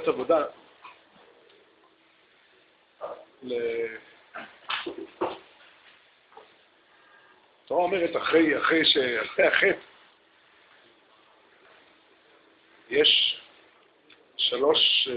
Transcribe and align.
קצת 0.00 0.08
עבודה. 0.08 0.44
התורה 7.64 7.82
אומרת 7.84 8.16
אחרי, 8.16 8.58
אחרי, 8.58 8.84
ש... 8.84 8.96
אחרי 8.96 9.46
החטא 9.46 9.80
יש 12.90 13.40
שלוש, 14.36 15.08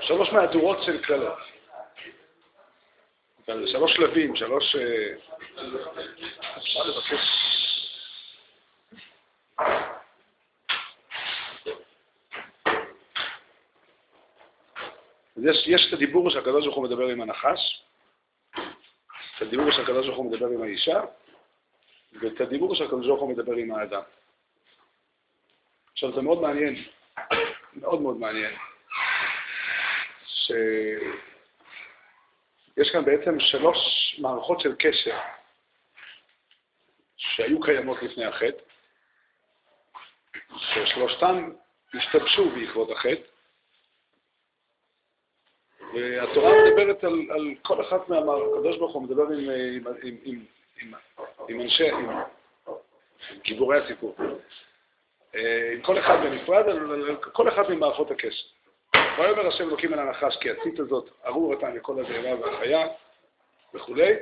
שלוש 0.00 0.28
מהדורות 0.32 0.78
של 0.82 1.04
קללות. 1.04 1.38
שלוש 3.46 3.92
שלבים, 3.94 4.36
שלוש... 4.36 4.76
אה, 4.76 5.14
אפשר 6.56 6.82
לבקש... 6.84 7.61
יש, 15.42 15.66
יש 15.66 15.86
את 15.88 15.92
הדיבור 15.92 16.30
שהקדוש 16.30 16.64
ברוך 16.64 16.76
הוא 16.76 16.84
מדבר 16.84 17.06
עם 17.06 17.20
הנחש, 17.20 17.84
את 19.36 19.42
הדיבור 19.42 19.70
שהקדוש 19.70 20.06
ברוך 20.06 20.18
הוא 20.18 20.32
מדבר 20.32 20.46
עם 20.46 20.62
האישה, 20.62 21.00
ואת 22.12 22.40
הדיבור 22.40 22.74
שהקדוש 22.74 23.06
ברוך 23.06 23.20
הוא 23.20 23.30
מדבר 23.30 23.52
עם 23.52 23.74
האדם. 23.74 24.02
עכשיו, 25.92 26.14
זה 26.14 26.22
מאוד 26.22 26.40
מעניין, 26.40 26.84
מאוד 27.74 28.00
מאוד 28.00 28.16
מעניין, 28.16 28.54
שיש 30.26 30.60
כאן 32.92 33.04
בעצם 33.04 33.40
שלוש 33.40 33.76
מערכות 34.18 34.60
של 34.60 34.74
קשר 34.78 35.18
שהיו 37.16 37.60
קיימות 37.60 38.02
לפני 38.02 38.24
החטא, 38.24 38.62
ששלושתן 40.56 41.52
השתבשו 41.94 42.50
בעקבות 42.50 42.90
החטא, 42.90 43.22
והתורה 45.94 46.52
מדברת 46.64 47.04
על, 47.04 47.26
על 47.30 47.48
כל 47.62 47.80
אחת 47.80 48.08
מהמערכות, 48.08 48.58
הקדוש 48.58 48.76
ברוך 48.76 48.94
הוא 48.94 49.02
מדבר 49.02 49.22
עם, 49.22 49.50
עם, 49.50 49.86
עם, 50.02 50.16
עם, 50.24 50.44
עם, 50.80 50.94
עם 51.48 51.60
אנשי, 51.60 51.90
עם 51.90 52.08
גיבורי 53.44 53.78
הסיפור. 53.78 54.16
אה, 55.34 55.72
עם 55.72 55.82
כל 55.82 55.98
אחד 55.98 56.18
בנפרד, 56.22 56.68
על 56.68 57.16
כל 57.16 57.48
אחד 57.48 57.70
ממערכות 57.70 58.10
הקשר. 58.10 58.44
ויאמר 59.18 59.46
השם 59.46 59.68
אלוקים 59.68 59.94
אל 59.94 59.98
הנחש, 59.98 60.36
כי 60.36 60.50
הציץ 60.50 60.80
הזאת 60.80 61.10
ארור 61.26 61.54
אתה 61.54 61.70
לכל 61.70 62.00
הזהמה 62.00 62.40
והחיה 62.40 62.86
וכולי. 63.74 64.12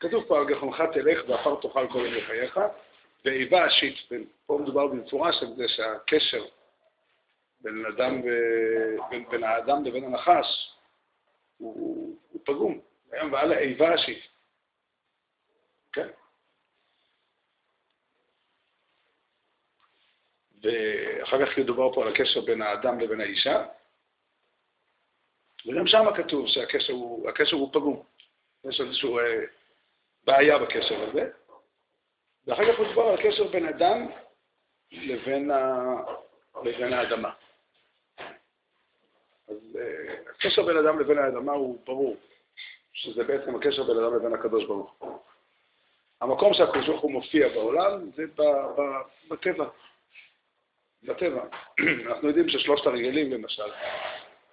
כתוב 0.00 0.24
פה, 0.24 0.38
על 0.38 0.44
גחונך 0.44 0.82
תלך 0.92 1.20
ועפר 1.28 1.54
תאכל 1.54 1.86
כל 1.92 2.06
ימי 2.06 2.20
חייך, 2.20 2.60
ואיבה 3.24 3.64
השיט, 3.64 3.94
פה 4.46 4.58
מדובר 4.62 4.86
במפורש 4.86 5.42
על 5.42 5.48
זה 5.56 5.68
שהקשר 5.68 6.44
בין, 7.60 7.86
אדם 7.86 8.20
ו... 8.20 8.26
בין, 9.10 9.28
בין 9.30 9.44
האדם 9.44 9.84
לבין 9.84 10.04
הנחש 10.04 10.76
הוא, 11.56 12.18
הוא 12.30 12.40
פגום. 12.44 12.80
היום 13.12 13.32
ועל 13.32 13.52
האיבה 13.52 13.94
השיט. 13.94 14.24
כן? 15.92 16.08
ואחר 20.62 21.46
כך 21.46 21.58
ידובר 21.58 21.94
פה 21.94 22.02
על 22.02 22.12
הקשר 22.12 22.40
בין 22.40 22.62
האדם 22.62 23.00
לבין 23.00 23.20
האישה, 23.20 23.66
וגם 25.66 25.86
שם 25.86 26.04
כתוב 26.16 26.46
שהקשר 26.46 26.92
הוא, 26.92 27.30
הוא 27.52 27.72
פגום. 27.72 28.02
יש 28.64 28.80
איזושהי 28.80 29.18
אה, 29.18 29.44
בעיה 30.24 30.58
בקשר 30.58 31.08
הזה. 31.08 31.30
ואחר 32.46 32.72
כך 32.72 32.80
מדובר 32.80 33.02
על 33.02 33.14
הקשר 33.14 33.48
בין 33.48 33.68
אדם 33.68 34.06
לבין, 34.92 35.50
ה... 35.50 35.94
לבין 36.64 36.92
האדמה. 36.92 37.30
הקשר 40.40 40.62
בין 40.62 40.76
אדם 40.76 40.98
לבין 40.98 41.18
האדמה 41.18 41.52
הוא 41.52 41.78
ברור, 41.86 42.16
שזה 42.92 43.24
בעצם 43.24 43.56
הקשר 43.56 43.82
בין 43.82 43.96
אדם 43.96 44.14
לבין 44.14 44.34
הקדוש 44.34 44.64
ברוך 44.64 44.94
הוא. 44.98 45.18
המקום 46.20 46.54
שהקדוש 46.54 46.86
ברוך 46.86 47.00
הוא 47.00 47.12
מופיע 47.12 47.48
בעולם 47.48 48.10
זה 48.16 48.22
בטבע. 49.30 49.68
בטבע. 51.02 51.44
אנחנו 52.06 52.28
יודעים 52.28 52.48
ששלושת 52.48 52.86
הרגלים, 52.86 53.32
למשל, 53.32 53.70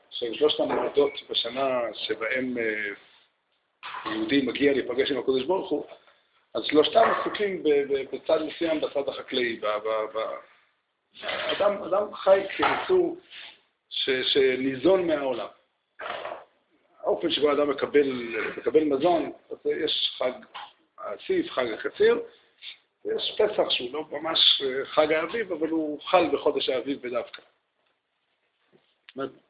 ששלושת 0.09 0.59
המועדות 0.59 1.11
בשנה 1.29 1.79
שבהם 1.93 2.57
אה, 2.57 4.11
יהודי 4.11 4.41
מגיע 4.41 4.73
להיפגש 4.73 5.11
עם 5.11 5.17
הקדוש 5.17 5.43
ברוך 5.45 5.69
הוא, 5.69 5.85
אז 6.53 6.63
שלושתם 6.65 7.11
עסוקים 7.19 7.63
בצד 8.11 8.39
מסוים, 8.41 8.81
בצד 8.81 9.09
החקלאי. 9.09 9.59
אדם, 11.23 11.83
אדם 11.83 12.13
חי 12.13 12.41
כיצור 12.57 13.17
שניזון 13.89 15.07
מהעולם. 15.07 15.47
האופן 17.07 17.31
שבו 17.31 17.51
אדם 17.51 17.69
מקבל, 17.69 18.35
מקבל 18.57 18.83
מזון, 18.83 19.31
יש 19.65 20.15
חג 20.17 20.31
האסיף, 20.97 21.51
חג 21.51 21.65
הקציר, 21.71 22.19
ויש 23.05 23.37
פסח 23.37 23.69
שהוא 23.69 23.93
לא 23.93 24.05
ממש 24.11 24.61
חג 24.83 25.11
האביב, 25.11 25.51
אבל 25.51 25.69
הוא 25.69 26.01
חל 26.01 26.29
בחודש 26.33 26.69
האביב 26.69 27.07
בדווקא. 27.07 27.41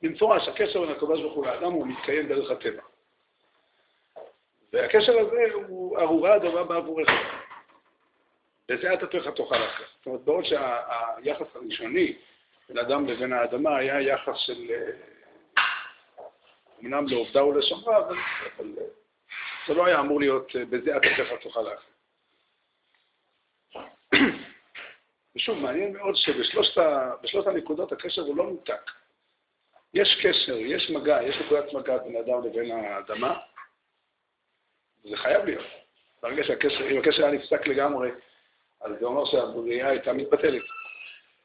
במפורש, 0.01 0.47
הקשר 0.47 0.79
בין 0.79 1.35
הוא 1.35 1.45
לאדם 1.45 1.71
הוא 1.71 1.87
מתקיים 1.87 2.27
דרך 2.27 2.51
הטבע. 2.51 2.81
והקשר 4.73 5.19
הזה 5.19 5.43
הוא 5.53 5.99
ארורה 5.99 6.33
הדבר 6.33 6.63
בעבורך. 6.63 7.09
וזה 8.69 8.91
עתתך 8.91 9.27
תאכל 9.35 9.55
אחר. 9.55 9.83
זאת 9.97 10.05
אומרת, 10.05 10.21
בעוד 10.21 10.45
שהיחס 10.45 11.55
הראשוני 11.55 12.13
בין 12.69 12.77
אדם 12.77 13.07
לבין 13.07 13.33
האדמה 13.33 13.77
היה 13.77 14.01
יחס 14.01 14.35
של, 14.37 14.71
אה, 14.71 15.16
אמנם 16.81 17.07
לעובדה 17.07 17.45
ולשמרה, 17.45 17.97
אבל, 17.97 18.15
אבל 18.57 18.73
אה, 18.77 18.83
זה 19.67 19.73
לא 19.73 19.85
היה 19.85 19.99
אמור 19.99 20.19
להיות 20.19 20.55
אה, 20.55 20.65
בזה 20.65 20.95
עתתך 20.95 21.43
תאכל 21.43 21.73
אחר. 21.73 21.87
ושוב, 25.35 25.57
מעניין 25.57 25.93
מאוד 25.93 26.15
שבשלושת 26.15 27.47
הנקודות 27.47 27.91
הקשר 27.91 28.21
הוא 28.21 28.37
לא 28.37 28.43
נותק. 28.43 28.91
יש 29.93 30.19
קשר, 30.23 30.57
יש 30.57 30.89
מגע, 30.89 31.19
יש 31.23 31.35
נקודת 31.35 31.73
מגע 31.73 31.97
בין 31.97 32.15
האדם 32.15 32.45
לבין 32.45 32.71
האדמה, 32.71 33.39
זה 35.03 35.17
חייב 35.17 35.45
להיות. 35.45 35.65
ברגע 36.21 36.43
שהקשר, 36.43 36.89
אם 36.91 36.99
הקשר 36.99 37.25
היה 37.25 37.31
נפסק 37.31 37.67
לגמרי, 37.67 38.11
אז 38.81 38.91
זה 38.99 39.05
אומר 39.05 39.25
שהבריאה 39.25 39.89
הייתה 39.89 40.13
מתבטלת. 40.13 40.63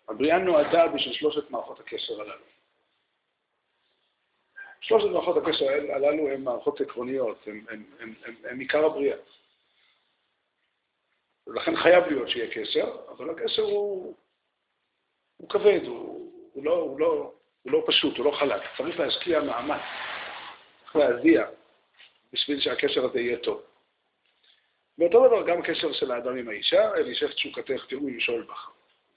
הבריאה 0.09 0.38
נועדה 0.38 0.88
בשביל 0.88 1.14
שלושת 1.14 1.50
מערכות 1.50 1.81
הקשר 1.81 2.20
הללו. 2.20 2.51
שלושת 4.82 5.06
מערכות 5.06 5.37
הקשר 5.37 5.66
הללו 5.69 6.28
הן 6.28 6.43
מערכות 6.43 6.81
עקרוניות, 6.81 7.47
הן 8.44 8.60
עיקר 8.60 8.84
הבריאה. 8.84 9.16
ולכן 11.47 11.76
חייב 11.76 12.04
להיות 12.06 12.28
שיהיה 12.28 12.54
קשר, 12.54 12.97
אבל 13.09 13.31
הקשר 13.31 13.62
הוא, 13.62 14.16
הוא 15.37 15.48
כבד, 15.48 15.81
הוא, 15.87 16.32
הוא, 16.53 16.65
לא, 16.65 16.75
הוא, 16.75 17.00
לא, 17.00 17.32
הוא 17.62 17.72
לא 17.72 17.84
פשוט, 17.87 18.17
הוא 18.17 18.26
לא 18.26 18.31
חלק. 18.31 18.62
צריך 18.76 19.00
להשקיע 19.00 19.40
מאמץ, 19.40 19.81
צריך 20.82 20.96
להזיע 20.96 21.46
בשביל 22.32 22.61
שהקשר 22.61 23.05
הזה 23.05 23.20
יהיה 23.20 23.38
טוב. 23.38 23.62
ואותו 24.99 25.26
דבר 25.26 25.46
גם 25.46 25.62
קשר 25.62 25.93
של 25.93 26.11
האדם 26.11 26.37
עם 26.37 26.49
האישה, 26.49 26.94
אל 26.94 27.11
ישב 27.11 27.32
תשוקתך 27.32 27.85
תראו 27.88 28.08
ימשול 28.08 28.43
בך. 28.43 28.70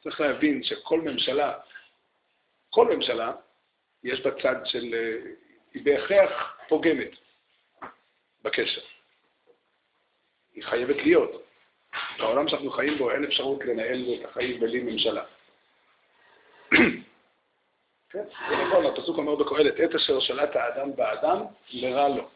צריך 0.03 0.21
להבין 0.21 0.63
שכל 0.63 1.01
ממשלה, 1.01 1.59
כל 2.69 2.95
ממשלה, 2.95 3.33
יש 4.03 4.21
בה 4.21 4.31
צד 4.41 4.55
של, 4.65 4.95
היא 5.75 5.85
בהכרח 5.85 6.57
פוגמת 6.67 7.11
בקשר. 8.41 8.81
היא 10.53 10.63
חייבת 10.63 10.95
להיות. 10.95 11.43
בעולם 12.17 12.47
שאנחנו 12.47 12.71
חיים 12.71 12.97
בו 12.97 13.11
אין 13.11 13.23
אפשרות 13.23 13.65
לנהל 13.65 14.05
את 14.19 14.25
החיים 14.25 14.59
בלי 14.59 14.79
ממשלה. 14.83 15.23
כן, 18.11 18.23
זה 18.49 18.55
נכון, 18.55 18.85
הפסוק 18.85 19.17
אומר 19.17 19.35
בקהלת, 19.35 19.79
עת 19.79 19.95
אשר 19.95 20.19
שלט 20.19 20.55
האדם 20.55 20.95
באדם, 20.95 21.39
לרע 21.69 22.09
לו. 22.09 22.27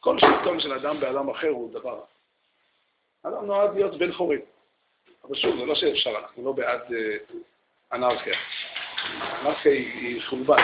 כל 0.00 0.18
שלטון 0.18 0.60
של 0.60 0.72
אדם 0.72 1.00
באדם 1.00 1.30
אחר 1.30 1.48
הוא 1.48 1.72
דבר 1.72 1.90
רע. 1.90 2.04
אדם 3.22 3.46
נועד 3.46 3.74
להיות 3.74 3.98
בן 3.98 4.12
חורים. 4.12 4.40
אבל 5.24 5.36
שוב, 5.36 5.58
זה 5.58 5.66
לא 5.66 5.74
שאפשר, 5.74 6.10
אנחנו 6.18 6.44
לא 6.44 6.52
בעד 6.52 6.92
אה, 6.92 7.16
אנרכיה. 7.92 8.38
אנרכיה 9.42 9.72
היא 9.72 10.22
חורבן. 10.26 10.62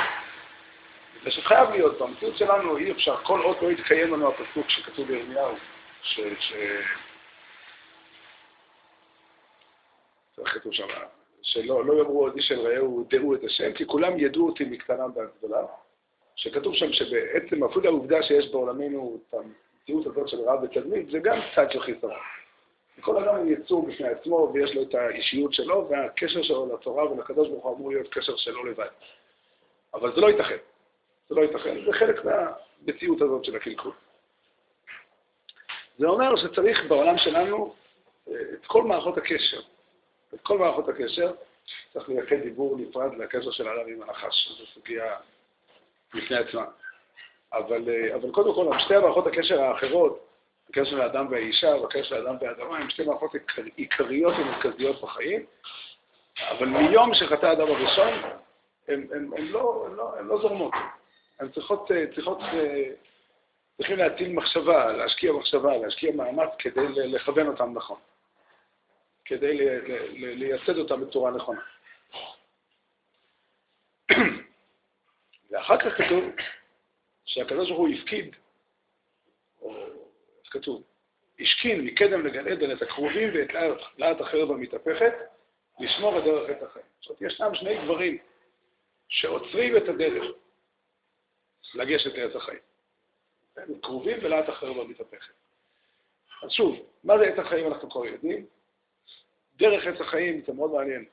זה 1.27 1.33
שחייב 1.33 1.71
להיות, 1.71 1.99
במציאות 1.99 2.37
שלנו 2.37 2.77
אי 2.77 2.93
אפשר, 2.93 3.17
כל 3.17 3.41
עוד 3.43 3.57
לא 3.63 3.71
יתקיים 3.71 4.13
לנו 4.13 4.29
הפסוק 4.29 4.69
שכתוב 4.69 5.07
בירמיהו, 5.07 5.55
ש... 6.03 6.21
ש... 6.39 6.53
כתוב 10.45 10.73
שם, 10.73 10.87
שלא 11.43 11.85
לא 11.85 11.95
יאמרו 11.99 12.21
עוד 12.21 12.37
איש 12.37 12.53
אל 12.53 12.61
רעהו, 12.61 13.07
דעו 13.11 13.35
את 13.35 13.45
השם, 13.45 13.73
כי 13.73 13.87
כולם 13.87 14.19
ידעו 14.19 14.47
אותי 14.47 14.65
מקטנם 14.65 15.11
ועד 15.15 15.29
גדולה. 15.39 15.63
שכתוב 16.37 16.75
שם 16.75 16.93
שבעצם 16.93 17.65
אפילו 17.65 17.89
העובדה 17.89 18.23
שיש 18.23 18.49
בעולמנו 18.49 19.21
את 19.29 19.35
המציאות 19.35 20.07
הזאת 20.07 20.29
של 20.29 20.41
רעב 20.41 20.63
ותדמית, 20.63 21.11
זה 21.11 21.19
גם 21.19 21.39
צד 21.55 21.71
של 21.71 21.81
חיסרון. 21.81 22.13
כל 23.01 23.25
אדם 23.25 23.37
הוא 23.37 23.47
יצור 23.47 23.87
בפני 23.87 24.09
עצמו, 24.09 24.51
ויש 24.55 24.75
לו 24.75 24.83
את 24.83 24.95
האישיות 24.95 25.53
שלו, 25.53 25.89
והקשר 25.91 26.43
שלו 26.43 26.75
לתורה 26.75 27.13
ולקדוש 27.13 27.49
ברוך 27.49 27.65
הוא 27.65 27.77
אמור 27.77 27.91
להיות 27.91 28.09
קשר 28.15 28.37
שלו 28.37 28.65
לבד. 28.65 28.87
אבל 29.95 30.15
זה 30.15 30.21
לא 30.21 30.27
ייתכן. 30.27 30.57
זה 31.29 31.35
לא 31.35 31.41
ייתכן. 31.41 31.85
זה 31.87 31.93
חלק 31.93 32.25
מהמציאות 32.25 33.23
הזאת 33.23 33.45
של 33.45 33.57
הקלקול. 33.57 33.93
זה 35.99 36.07
אומר 36.07 36.37
שצריך 36.37 36.85
בעולם 36.89 37.19
שלנו 37.19 37.75
אה, 38.29 38.35
את 38.53 38.67
כל 38.67 38.83
מערכות 38.83 39.19
הקשר. 39.19 39.61
את 40.35 40.41
כל 40.41 40.59
מערכות 40.59 40.89
הקשר 40.89 41.33
צריך 41.93 42.09
לייחד 42.09 42.37
דיבור 42.37 42.77
נפרד 42.79 43.15
לקשר 43.15 43.51
של 43.51 43.69
האדם 43.69 43.89
עם 43.89 44.03
הנחש. 44.03 44.49
זו 44.59 44.67
סוגיה 44.67 45.17
בפני 46.15 46.37
עצמה. 46.37 46.65
אבל, 47.53 47.89
אה, 47.89 48.15
אבל 48.15 48.31
קודם 48.31 48.55
כל, 48.55 48.79
שתי 48.79 48.95
מערכות 48.99 49.27
הקשר 49.27 49.63
האחרות, 49.63 50.27
הקשר 50.71 50.85
של 50.85 51.01
האדם 51.01 51.27
והאישה 51.31 51.69
והקשר 51.69 52.03
של 52.03 52.15
האדם 52.27 52.37
והאדמה, 52.41 52.79
הן 52.79 52.91
שתי 52.91 53.05
מערכות 53.05 53.31
עיקריות 53.77 54.35
ומרכזיות 54.39 55.01
בחיים, 55.03 55.45
אבל 56.51 56.67
מיום 56.67 57.15
שחטא 57.15 57.47
האדם 57.47 57.67
הראשון, 57.67 58.13
הן 58.89 59.07
לא, 59.39 59.87
לא, 59.97 60.13
לא 60.23 60.39
זורמות. 60.39 60.73
הן 61.39 61.49
צריכות, 61.49 61.91
אה, 61.91 62.05
צריכות, 62.15 62.39
אה, 62.41 62.91
צריכים 63.77 63.97
להטיל 63.97 64.33
מחשבה, 64.33 64.93
להשקיע 64.93 65.33
מחשבה, 65.33 65.77
להשקיע 65.77 66.13
מאמץ 66.13 66.51
כדי 66.59 66.89
לכוון 66.89 67.47
אותם 67.47 67.73
נכון, 67.75 67.99
כדי 69.25 69.59
לייסד 70.35 70.79
אותם 70.79 71.01
בצורה 71.01 71.31
נכונה. 71.31 71.61
ואחר 75.51 75.79
כך 75.79 75.99
כתוב 75.99 76.25
שהקדוש 77.25 77.69
ברוך 77.69 77.81
הוא 77.81 77.89
הפקיד, 77.89 78.37
או 79.61 79.77
איך 80.45 80.53
כתוב? 80.53 80.83
השכין 81.41 81.81
מקדם 81.81 82.27
לגן 82.27 82.49
עדן 82.49 82.73
את 82.77 82.83
הקרובים 82.83 83.31
ואת 83.35 83.49
לאט 83.99 84.21
החרב 84.21 84.51
המתהפכת, 84.51 85.13
לשמור 85.81 86.19
את 86.19 86.25
דרך 86.25 86.51
עת 86.51 86.63
החיים. 86.63 86.85
זאת 87.01 87.21
אומרת, 87.21 87.33
ישנם 87.33 87.55
שני 87.55 87.85
דברים 87.85 88.19
שעוצרים 89.09 89.77
את 89.77 89.89
הדרך 89.89 90.25
לגשת 91.75 92.15
לעץ 92.15 92.37
החיים. 92.37 92.59
קרובים 93.81 94.19
ולאט 94.23 94.49
החרב 94.49 94.79
המתהפכת. 94.79 95.35
אז 96.43 96.51
שוב, 96.51 96.77
מה 97.05 97.19
זה 97.19 97.25
עת 97.25 97.39
החיים 97.39 97.67
אנחנו 97.67 97.91
כבר 97.91 98.07
יודעים? 98.07 98.47
דרך 99.57 99.87
עץ 99.87 100.01
החיים 100.01 100.43
זה 100.47 100.53
מאוד 100.53 100.71
מעניין. 100.71 101.05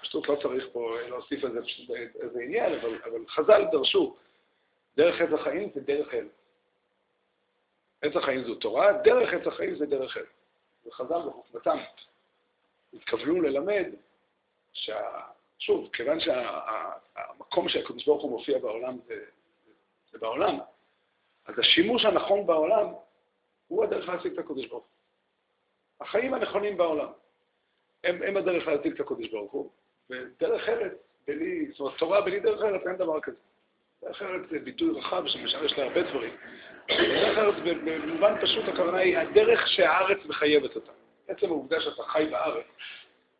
פשוט 0.00 0.28
לא 0.28 0.36
צריך 0.42 0.64
פה 0.72 1.00
להוסיף 1.08 1.44
איזה, 1.44 1.60
איזה 2.20 2.40
עניין, 2.42 2.74
אבל, 2.74 3.02
אבל 3.02 3.26
חז"ל 3.28 3.64
דרשו, 3.72 4.16
דרך 4.96 5.20
עץ 5.20 5.32
החיים 5.40 5.70
זה 5.74 5.80
דרך 5.80 6.14
אל. 6.14 6.28
עץ 8.02 8.16
החיים 8.16 8.44
זו 8.44 8.54
תורה, 8.54 8.92
דרך 8.92 9.32
עץ 9.32 9.46
החיים 9.46 9.76
זה 9.76 9.86
דרך 9.86 10.16
אל. 10.16 10.24
וחז"ל 10.86 11.18
בחוכמתם 11.26 11.78
התכוונו 12.92 13.42
ללמד, 13.42 13.86
שה... 14.72 15.20
שוב, 15.58 15.90
כיוון 15.92 16.20
שהמקום 16.20 17.68
שה, 17.68 17.78
שהקדוש 17.78 18.06
ברוך 18.06 18.22
הוא 18.22 18.30
מופיע 18.30 18.58
בעולם 18.58 18.98
זה, 19.06 19.24
זה 20.12 20.18
בעולם, 20.18 20.58
אז 21.46 21.58
השימוש 21.58 22.04
הנכון 22.04 22.46
בעולם 22.46 22.86
הוא 23.68 23.84
הדרך 23.84 24.08
להשיג 24.08 24.32
את 24.32 24.38
הקדוש 24.38 24.66
ברוך 24.66 24.84
הוא. 24.84 24.96
החיים 26.06 26.34
הנכונים 26.34 26.76
בעולם. 26.76 27.08
הם, 28.04 28.22
הם 28.22 28.36
הדרך 28.36 28.66
להציג 28.66 28.92
את 28.92 29.00
הקודש 29.00 29.28
ברוך 29.28 29.52
הוא, 29.52 29.70
ודרך 30.10 30.68
ארץ, 30.68 30.92
בלי, 31.26 31.66
זאת 31.70 31.80
אומרת, 31.80 31.98
תורה 31.98 32.20
בלי 32.20 32.40
דרך 32.40 32.62
ארץ 32.62 32.86
אין 32.86 32.96
דבר 32.96 33.20
כזה. 33.20 33.36
דרך 34.02 34.22
ארץ 34.22 34.42
זה 34.50 34.58
ביטוי 34.58 34.98
רחב 34.98 35.22
שמשמש 35.26 35.72
להרבה 35.78 36.02
דברים. 36.02 36.36
דרך 36.88 37.38
ארץ 37.38 37.54
במובן 37.64 38.40
פשוט 38.42 38.68
הכוונה 38.68 38.98
היא 38.98 39.18
הדרך 39.18 39.68
שהארץ 39.68 40.18
מחייבת 40.26 40.76
אותה. 40.76 40.92
עצם 41.28 41.46
העובדה 41.46 41.80
שאתה 41.80 42.02
חי 42.02 42.26
בארץ, 42.30 42.66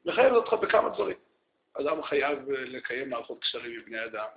מחייב 0.04 0.32
אותך 0.32 0.52
בכמה 0.52 0.88
דברים. 0.88 1.16
אדם 1.80 2.02
חייב 2.02 2.50
לקיים 2.50 3.10
מערכות 3.10 3.40
קשרים 3.40 3.72
עם 3.72 3.84
בני 3.84 4.04
אדם, 4.04 4.28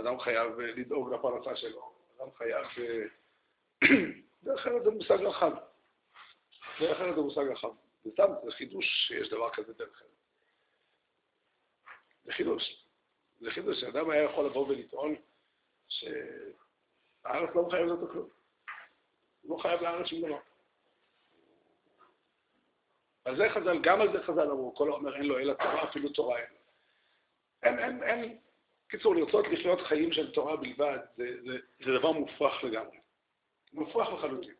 אדם 0.00 0.20
חייב 0.20 0.60
לדאוג 0.60 1.14
לפרנסה 1.14 1.56
שלו, 1.56 1.92
אדם 2.16 2.28
חייב... 2.38 2.66
דרך 4.42 4.66
ארץ 4.66 4.82
זה 4.82 4.90
מושג 4.90 5.22
רחב. 5.22 5.52
דרך 6.80 7.00
ארץ 7.00 7.14
זה 7.14 7.20
מושג 7.20 7.44
רחב. 7.52 7.68
זה 8.04 8.10
סתם, 8.10 8.32
זה 8.44 8.50
חידוש 8.52 9.06
שיש 9.08 9.28
דבר 9.28 9.50
כזה 9.50 9.72
דרך 9.72 10.02
ארץ. 10.02 10.10
זה 12.24 12.32
חידוש. 12.32 12.86
זה 13.40 13.50
חידוש 13.50 13.80
שאדם 13.80 14.10
היה 14.10 14.22
יכול 14.22 14.46
לבוא 14.46 14.68
ולטעון 14.68 15.14
שהארץ 15.88 17.54
לא 17.54 17.66
מחייבת 17.66 17.90
אותו 17.90 18.12
כלום. 18.12 18.28
הוא 19.42 19.56
לא 19.56 19.62
חייב 19.62 19.80
לארץ 19.80 20.06
שום 20.06 20.20
דבר. 20.20 20.38
על 23.24 23.36
זה 23.36 23.48
חז"ל, 23.54 23.78
גם 23.82 24.00
על 24.00 24.12
זה 24.12 24.22
חז"ל 24.22 24.50
אמרו, 24.50 24.74
כל 24.74 24.88
האומר 24.88 25.16
אין 25.16 25.26
לו 25.26 25.38
אלא 25.38 25.52
תורה, 25.52 25.90
אפילו 25.90 26.08
תורה 26.08 26.38
אין. 26.38 26.65
אין, 27.66 27.78
אין, 27.78 28.02
אין. 28.02 28.38
קיצור, 28.88 29.14
לרצות 29.16 29.46
לחיות 29.48 29.80
חיים 29.80 30.12
של 30.12 30.32
תורה 30.32 30.56
בלבד, 30.56 30.98
זה, 31.16 31.24
זה, 31.44 31.58
זה 31.84 31.92
דבר 31.98 32.12
מופרך 32.12 32.64
לגמרי. 32.64 32.98
מופרך 33.72 34.08
לחלוטין. 34.12 34.54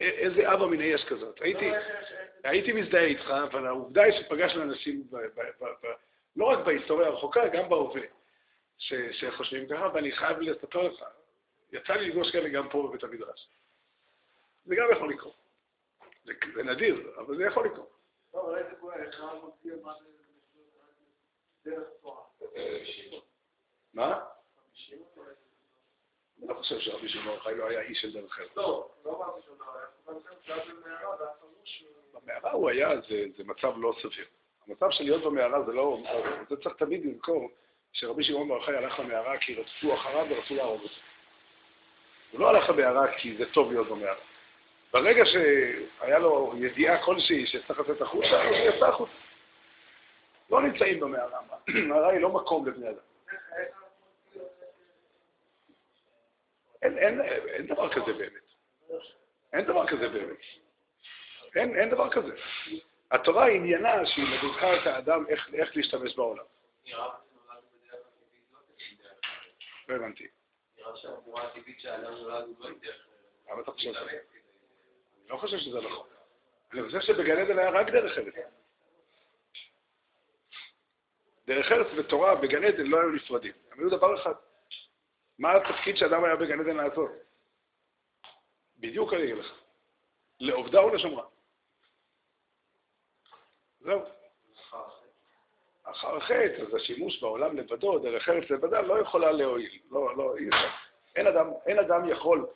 איזה 0.00 0.52
אבא 0.52 0.66
מן 0.66 0.80
היש 0.80 1.04
כזאת. 1.04 1.40
הייתי, 1.42 1.70
הייתי 2.44 2.72
מזדהה 2.72 3.04
איתך, 3.04 3.30
אבל 3.30 3.66
העובדה 3.66 4.02
היא 4.02 4.12
שפגשנו 4.12 4.62
אנשים, 4.62 5.02
ב, 5.10 5.16
ב, 5.16 5.40
ב, 5.60 5.64
ב, 5.64 5.86
לא 6.36 6.44
רק 6.44 6.58
בהיסטוריה 6.66 7.08
הרחוקה, 7.08 7.48
גם 7.48 7.68
בהווה, 7.68 8.00
שחושבים 9.10 9.68
ככה, 9.68 9.88
ואני 9.94 10.12
חייב 10.12 10.40
לספר 10.40 10.82
לך, 10.82 11.04
יצא 11.72 11.92
לי 11.92 12.08
לפגוש 12.08 12.32
כאלה 12.32 12.48
גם 12.48 12.68
פה 12.68 12.88
בבית 12.88 13.04
המדרש. 13.04 13.48
זה 14.64 14.74
גם 14.76 14.88
יכול 14.92 15.10
לקרות. 15.10 15.36
זה, 16.24 16.32
זה 16.54 16.62
נדיר, 16.62 17.12
אבל 17.18 17.36
זה 17.36 17.44
יכול 17.44 17.66
לקרות. 17.66 17.99
טוב, 18.32 18.48
אבל 18.48 18.58
איזה 18.58 18.76
קורה, 18.80 18.94
איך 18.94 19.20
מה 19.82 19.94
זה 20.00 20.04
דרך 21.64 21.88
תורה? 22.00 22.22
מה? 23.94 24.20
אני 26.38 26.48
לא 26.48 26.54
חושב 26.54 26.80
שרבי 26.80 27.08
שמעון 27.08 27.40
חי 27.40 27.54
לא 27.54 27.68
היה 27.68 27.80
איש 27.80 28.00
של 28.00 28.12
דרך 28.12 28.38
ארץ. 28.38 28.56
לא, 28.56 28.90
לא 29.04 29.16
אמרתי 29.16 29.42
שהוא 29.42 29.56
לא 29.58 29.64
היה. 29.74 29.86
במערה 32.12 32.52
הוא 32.52 32.70
היה, 32.70 33.00
זה 33.36 33.44
מצב 33.44 33.72
לא 33.76 33.94
סביר. 34.02 34.26
המצב 34.68 34.90
של 34.90 35.04
להיות 35.04 35.22
במערה 35.22 35.62
זה 35.62 35.72
לא, 35.72 35.98
זה 36.48 36.56
צריך 36.56 36.76
תמיד 36.76 37.04
לזכור 37.04 37.50
שרבי 37.92 38.24
שמעון 38.24 38.48
בר 38.48 38.62
חי 38.66 38.76
הלך 38.76 38.98
למערה 38.98 39.38
כי 39.38 39.54
רצו 39.54 39.94
אחריו 39.94 40.26
ורצו 40.30 40.54
להרוג 40.54 40.82
אותו. 40.82 40.94
הוא 42.30 42.40
לא 42.40 42.48
הלך 42.48 42.70
למערה 42.70 43.18
כי 43.18 43.36
זה 43.36 43.52
טוב 43.52 43.72
להיות 43.72 43.88
במערה. 43.88 44.29
ברגע 44.92 45.22
שהיה 45.24 46.18
לו 46.18 46.54
ידיעה 46.56 47.04
כלשהי 47.04 47.46
שצריך 47.46 47.80
לצאת 47.80 48.00
החוצה, 48.00 48.44
הוא 48.44 48.56
יצא 48.56 48.86
החוצה. 48.86 49.12
לא 50.50 50.62
נמצאים 50.62 51.00
במערה, 51.00 51.38
המערה 51.68 52.08
היא 52.10 52.20
לא 52.20 52.28
מקום 52.28 52.68
לבני 52.68 52.90
אדם. 52.90 52.98
אין, 56.82 56.98
אין, 56.98 57.20
אין 57.20 57.66
דבר 57.66 57.92
כזה 57.92 58.12
באמת. 58.12 58.42
אין 59.52 59.64
דבר 59.64 59.86
כזה 59.86 60.08
באמת. 60.08 60.36
אין, 61.56 61.76
אין 61.76 61.90
דבר 61.90 62.10
כזה. 62.10 62.34
התורה 63.10 63.48
עניינה 63.48 64.06
שהיא 64.06 64.24
מדריכה 64.24 64.76
את 64.76 64.86
האדם 64.86 65.24
איך, 65.28 65.48
איך 65.54 65.76
להשתמש 65.76 66.16
בעולם. 66.16 66.44
לא 69.88 69.94
הבנתי. 69.96 70.26
נראה 70.78 70.96
שהגבורה 70.96 71.42
הטבעית 71.42 71.80
שהאדם 71.80 72.12
נולד 72.12 72.44
הוא 72.44 72.56
לא 72.60 72.70
דרך... 72.82 73.06
למה 73.50 73.62
אתה 73.62 73.72
חושב 73.72 73.92
שזה? 73.92 74.39
לא 75.30 75.36
חושב 75.36 75.58
שזה 75.58 75.80
נכון. 75.80 76.06
אני 76.72 76.82
חושב 76.82 77.00
שבגן 77.00 77.38
עדן 77.38 77.58
היה 77.58 77.70
רק 77.70 77.86
דרך 77.90 78.18
ארץ. 78.18 78.34
דרך 81.46 81.72
ארץ 81.72 81.86
ותורה 81.96 82.34
בגן 82.34 82.64
עדן 82.64 82.86
לא 82.86 83.00
היו 83.00 83.10
נפרדים. 83.10 83.52
הם 83.72 83.80
היו 83.80 83.90
דבר 83.90 84.22
אחד. 84.22 84.34
מה 85.38 85.52
התפקיד 85.56 85.96
שאדם 85.96 86.24
היה 86.24 86.36
בגן 86.36 86.60
עדן 86.60 86.76
לעשות? 86.76 87.10
בדיוק 88.78 89.12
אני 89.12 89.24
אגיד 89.24 89.36
לך. 89.36 89.52
לעובדה 90.40 90.84
ולשמרה. 90.84 91.26
זהו. 93.80 94.00
אחר 95.82 96.16
החטא, 96.16 96.62
אז 96.62 96.74
השימוש 96.74 97.20
בעולם 97.20 97.56
לבדו, 97.56 97.98
דרך 97.98 98.28
ארץ 98.28 98.50
לבדה, 98.50 98.80
לא 98.80 99.00
יכולה 99.00 99.32
להועיל. 99.32 99.80
לא, 99.90 100.16
לא. 100.16 100.34
אין 101.16 101.26
אדם, 101.26 101.46
אין 101.66 101.78
אדם 101.78 102.08
יכול 102.08 102.46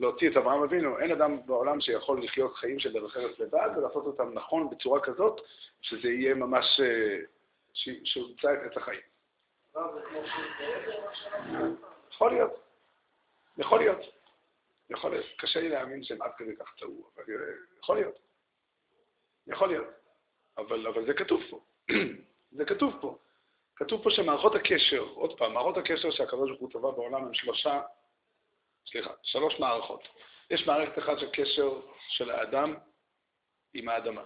להוציא 0.00 0.30
את 0.30 0.36
אברהם 0.36 0.62
אבינו, 0.62 0.98
אין 0.98 1.12
אדם 1.12 1.46
בעולם 1.46 1.80
שיכול 1.80 2.24
לחיות 2.24 2.54
חיים 2.54 2.78
של 2.78 2.92
דרך 2.92 3.16
ארץ 3.16 3.38
לבד 3.38 3.68
ולעשות 3.76 4.06
אותם 4.06 4.30
נכון 4.34 4.70
בצורה 4.70 5.00
כזאת, 5.00 5.40
שזה 5.80 6.08
יהיה 6.08 6.34
ממש, 6.34 6.80
אה, 6.80 7.18
שהוא 8.04 8.28
ימצא 8.30 8.48
את 8.66 8.76
החיים. 8.76 9.00
יכול 12.10 12.30
להיות. 12.30 12.60
יכול 13.58 13.78
להיות. 13.78 13.98
יכול 14.90 15.10
להיות. 15.10 15.26
קשה 15.38 15.60
לי 15.60 15.68
להאמין 15.68 16.04
שהם 16.04 16.22
עד 16.22 16.30
כדי 16.36 16.56
כך 16.56 16.74
טעו, 16.78 17.10
אבל 17.16 17.24
אה, 17.28 17.36
יכול 17.78 17.96
להיות. 17.96 18.18
יכול 19.46 19.68
להיות. 19.68 19.86
אבל, 20.58 20.86
אבל 20.86 21.06
זה 21.06 21.14
כתוב 21.14 21.40
פה. 21.50 21.60
זה 22.56 22.64
כתוב 22.64 22.94
פה. 23.00 23.16
כתוב 23.76 24.02
פה 24.02 24.10
שמערכות 24.10 24.54
הקשר, 24.54 25.02
עוד 25.14 25.38
פעם, 25.38 25.54
מערכות 25.54 25.76
הקשר 25.76 26.10
שהקדוש 26.10 26.50
ברוך 26.50 26.60
הוא 26.60 26.70
טבע 26.70 26.90
בעולם 26.90 27.24
הם 27.24 27.34
שלושה, 27.34 27.80
סליחה, 28.90 29.10
שלוש 29.22 29.60
מערכות. 29.60 30.08
יש 30.50 30.66
מערכת 30.66 30.98
אחת 30.98 31.18
של 31.18 31.30
קשר 31.32 31.80
של 32.08 32.30
האדם 32.30 32.74
עם 33.74 33.88
האדמה. 33.88 34.24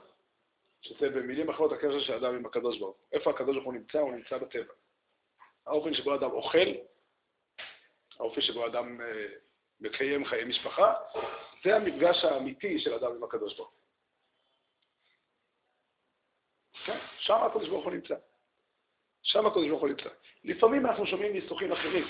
שזה 0.81 1.11
במילים 1.11 1.51
אחרות 1.51 1.73
הקשר 1.73 2.01
של 2.01 2.13
האדם 2.13 2.35
עם 2.35 2.47
הקדוש 2.47 2.79
ברוך 2.79 2.97
הוא. 2.97 3.07
איפה 3.13 3.31
הקדוש 3.31 3.55
ברוך 3.55 3.65
הוא 3.65 3.75
נמצא? 3.75 3.99
הוא 3.99 4.13
נמצא 4.13 4.39
בטבע. 4.39 4.73
האופן 5.67 5.95
שבו 5.95 6.15
אדם 6.15 6.31
אוכל, 6.31 6.69
האופן 8.19 8.41
שבו 8.41 8.67
אדם 8.67 9.01
אה, 9.01 9.27
מקיים 9.81 10.25
חיי 10.25 10.45
משפחה, 10.45 10.95
זה 11.65 11.77
המפגש 11.77 12.25
האמיתי 12.25 12.79
של 12.79 12.95
אדם 12.95 13.13
עם 13.17 13.25
הקדוש 13.25 13.57
ברוך 13.57 13.69
הוא. 13.69 13.79
כן, 16.85 16.99
שם 17.19 17.35
הקדוש 17.35 17.69
ברוך 17.69 17.85
הוא 17.85 17.93
נמצא. 17.93 18.15
שם 19.23 19.47
הקדוש 19.47 19.69
ברוך 19.69 19.81
הוא 19.81 19.89
נמצא. 19.89 20.09
לפעמים 20.45 20.87
אנחנו 20.87 21.07
שומעים 21.07 21.33
ניסוחים 21.33 21.73
אחרים, 21.73 22.05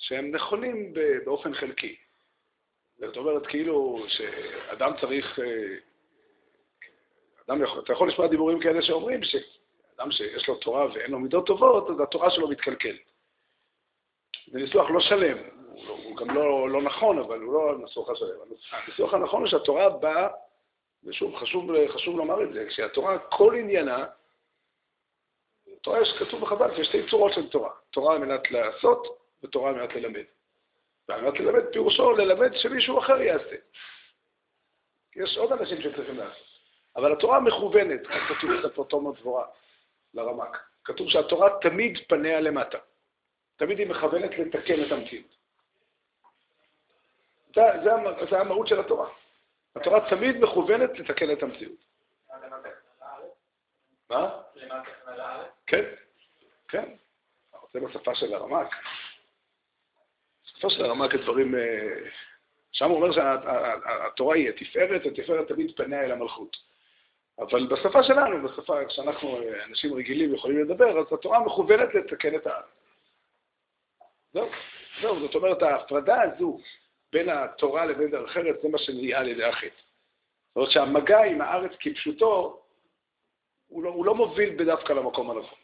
שהם 0.00 0.30
נכונים 0.34 0.94
באופן 1.24 1.54
חלקי. 1.54 1.96
זאת 2.98 3.16
אומרת, 3.16 3.46
כאילו, 3.46 4.04
שאדם 4.08 4.92
צריך... 5.00 5.38
אה, 5.38 5.76
אדם 7.48 7.62
יכול, 7.62 7.82
אתה 7.84 7.92
יכול 7.92 8.08
לשמוע 8.08 8.28
דיבורים 8.28 8.60
כאלה 8.60 8.82
שאומרים 8.82 9.20
שאדם 9.24 10.10
שיש 10.10 10.48
לו 10.48 10.56
תורה 10.56 10.86
ואין 10.94 11.10
לו 11.10 11.18
מידות 11.18 11.46
טובות, 11.46 11.90
אז 11.90 12.00
התורה 12.00 12.30
שלו 12.30 12.48
מתקלקלת. 12.48 13.00
זה 14.46 14.58
ניסוח 14.58 14.90
לא 14.90 15.00
שלם, 15.00 15.38
הוא, 15.66 15.88
הוא 16.04 16.16
גם 16.16 16.30
לא, 16.30 16.70
לא 16.70 16.82
נכון, 16.82 17.18
אבל 17.18 17.40
הוא 17.40 17.54
לא 17.54 17.72
הניסוח 17.72 18.10
השלם. 18.10 18.36
הניסוח 18.70 19.14
הנכון 19.14 19.40
הוא 19.40 19.48
שהתורה 19.48 19.88
באה, 19.88 20.28
ושוב, 21.04 21.36
חשוב, 21.36 21.70
חשוב 21.88 22.16
לומר 22.16 22.42
את 22.42 22.52
זה, 22.52 22.66
כשהתורה, 22.68 23.18
כל 23.18 23.54
עניינה, 23.54 24.06
תורה 25.82 26.00
יש 26.00 26.14
כתוב 26.18 26.40
בחז"ל 26.40 26.74
שיש 26.76 26.86
שתי 26.86 27.10
צורות 27.10 27.32
של 27.32 27.50
תורה, 27.50 27.70
תורה 27.90 28.14
על 28.14 28.18
מנת 28.18 28.50
לעשות 28.50 29.19
ותורה 29.42 29.70
על 29.70 29.76
מנת 29.76 29.94
ללמד. 29.94 30.24
ועל 31.08 31.20
מנת 31.20 31.40
ללמד 31.40 31.62
פירושו 31.72 32.12
ללמד 32.12 32.50
שמישהו 32.54 32.98
אחר 32.98 33.20
יעשה. 33.20 33.56
יש 35.16 35.38
עוד 35.38 35.52
אנשים 35.52 35.82
שצריכים 35.82 36.16
לעשות. 36.16 36.46
אבל 36.96 37.12
התורה 37.12 37.40
מכוונת, 37.40 38.06
כך 38.06 38.28
כתוב 38.28 38.50
בפרוטומו 38.64 39.12
דבורה, 39.12 39.46
לרמק. 40.14 40.58
כתוב 40.84 41.08
שהתורה 41.08 41.50
תמיד 41.60 41.98
פניה 42.08 42.40
למטה. 42.40 42.78
תמיד 43.56 43.78
היא 43.78 43.86
מכוונת 43.86 44.30
לתקן 44.38 44.84
את 44.86 44.92
המציאות. 44.92 45.36
זה, 47.54 47.62
זה, 47.84 47.90
זה 48.30 48.40
המהות 48.40 48.66
של 48.66 48.80
התורה. 48.80 49.08
התורה 49.76 50.10
תמיד 50.10 50.36
מכוונת 50.36 50.98
לתקן 50.98 51.32
את 51.32 51.42
המציאות. 51.42 51.78
מה? 54.10 54.42
כן, 55.66 55.84
כן. 56.68 56.94
זה 57.72 57.80
בשפה 57.80 58.14
של 58.14 58.34
הרמק. 58.34 58.68
בשפה 60.60 60.70
של 60.70 60.84
הרמק 60.84 61.14
הדברים... 61.14 61.54
אה, 61.54 62.10
שם 62.72 62.90
הוא 62.90 62.96
אומר 62.96 63.12
שהתורה 63.12 64.36
היא 64.36 64.48
התפארת, 64.48 65.06
התפארת 65.06 65.48
תמיד 65.48 65.76
פניה 65.76 66.04
אל 66.04 66.12
המלכות. 66.12 66.56
אבל 67.38 67.66
בשפה 67.66 68.02
שלנו, 68.02 68.48
בשפה 68.48 68.74
שאנחנו 68.88 69.38
אנשים 69.68 69.94
רגילים 69.94 70.34
יכולים 70.34 70.64
לדבר, 70.64 70.98
אז 70.98 71.06
התורה 71.12 71.40
מכוונת 71.40 71.94
לתקן 71.94 72.34
את 72.34 72.46
הארץ. 72.46 72.64
זהו, 74.32 74.48
זהו, 75.00 75.20
זאת 75.20 75.34
אומרת, 75.34 75.62
ההפרדה 75.62 76.22
הזו 76.22 76.60
בין 77.12 77.28
התורה 77.28 77.86
לבין 77.86 78.10
דרך 78.10 78.36
ארץ, 78.36 78.56
זה 78.62 78.68
מה 78.68 78.78
שנהיה 78.78 79.18
על 79.18 79.28
ידי 79.28 79.44
החטא. 79.44 79.66
זאת 79.66 80.56
אומרת 80.56 80.70
שהמגע 80.70 81.24
עם 81.24 81.40
הארץ 81.40 81.72
כפשוטו, 81.80 82.60
הוא 83.68 83.82
לא, 83.82 83.90
הוא 83.90 84.06
לא 84.06 84.14
מוביל 84.14 84.54
בדווקא 84.56 84.92
למקום 84.92 85.30
הנכון. 85.30 85.58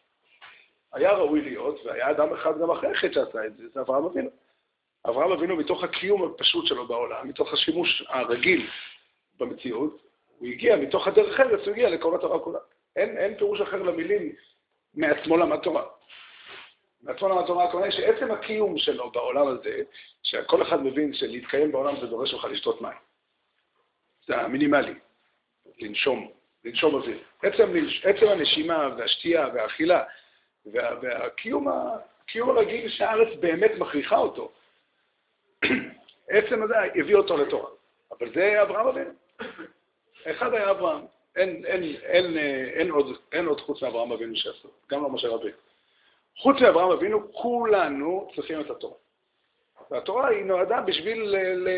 היה 0.93 1.13
ראוי 1.13 1.41
להיות, 1.41 1.81
והיה 1.85 2.11
אדם 2.11 2.33
אחד 2.33 2.61
גם 2.61 2.71
אחרי 2.71 2.91
החטא 2.91 3.13
שעשה 3.13 3.47
את 3.47 3.57
זה, 3.57 3.69
זה 3.69 3.81
אברהם 3.81 4.05
אבינו. 4.05 4.31
אברהם 5.09 5.33
אבינו, 5.33 5.57
מתוך 5.57 5.85
הקיום 5.85 6.23
הפשוט 6.25 6.67
שלו 6.67 6.87
בעולם, 6.87 7.29
מתוך 7.29 7.53
השימוש 7.53 8.05
הרגיל 8.09 8.67
במציאות, 9.39 10.03
הוא 10.39 10.49
הגיע 10.49 10.77
מתוך 10.77 11.09
הדרך 11.09 11.41
ארץ, 11.41 11.61
הוא 11.67 11.73
הגיע 11.73 11.91
לכל 11.91 12.15
התורה 12.15 12.39
כולה. 12.39 12.59
אין, 12.97 13.19
אין 13.19 13.35
פירוש 13.39 13.61
אחר 13.61 13.83
למילים 13.83 14.33
מעצמו 14.95 15.37
למד 15.37 15.59
תורה. 15.59 15.85
מעצמו 17.03 17.29
למד 17.29 17.47
תורה, 17.47 17.65
הכוונה 17.65 17.85
היא 17.85 17.93
שעצם 17.93 18.31
הקיום 18.31 18.79
שלו 18.79 19.11
בעולם 19.11 19.47
הזה, 19.47 19.83
שכל 20.23 20.63
אחד 20.63 20.83
מבין 20.83 21.15
שלהתקיים 21.15 21.73
בעולם 21.73 22.01
זה 22.01 22.07
דורש 22.07 22.35
לך 22.35 22.45
לשתות 22.45 22.83
מים. 22.83 22.99
זה 24.27 24.41
המינימלי, 24.41 24.95
לנשום, 25.79 26.31
לנשום 26.65 26.95
אוויר. 26.95 27.19
עצם, 27.43 27.73
עצם 28.03 28.29
הנשימה 28.29 28.89
והשתייה 28.99 29.49
והאכילה 29.55 30.03
וה, 30.67 30.95
והקיום 31.03 31.69
הרגיל 32.35 32.89
שהארץ 32.89 33.39
באמת 33.41 33.71
מכריחה 33.79 34.17
אותו, 34.17 34.53
עצם 36.29 36.63
הזה 36.63 36.75
הביא 36.95 37.17
אותו 37.17 37.37
לתורה. 37.37 37.71
אבל 38.11 38.35
זה 38.35 38.63
אברהם 38.63 38.87
אבינו. 38.87 39.11
אחד 40.31 40.55
היה 40.55 40.71
אברהם. 40.71 41.05
אין, 41.37 41.65
אין, 41.67 41.83
אין, 42.03 42.39
אין, 42.75 42.91
עוד, 42.91 43.07
אין 43.33 43.47
עוד 43.47 43.61
חוץ 43.61 43.83
מאברהם 43.83 44.13
אבינו 44.13 44.37
שעשו, 44.37 44.69
גם 44.91 45.03
לא 45.03 45.11
משה 45.11 45.29
רבינו. 45.29 45.57
חוץ 46.37 46.61
מאברהם 46.61 46.91
אבינו, 46.91 47.33
כולנו 47.33 48.31
צריכים 48.35 48.61
את 48.61 48.71
התורה. 48.71 48.95
והתורה 49.91 50.29
היא 50.29 50.45
נועדה 50.45 50.81
בשביל 50.81 51.23
ל, 51.23 51.37
ל, 51.37 51.69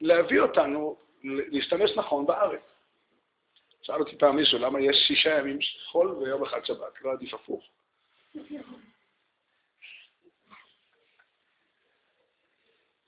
להביא 0.00 0.40
אותנו 0.40 0.96
להשתמש 1.24 1.96
נכון 1.96 2.26
בארץ. 2.26 2.60
שאל 3.82 4.00
אותי 4.00 4.18
פעם 4.18 4.36
מישהו, 4.36 4.58
למה 4.58 4.80
יש 4.80 4.96
שישה 5.08 5.38
ימים 5.38 5.58
חול 5.86 6.08
ויום 6.08 6.42
אחד 6.42 6.64
שבת? 6.64 7.02
לא 7.02 7.12
עדיף 7.12 7.34
הפוך. 7.34 7.64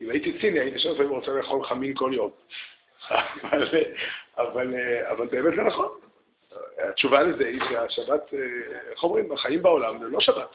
אם 0.04 0.10
הייתי 0.10 0.38
ציני, 0.40 0.60
הייתי 0.60 0.78
שואל 0.78 0.94
לפעמים 0.94 1.10
רוצה 1.10 1.30
לאכול 1.30 1.64
חמין 1.64 1.94
כל 1.96 2.10
יום. 2.14 2.30
אבל, 3.42 3.84
אבל, 4.36 4.74
אבל 5.10 5.26
באמת 5.26 5.54
זה 5.56 5.62
נכון. 5.62 6.00
התשובה 6.78 7.22
לזה 7.22 7.46
היא 7.46 7.60
שהשבת, 7.68 8.34
איך 8.90 9.02
אומרים, 9.02 9.32
החיים 9.32 9.62
בעולם 9.62 9.98
זה 9.98 10.04
לא 10.04 10.20
שבת. 10.20 10.48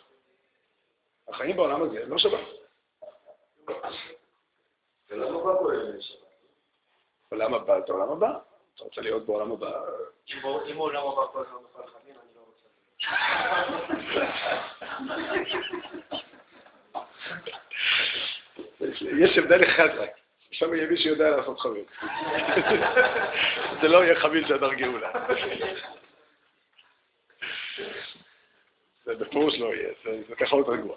החיים 1.28 1.56
בעולם 1.56 1.82
הזה 1.82 2.04
הם 2.04 2.10
לא 2.10 2.18
שבת. 2.18 2.40
עולם 7.30 7.54
הבא 7.54 7.80
זה 7.88 7.94
עולם 7.94 8.10
הבא. 8.12 8.38
אתה 8.76 8.84
רוצה 8.84 9.02
להיות 9.02 9.26
בעולם 9.26 9.52
הבא? 9.52 9.82
אם 10.72 10.78
עולם 10.78 11.08
הבא 11.08 11.26
כל 11.32 11.44
הזמן 11.46 11.58
בכל 11.64 11.82
חמים, 11.88 12.16
אני 12.16 12.30
לא 12.36 12.42
רוצה. 12.46 12.68
יש 19.20 19.38
הבדל 19.38 19.64
אחד 19.64 19.88
רק. 19.98 20.10
עכשיו 20.50 20.76
יהיה 20.76 20.90
מי 20.90 20.98
שיודע 20.98 21.30
לעשות 21.30 21.60
חביל. 21.60 21.84
זה 23.82 23.88
לא 23.88 24.04
יהיה 24.04 24.20
חביל 24.20 24.48
של 24.48 24.54
הדר 24.54 24.74
גאולה. 24.74 25.12
זה 29.06 29.16
בפירוש 29.16 29.60
לא 29.60 29.76
יהיה, 29.76 29.90
זה 30.04 30.36
ככה 30.36 30.56
עוד 30.56 30.70
רגוע. 30.70 30.96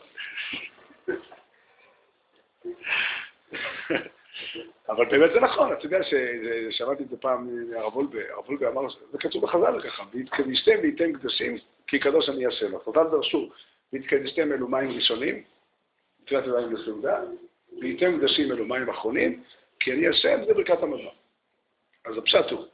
אבל 4.88 5.04
באמת 5.04 5.32
זה 5.32 5.40
נכון, 5.40 5.72
אתה 5.72 5.86
יודע 5.86 5.98
ששמעתי 6.02 7.02
את 7.02 7.08
זה 7.08 7.16
פעם 7.16 7.70
מהרב 7.70 7.96
וולבה, 7.96 8.20
הרב 8.30 8.48
וולבה 8.48 8.68
אמר, 8.68 8.88
זה 9.12 9.18
כתוב 9.18 9.42
בחז"ל 9.42 9.80
ככה, 9.80 10.02
והתקדישתם 10.14 10.78
וייתן 10.82 11.12
קדושים, 11.12 11.56
כי 11.86 11.98
קדוש 11.98 12.28
אני 12.28 12.46
השם. 12.46 12.78
חז"ל 12.78 13.04
דרשו, 13.10 13.50
והתקדישתם 13.92 14.52
אלו 14.52 14.68
מים 14.68 14.90
ראשונים, 14.90 15.42
תפילת 16.24 16.46
ידיים 16.46 16.72
לסעודה, 16.72 17.20
וייתן 17.80 18.18
קדשים 18.18 18.52
אלו 18.52 18.64
מים 18.64 18.90
אחרונים, 18.90 19.42
כי 19.80 19.92
אני 19.92 20.08
השם 20.08 20.44
זה 20.46 20.54
ברכת 20.54 20.82
המזון. 20.82 21.14
אז 22.04 22.18
הפשט 22.18 22.50
הוא, 22.50 22.66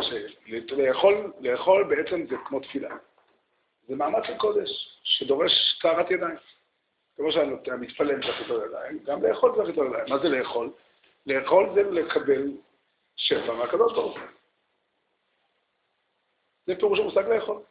שלאכול 0.00 1.32
לאכול 1.40 1.84
בעצם 1.84 2.26
זה 2.26 2.36
כמו 2.46 2.60
תפילה. 2.60 2.96
זה 3.88 3.96
מאמץ 3.96 4.24
של 4.26 4.36
קודש, 4.38 5.00
שדורש 5.04 5.52
טהרת 5.82 6.10
ידיים. 6.10 6.36
כמו 7.16 7.32
שהמתפלל 7.32 8.22
צריך 8.22 8.40
לתור 8.40 8.64
ידיים, 8.64 8.98
גם 9.04 9.22
לאכול 9.22 9.52
צריך 9.56 9.68
לתור 9.68 9.84
ידיים. 9.84 10.04
מה 10.08 10.18
זה 10.18 10.28
לאכול? 10.28 10.72
לאכול 11.26 11.70
זה 11.74 11.82
לקבל 11.82 12.42
שפע 13.16 13.52
מהקדוש 13.52 13.92
ברוך 13.92 14.16
הוא. 14.16 14.26
זה 16.66 16.76
פירוש 16.76 16.98
המושג 16.98 17.28
לאכול. 17.28 17.62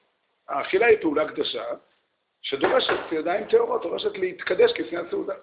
האכילה 0.47 0.85
היא 0.85 0.97
פעולה 1.01 1.27
קדושה, 1.27 1.63
שדורשת 2.41 3.11
ידיים 3.11 3.47
טהורות, 3.47 3.81
דורשת 3.81 4.17
להתקדש 4.17 4.71
כפני 4.75 4.97
הסעודה. 4.97 5.33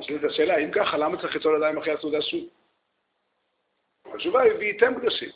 יש 0.00 0.08
לי 0.08 0.16
את 0.16 0.24
השאלה, 0.24 0.56
אם 0.58 0.70
ככה, 0.70 0.96
למה 0.96 1.20
צריך 1.20 1.34
ליצור 1.34 1.56
ידיים 1.56 1.78
אחרי 1.78 1.92
הסעודה 1.92 2.22
שוב? 2.22 2.44
התשובה 4.14 4.42
היא, 4.42 4.52
והייתם 4.52 4.94
קדושים. 5.00 5.30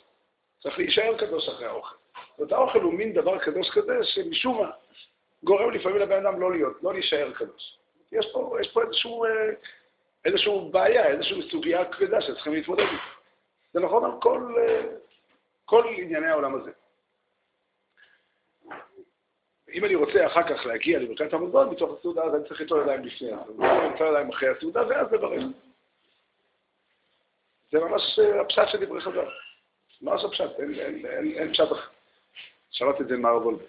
צריך 0.63 0.79
להישאר 0.79 1.19
קדוש 1.19 1.49
אחרי 1.49 1.67
האוכל. 1.67 1.97
זאת 2.39 2.53
האוכל 2.53 2.81
הוא 2.81 2.95
מין 2.95 3.13
דבר 3.13 3.39
קדוש 3.39 3.71
כזה, 3.71 3.93
שמשום 4.03 4.63
מה 4.63 4.71
גורם 5.45 5.71
לפעמים 5.71 5.99
לבן 5.99 6.27
אדם 6.27 6.41
לא 6.41 6.53
להיות, 6.53 6.83
לא 6.83 6.93
להישאר 6.93 7.33
קדוש. 7.33 7.79
יש 8.13 8.27
פה, 8.33 8.57
יש 8.61 8.73
פה 8.73 8.83
איזשהו, 8.83 9.25
אה, 9.25 9.31
איזשהו 10.25 10.71
בעיה, 10.71 11.07
איזושהי 11.07 11.51
סוגיה 11.51 11.85
כבדה 11.85 12.21
שצריכים 12.21 12.53
להתמודד 12.53 12.83
איתה. 12.83 13.03
זה 13.73 13.81
נכון 13.81 14.05
על 14.05 14.11
כל, 14.21 14.55
אה, 14.59 14.83
כל 15.65 15.85
ענייני 15.97 16.27
העולם 16.27 16.55
הזה. 16.55 16.71
אם 19.73 19.85
אני 19.85 19.95
רוצה 19.95 20.27
אחר 20.27 20.43
כך 20.43 20.67
להגיע 20.67 20.99
לברכת 20.99 21.33
המזון 21.33 21.71
מתוך 21.71 21.99
הסעודה, 21.99 22.23
אז 22.23 22.35
אני 22.35 22.45
צריך 22.49 22.61
ליטול 22.61 22.83
ידיים 22.83 23.05
לפני 23.05 23.33
הסעודה, 23.33 23.79
אני 23.79 23.91
ליטול 23.93 24.07
ידיים 24.07 24.29
אחרי 24.29 24.49
הסעודה, 24.49 24.89
ואז 24.89 25.13
לברך. 25.13 25.43
זה 27.73 27.81
ממש 27.81 28.19
אה, 28.19 28.41
הפשט 28.41 28.69
של 28.69 28.85
דברי 28.85 29.01
חז"ל. 29.01 29.29
ממש 30.03 30.25
הפשט, 30.25 30.61
אין, 30.61 30.75
אין, 30.75 31.07
אין, 31.07 31.33
אין 31.39 31.53
פשט 31.53 31.73
אחר. 31.73 31.89
שמעתי 32.71 33.03
את 33.03 33.09
זה 33.09 33.17
ממר 33.17 33.37
וולבר, 33.37 33.65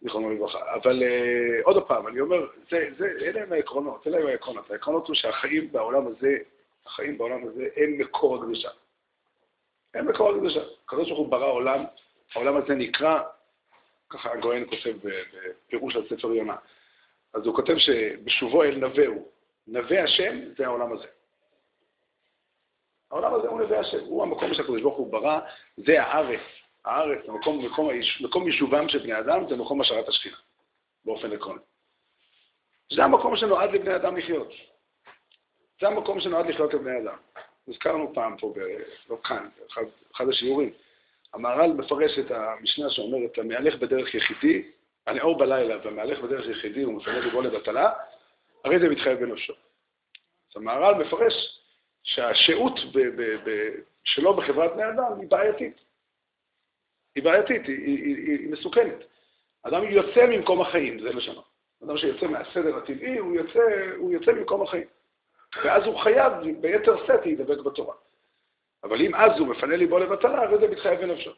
זיכרונו 0.00 0.30
לברכה. 0.30 0.74
אבל 0.74 1.02
uh, 1.02 1.64
עוד 1.64 1.86
פעם, 1.86 2.08
אני 2.08 2.20
אומר, 2.20 2.46
זה, 2.70 2.88
זה, 2.98 3.06
אלה 3.20 3.42
הם 3.42 3.52
העקרונות, 3.52 4.06
אלה 4.06 4.18
הם 4.18 4.26
העקרונות. 4.26 4.70
העקרונות 4.70 5.08
הוא 5.08 5.14
שהחיים 5.14 5.72
בעולם 5.72 6.06
הזה, 6.06 6.36
החיים 6.86 7.18
בעולם 7.18 7.44
הזה, 7.44 7.68
הם 7.76 7.98
מקור 7.98 8.36
הקדושה. 8.36 8.68
הם 9.94 10.08
מקור 10.08 10.30
הקדושה. 10.30 10.60
הקדוש 10.84 11.08
ברוך 11.08 11.18
הוא 11.18 11.28
ברא 11.28 11.50
עולם, 11.50 11.84
העולם 12.34 12.56
הזה 12.56 12.74
נקרא, 12.74 13.20
ככה 14.12 14.32
הגויין 14.32 14.66
כותב 14.70 15.08
בפירוש 15.66 15.96
על 15.96 16.08
ספר 16.08 16.28
יונה. 16.28 16.56
אז 17.34 17.46
הוא 17.46 17.56
כותב 17.56 17.74
שבשובו 17.78 18.64
אל 18.64 18.76
נווהו, 18.76 19.28
נווה 19.66 20.04
השם 20.04 20.38
זה 20.56 20.66
העולם 20.66 20.92
הזה. 20.92 21.06
העולם 23.10 23.34
הזה 23.34 23.48
הוא 23.48 23.60
נווה 23.60 23.80
השם, 23.80 24.04
הוא 24.04 24.22
המקום 24.22 24.54
שהקדוש 24.54 24.82
ברוך 24.82 24.96
הוא 24.96 25.12
ברא, 25.12 25.40
זה 25.76 26.02
הארץ. 26.02 26.40
הארץ, 26.84 27.28
המקום, 27.28 27.64
מקום, 27.66 27.88
מקום 28.20 28.46
יישובם 28.46 28.88
של 28.88 28.98
בני 28.98 29.18
אדם, 29.18 29.48
זה 29.48 29.56
מקום 29.56 29.80
השארת 29.80 30.08
השכינה, 30.08 30.36
באופן 31.04 31.32
עקרוני. 31.32 31.60
זה 32.92 33.04
המקום 33.04 33.36
שנועד 33.36 33.70
לבני 33.70 33.96
אדם 33.96 34.16
לחיות. 34.16 34.52
זה 35.80 35.88
המקום 35.88 36.20
שנועד 36.20 36.46
לחיות 36.46 36.74
לבני 36.74 36.98
אדם. 36.98 37.16
הזכרנו 37.68 38.14
פעם 38.14 38.36
פה, 38.36 38.52
ב, 38.56 38.60
לא 39.10 39.18
כאן, 39.24 39.48
באחד 39.58 39.82
אחד 40.16 40.28
השיעורים, 40.28 40.72
המהר"ל 41.34 41.72
מפרש 41.72 42.18
את 42.18 42.30
המשנה 42.30 42.90
שאומרת, 42.90 43.38
המהלך 43.38 43.74
בדרך 43.74 44.14
יחידי, 44.14 44.62
הנאור 45.06 45.38
בלילה 45.38 45.76
והמהלך 45.84 46.20
בדרך 46.20 46.48
יחידי 46.48 46.84
ומפנה 46.84 47.18
לבוא 47.18 47.42
לבטלה, 47.42 47.90
הרי 48.64 48.78
זה 48.78 48.88
מתחייב 48.88 49.18
בנפשו. 49.18 49.52
אז 49.52 50.56
המהר"ל 50.56 50.94
מפרש 50.94 51.62
שהשהות 52.02 52.74
שלו 54.04 54.36
בחברת 54.36 54.72
בני 54.72 54.88
אדם 54.88 55.20
היא 55.20 55.28
בעייתית. 55.28 55.80
היא 57.14 57.24
בעייתית, 57.24 57.66
היא, 57.66 57.86
היא, 57.86 58.16
היא, 58.16 58.38
היא 58.38 58.52
מסוכנת. 58.52 59.04
אדם 59.62 59.84
יוצא 59.84 60.26
ממקום 60.26 60.60
החיים, 60.60 61.00
זה 61.00 61.12
לשונו. 61.12 61.42
אדם 61.84 61.96
שיוצא 61.96 62.26
מהסדר 62.26 62.76
הטבעי, 62.76 63.18
הוא 63.18 63.36
יוצא, 63.36 63.60
הוא 63.96 64.12
יוצא 64.12 64.32
ממקום 64.32 64.62
החיים. 64.62 64.86
ואז 65.64 65.84
הוא 65.84 65.98
חייב 65.98 66.32
ביתר 66.60 67.06
שאת 67.06 67.26
להידבק 67.26 67.58
בתורה. 67.58 67.94
אבל 68.84 69.00
אם 69.00 69.14
אז 69.14 69.38
הוא 69.38 69.48
מפנה 69.48 69.76
ליבו 69.76 69.98
לבטלה, 69.98 70.42
הרי 70.42 70.58
זה 70.58 70.68
מתחייב 70.68 71.00
בנפשו. 71.00 71.32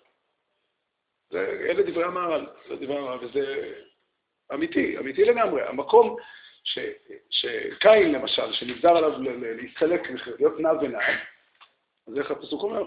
אלה 1.34 1.82
דברי 1.82 2.04
המהר"ל, 2.04 2.46
זה 2.68 2.76
דברי 2.76 2.98
המהר"ל, 2.98 3.24
וזה 3.24 3.72
אמיתי, 4.54 4.98
אמיתי 4.98 5.24
לגמרי. 5.24 5.62
המקום 5.62 6.16
ש, 6.64 6.78
שקין, 7.30 8.12
למשל, 8.12 8.52
שנגזר 8.52 8.96
עליו 8.96 9.12
להסתלק, 9.40 10.00
להיות 10.38 10.60
נע 10.60 10.72
ונע, 10.72 10.98
אז 12.08 12.18
איך 12.18 12.30
הפסוק 12.30 12.62
אומר? 12.62 12.84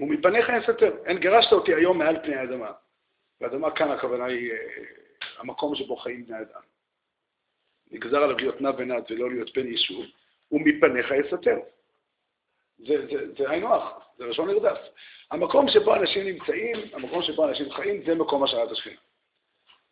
ומפניך 0.00 0.50
אסתר, 0.50 0.96
אין 1.06 1.18
גירשת 1.18 1.52
אותי 1.52 1.74
היום 1.74 1.98
מעל 1.98 2.22
פני 2.22 2.34
האדמה. 2.34 2.72
והאדמה 3.40 3.76
כאן 3.76 3.90
הכוונה 3.90 4.24
היא 4.24 4.52
אה, 4.52 4.58
המקום 5.38 5.74
שבו 5.74 5.96
חיים 5.96 6.26
בני 6.26 6.36
אדם. 6.36 6.60
נגזר 7.90 8.22
עליו 8.22 8.36
להיות 8.36 8.60
נע 8.60 8.70
ונד 8.78 9.04
ולא 9.10 9.30
להיות 9.30 9.56
בן 9.56 9.66
יישוב, 9.66 10.04
ומפניך 10.54 11.12
אסתר. 11.12 11.58
זה, 12.78 13.50
היינו 13.50 13.74
הך, 13.74 13.92
זה 14.16 14.26
לשון 14.26 14.50
נרדף. 14.50 14.78
המקום 15.30 15.68
שבו 15.68 15.94
אנשים 15.94 16.26
נמצאים, 16.26 16.76
המקום 16.92 17.22
שבו 17.22 17.48
אנשים 17.48 17.72
חיים, 17.72 18.02
זה 18.06 18.14
מקום 18.14 18.44
השארת 18.44 18.70
השכינה. 18.70 18.96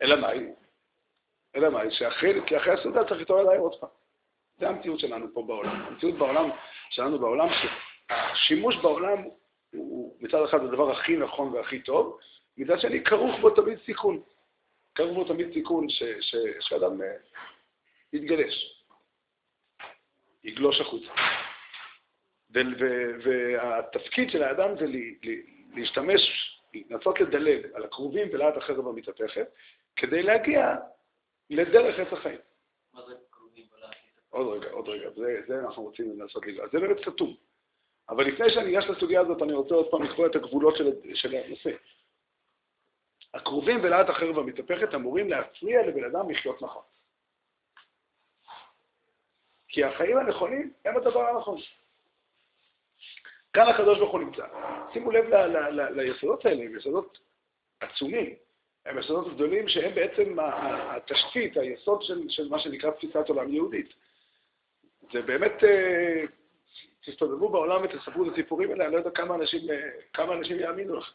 אלא 0.01 0.21
מאי? 0.21 0.39
אלא 1.55 1.69
מאי? 1.69 1.91
שאחרי, 1.91 2.33
כי 2.47 2.57
אחרי 2.57 2.73
הסעודה 2.73 3.03
צריך 3.07 3.19
להתעורר 3.19 3.41
אליי 3.41 3.57
עוד 3.57 3.79
פעם. 3.79 3.89
זה 4.59 4.69
המציאות 4.69 4.99
שלנו 4.99 5.33
פה 5.33 5.43
בעולם. 5.43 5.81
המציאות 5.81 6.15
בעולם, 6.15 6.49
שלנו 6.89 7.19
בעולם, 7.19 7.47
שהשימוש 8.09 8.75
בעולם 8.75 9.23
הוא 9.73 10.17
מצד 10.19 10.43
אחד 10.43 10.63
הדבר 10.63 10.91
הכי 10.91 11.17
נכון 11.17 11.53
והכי 11.53 11.79
טוב, 11.79 12.19
מצד 12.57 12.79
שני 12.79 13.03
כרוך 13.03 13.39
בו 13.39 13.49
תמיד 13.49 13.79
סיכון. 13.85 14.21
כרוך 14.95 15.13
בו 15.13 15.23
תמיד 15.23 15.53
סיכון 15.53 15.87
שאדם 16.59 17.01
uh, 17.01 17.03
יתגלש, 18.13 18.82
יגלוש 20.43 20.81
החוצה. 20.81 21.11
והתפקיד 23.23 24.29
של 24.29 24.43
האדם 24.43 24.69
זה 24.79 24.85
להשתמש, 25.73 26.21
לנסות 26.73 27.19
לדלג 27.19 27.65
על 27.73 27.83
הקרובים 27.83 28.27
ולאט 28.33 28.57
החרב 28.57 28.87
המתהפכת, 28.87 29.47
כדי 29.95 30.23
להגיע 30.23 30.75
לדרך 31.49 31.99
עץ 31.99 32.13
החיים. 32.13 32.39
מה 32.93 33.01
זה 33.07 33.13
קרובים 33.29 33.65
ולאט? 33.77 33.95
עוד 34.29 34.57
רגע, 34.57 34.71
עוד 34.71 34.89
רגע, 34.89 35.09
זה, 35.15 35.41
זה 35.47 35.59
אנחנו 35.59 35.83
רוצים 35.83 36.19
לנסות 36.19 36.47
לגעת. 36.47 36.71
זה 36.71 36.79
באמת 36.79 36.97
סתום. 37.09 37.35
אבל 38.09 38.27
לפני 38.27 38.49
שאני 38.49 38.77
אגש 38.77 38.89
לסוגיה 38.89 39.21
הזאת, 39.21 39.41
אני 39.41 39.53
רוצה 39.53 39.75
עוד 39.75 39.91
פעם 39.91 40.03
לקבוע 40.03 40.27
את 40.27 40.35
הגבולות 40.35 40.77
של, 40.77 40.91
של 41.13 41.35
הנושא. 41.35 41.71
הקרובים 43.33 43.79
ולאט 43.83 44.09
החרב 44.09 44.39
המתהפכת 44.39 44.95
אמורים 44.95 45.29
להפריע 45.29 45.87
לבן 45.87 46.03
אדם 46.03 46.29
לחיות 46.29 46.61
נכון. 46.61 46.81
כי 49.73 49.83
החיים 49.83 50.17
הנכונים 50.17 50.73
הם 50.85 50.97
הדבר 50.97 51.27
הנכון. 51.27 51.57
כאן 53.53 53.67
הקדוש 53.67 53.99
ברוך 53.99 54.11
הוא 54.11 54.21
נמצא. 54.21 54.45
שימו 54.93 55.11
לב 55.11 55.25
ליסודות 55.95 56.45
האלה, 56.45 56.63
הם 56.63 56.77
יסודות 56.77 57.19
עצומים. 57.79 58.35
הם 58.85 58.99
יסודות 58.99 59.33
גדולים 59.33 59.67
שהם 59.67 59.95
בעצם 59.95 60.37
התשתית, 60.39 61.57
היסוד 61.57 62.01
של, 62.01 62.29
של 62.29 62.49
מה 62.49 62.59
שנקרא 62.59 62.91
תפיסת 62.91 63.29
עולם 63.29 63.53
יהודית. 63.53 63.93
זה 65.13 65.21
באמת 65.21 65.63
אה, 65.63 66.23
תסתובבו 67.05 67.49
בעולם 67.49 67.83
ותספרו 67.83 68.27
את 68.27 68.33
הסיפורים 68.33 68.71
האלה, 68.71 68.85
אני 68.85 68.93
לא 68.93 68.97
יודע 68.97 69.11
כמה 69.11 69.35
אנשים, 69.35 69.61
כמה 70.13 70.33
אנשים 70.33 70.59
יאמינו 70.59 70.95
לך. 70.95 71.13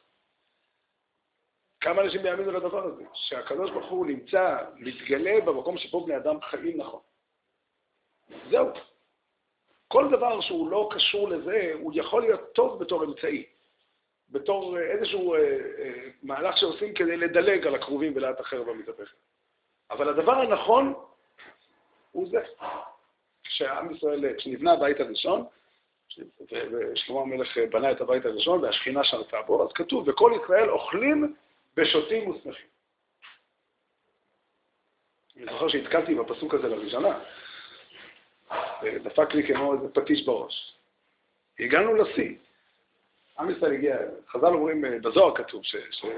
כמה 1.81 2.03
אנשים 2.03 2.27
יאמינו 2.27 2.53
לדבר 2.53 2.85
הזה, 2.85 3.03
שהקדוש 3.15 3.71
ברוך 3.71 3.91
הוא 3.91 4.07
נמצא, 4.07 4.57
מתגלה 4.77 5.41
במקום 5.41 5.79
שבו 5.79 6.05
בני 6.05 6.17
אדם 6.17 6.41
חיים 6.41 6.81
נכון. 6.81 7.01
זהו. 8.51 8.69
כל 9.89 10.09
דבר 10.11 10.41
שהוא 10.41 10.71
לא 10.71 10.89
קשור 10.93 11.29
לזה, 11.29 11.73
הוא 11.75 11.93
יכול 11.95 12.23
להיות 12.23 12.53
טוב 12.53 12.79
בתור 12.81 13.05
אמצעי, 13.05 13.47
בתור 14.29 14.79
איזשהו 14.79 15.35
אה, 15.35 15.41
אה, 15.79 16.09
מהלך 16.23 16.57
שעושים 16.59 16.95
כדי 16.95 17.17
לדלג 17.17 17.67
על 17.67 17.75
הקרובים 17.75 18.13
ולאט 18.17 18.41
אחר 18.41 18.63
במתהפכת. 18.63 19.17
אבל 19.91 20.09
הדבר 20.09 20.33
הנכון 20.33 20.95
הוא 22.13 22.29
זה. 22.31 22.41
כשעם 23.45 23.95
ישראל, 23.95 24.37
כשנבנה 24.39 24.73
הבית 24.73 25.01
הראשון, 25.01 25.45
ושלמה 26.51 27.21
המלך 27.21 27.59
בנה 27.71 27.91
את 27.91 28.01
הבית 28.01 28.27
הראשון 28.27 28.65
והשכינה 28.65 29.05
שרתה 29.05 29.43
בו, 29.43 29.63
אז 29.63 29.73
כתוב, 29.73 30.09
וכל 30.09 30.33
ישראל 30.43 30.71
אוכלים 30.71 31.35
ושותים 31.77 32.31
ושמחים. 32.31 32.67
אני 35.37 35.47
זוכר 35.53 35.69
שהתקלתי 35.69 36.15
בפסוק 36.15 36.55
הזה 36.55 36.69
לראשונה, 36.69 37.21
ודפק 38.83 39.35
לי 39.35 39.47
כמו 39.47 39.75
איזה 39.75 39.89
פטיש 39.95 40.27
בראש. 40.27 40.75
הגענו 41.61 41.95
לשיא. 41.95 42.35
עם 43.39 43.51
ישראל 43.51 43.73
הגיע, 43.73 43.97
חז"ל 44.29 44.47
אומרים, 44.47 44.85
בזוהר 45.03 45.35
כתוב, 45.35 45.63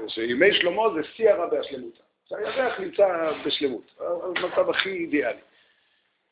שימי 0.07 0.53
שלמה 0.53 0.81
זה 0.95 1.03
שיא 1.03 1.29
הרע 1.29 1.45
בהשלמותה. 1.45 2.03
שהירח 2.29 2.79
נמצא 2.79 3.31
בשלמות, 3.45 3.99
המצב 3.99 4.69
הכי 4.69 4.89
אידיאלי. 4.89 5.41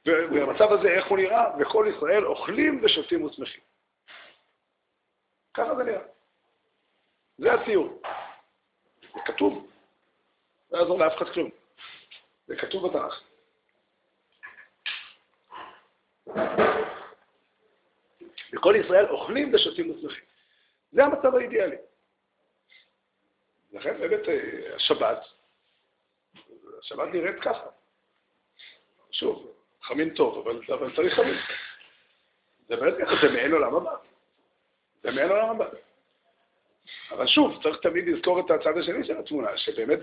ובמצב 0.05 0.71
הזה, 0.71 0.87
איך 0.89 1.07
הוא 1.07 1.17
נראה? 1.17 1.45
וכל 1.59 1.87
ישראל 1.95 2.25
אוכלים 2.25 2.79
ושותים 2.83 3.23
ושמחים. 3.23 3.61
ככה 5.53 5.75
זה 5.75 5.83
נראה. 5.83 6.01
זה 7.37 7.53
הציור. 7.53 8.01
זה 9.01 9.19
כתוב. 9.25 9.67
לא 10.71 10.77
יעזור 10.77 10.99
לאף 10.99 11.17
אחד 11.17 11.29
כלום. 11.33 11.49
זה 12.47 12.55
כתוב 12.55 12.87
בתנ"ך. 12.87 13.21
וכל 18.53 18.75
ישראל 18.85 19.09
אוכלים 19.09 19.53
ושותים 19.53 19.91
ושמחים. 19.91 20.23
זה 20.91 21.03
המצב 21.03 21.35
האידיאלי. 21.35 21.75
לכן 23.71 23.97
באמת 23.99 24.29
אה, 24.29 24.75
השבת, 24.75 25.17
השבת 26.79 27.07
נראית 27.13 27.39
ככה. 27.41 27.67
שוב, 29.11 29.53
חמין 29.81 30.13
טוב, 30.13 30.47
אבל, 30.47 30.61
אבל 30.73 30.95
צריך 30.95 31.13
חמין. 31.13 31.37
זה 32.67 32.75
באמת 32.75 32.93
ככה, 33.01 33.11
זה 33.21 33.33
מעין 33.33 33.51
עולם 33.51 33.75
הבא. 33.75 33.95
זה 35.03 35.11
מעין 35.11 35.29
עולם 35.29 35.49
הבא. 35.49 35.65
אבל 37.11 37.27
שוב, 37.27 37.63
צריך 37.63 37.77
תמיד 37.81 38.07
לזכור 38.07 38.39
את 38.39 38.51
הצד 38.51 38.77
השני 38.77 39.03
של 39.03 39.17
התמונה, 39.17 39.57
שבאמת 39.57 39.99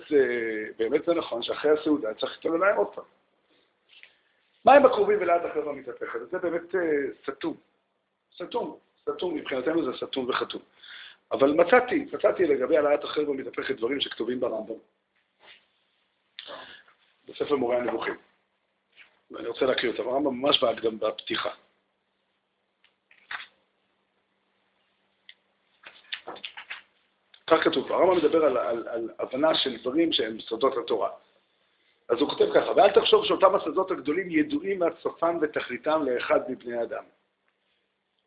באמת 0.76 1.04
זה 1.04 1.14
נכון 1.14 1.42
שאחרי 1.42 1.70
הסעודה 1.70 2.14
צריך 2.14 2.38
לתת 2.38 2.44
להם 2.60 2.76
עוד 2.76 2.94
פעם. 2.94 3.04
מה 4.66 4.74
עם 4.74 4.86
הקרובים 4.86 5.18
ולאט 5.20 5.44
החברה 5.44 5.72
מתהפכת? 5.72 6.30
זה 6.30 6.38
באמת 6.38 6.74
uh, 6.74 7.30
סתום. 7.30 7.56
סתום. 8.34 8.78
סתום, 9.02 9.34
מבחינתנו 9.34 9.92
זה 9.92 10.06
סתום 10.06 10.28
וחתום. 10.28 10.62
אבל 11.32 11.52
מצאתי, 11.52 12.06
מצאתי 12.12 12.44
לגבי 12.44 12.76
העלאת 12.76 13.04
החרב 13.04 13.28
המתהפכת 13.28 13.76
דברים 13.76 14.00
שכתובים 14.00 14.40
ברמב"ם, 14.40 14.74
בספר 17.28 17.56
מורה 17.56 17.76
הנבוכים. 17.76 18.14
ואני 19.30 19.48
רוצה 19.48 19.66
להקריא 19.66 19.92
אותם, 19.92 20.08
הרמב"ם 20.08 20.40
ממש 20.40 20.64
גם 20.82 20.98
בפתיחה. 20.98 21.50
כך 27.46 27.64
כתוב, 27.64 27.92
הרמב"ם 27.92 28.16
מדבר 28.16 28.44
על, 28.44 28.56
על, 28.56 28.88
על 28.88 29.10
הבנה 29.18 29.54
של 29.54 29.76
דברים 29.76 30.12
שהם 30.12 30.40
סודות 30.40 30.76
התורה. 30.76 31.10
אז 32.08 32.20
הוא 32.20 32.28
כותב 32.28 32.46
ככה, 32.54 32.72
ואל 32.76 32.92
תחשוב 32.94 33.24
שאותם 33.24 33.54
הסודות 33.54 33.90
הגדולים 33.90 34.30
ידועים 34.30 34.82
עד 34.82 34.92
סופם 35.02 35.38
ותכליתם 35.40 36.02
לאחד 36.02 36.50
מבני 36.50 36.82
אדם. 36.82 37.04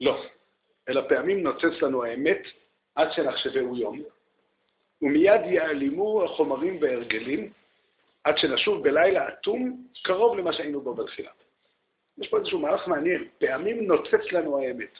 לא, 0.01 0.23
אלא 0.89 1.01
פעמים 1.09 1.43
נוצץ 1.43 1.81
לנו 1.81 2.03
האמת 2.03 2.41
עד 2.95 3.11
שנחשבהו 3.11 3.75
יום, 3.75 4.01
ומיד 5.01 5.41
ייעלמו 5.45 6.23
החומרים 6.23 6.77
וההרגלים 6.81 7.51
עד 8.23 8.37
שנשוב 8.37 8.83
בלילה 8.83 9.27
אטום 9.27 9.87
קרוב 10.03 10.37
למה 10.37 10.53
שהיינו 10.53 10.81
בו 10.81 10.93
בתחילה. 10.93 11.31
יש 12.17 12.27
פה 12.27 12.37
איזשהו 12.37 12.59
מהלך 12.59 12.87
מעניין, 12.87 13.27
פעמים 13.37 13.87
נוצץ 13.87 14.31
לנו 14.31 14.59
האמת. 14.59 14.99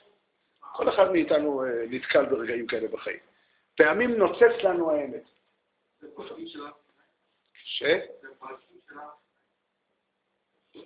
כל 0.59 0.89
אחד 0.89 1.11
מאיתנו 1.11 1.63
אה, 1.63 1.69
נתקל 1.89 2.25
ברגעים 2.25 2.67
כאלה 2.67 2.87
בחיים. 2.87 3.19
פעמים 3.77 4.15
נוצץ 4.17 4.63
לנו 4.63 4.91
האמת. 4.91 5.23
ש? 7.53 7.83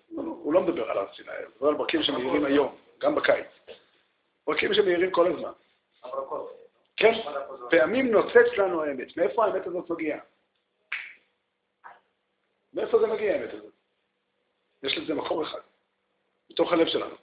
הוא 0.07 0.53
לא 0.53 0.61
מדבר 0.61 0.91
על 0.91 0.97
הר 0.97 1.13
סיני, 1.15 1.29
הוא 1.31 1.49
מדבר 1.55 1.67
על 1.67 1.75
ברקים 1.75 2.03
שמאירים 2.03 2.45
היום, 2.45 2.75
גם 2.99 3.15
בקיץ. 3.15 3.47
ברקים 4.47 4.73
שמאירים 4.73 5.11
כל 5.11 5.33
הזמן. 5.33 5.51
כן, 6.97 7.13
פעמים 7.69 8.11
נוצץ 8.11 8.57
לנו 8.57 8.83
האמת. 8.83 9.17
מאיפה 9.17 9.45
האמת 9.45 9.67
הזאת 9.67 9.89
מגיעה? 9.89 10.19
מאיפה 12.73 12.99
זה 12.99 13.07
מגיע 13.07 13.33
האמת 13.33 13.53
הזאת? 13.53 13.73
יש 14.83 14.97
לזה 14.97 15.13
מקור 15.13 15.43
אחד, 15.43 15.59
בתוך 16.49 16.73
הלב 16.73 16.87
שלנו. 16.87 17.15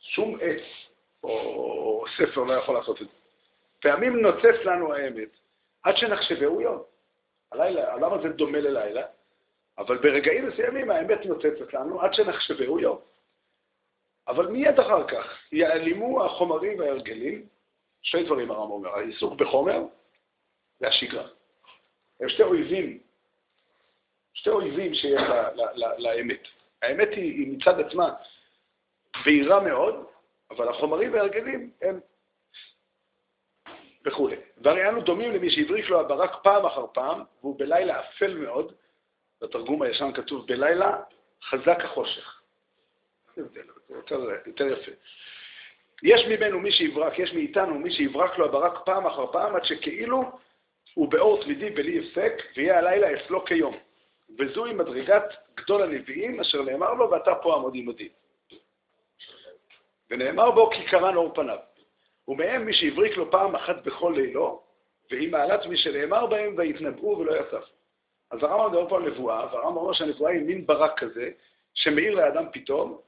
שום 0.00 0.38
עץ 0.40 0.62
או 1.22 2.04
ספר 2.16 2.44
לא 2.44 2.52
יכול 2.52 2.74
לעשות 2.74 3.02
את 3.02 3.06
זה. 3.06 3.12
פעמים 3.80 4.16
נוצץ 4.20 4.64
לנו 4.64 4.94
האמת, 4.94 5.28
עד 5.82 5.96
שנחשבהו 5.96 6.60
יום. 6.60 6.82
הלילה, 7.52 7.90
העולם 7.90 8.12
הזה 8.12 8.28
דומה 8.28 8.58
ללילה, 8.58 9.06
אבל 9.78 9.98
ברגעים 9.98 10.48
מסוימים 10.48 10.90
האמת 10.90 11.26
נוצצת 11.26 11.74
לנו 11.74 12.00
עד 12.00 12.14
שנחשבהו 12.14 12.80
יום. 12.80 12.98
אבל 14.28 14.46
מיד 14.46 14.80
אחר 14.80 15.08
כך 15.08 15.38
ייעלמו 15.52 16.24
החומרים 16.24 16.78
וההרגלים, 16.78 17.46
שני 18.02 18.24
דברים 18.24 18.50
הרמב"ם 18.50 18.70
אומר, 18.70 18.94
העיסוק 18.94 19.34
בחומר 19.34 19.82
והשגרה. 20.80 21.28
הם 22.20 22.28
שתי 22.28 22.42
אויבים, 22.42 22.98
שתי 24.34 24.50
אויבים 24.50 24.94
שיש 24.94 25.20
לאמת. 25.98 26.40
האמת 26.82 27.08
היא, 27.08 27.32
היא 27.34 27.56
מצד 27.56 27.80
עצמה 27.80 28.14
בהירה 29.24 29.60
מאוד, 29.60 30.06
אבל 30.50 30.68
החומרים 30.68 31.12
וההרגלים 31.12 31.70
הם 31.82 32.00
וכו'. 34.08 34.28
והרי 34.58 34.88
אנו 34.88 35.00
דומים 35.00 35.32
למי 35.32 35.50
שהבריק 35.50 35.88
לו 35.88 36.00
הברק 36.00 36.30
פעם 36.42 36.66
אחר 36.66 36.86
פעם, 36.92 37.22
והוא 37.40 37.58
בלילה 37.58 38.00
אפל 38.00 38.36
מאוד, 38.36 38.72
בתרגום 39.40 39.82
הישן 39.82 40.10
כתוב 40.14 40.46
בלילה 40.46 40.98
חזק 41.44 41.84
החושך. 41.84 42.40
יותר, 44.46 44.66
יפה. 44.66 44.92
יש 46.02 46.20
ממנו 46.28 46.60
מי 46.60 46.72
שיברק, 46.72 47.18
יש 47.18 47.32
מאיתנו 47.32 47.74
מי 47.74 47.90
שיברק 47.90 48.38
לו 48.38 48.44
הברק 48.44 48.84
פעם 48.84 49.06
אחר 49.06 49.26
פעם, 49.32 49.56
עד 49.56 49.64
שכאילו 49.64 50.24
הוא 50.94 51.08
באור 51.08 51.42
תמידי 51.42 51.70
בלי 51.70 51.98
הפסק, 51.98 52.32
ויהיה 52.56 52.78
הלילה 52.78 53.08
אצלו 53.14 53.44
כיום. 53.44 53.76
וזוהי 54.38 54.74
מדרגת 54.74 55.24
גדול 55.54 55.82
הנביאים, 55.82 56.40
אשר 56.40 56.62
נאמר 56.62 56.94
לו, 56.94 57.10
ואתה 57.10 57.34
פה 57.34 57.54
עמוד 57.54 57.72
עמודי. 57.76 58.08
ונאמר 60.10 60.50
בו 60.50 60.70
כי 60.70 60.86
קרן 60.86 61.16
אור 61.16 61.34
פניו. 61.34 61.58
ומהם 62.28 62.66
מי 62.66 62.72
שהבריק 62.72 63.16
לו 63.16 63.30
פעם 63.30 63.54
אחת 63.54 63.84
בכל 63.84 64.12
לילו, 64.16 64.62
והיא 65.10 65.32
מעלת 65.32 65.66
מי 65.66 65.76
שנאמר 65.76 66.26
בהם 66.26 66.54
ויתנבאו 66.56 67.18
ולא 67.18 67.32
יצף. 67.36 67.64
אז 68.30 68.42
הרמב"ם 68.42 68.70
מדבר 68.70 68.88
פה 68.88 68.96
על 68.96 69.02
נבואה, 69.02 69.46
והרמב"ם 69.52 69.76
אומר 69.76 69.92
שהנבואה 69.92 70.32
היא 70.32 70.42
מין 70.42 70.66
ברק 70.66 70.98
כזה, 70.98 71.30
שמאיר 71.74 72.14
לאדם 72.14 72.44
פתאום, 72.52 72.98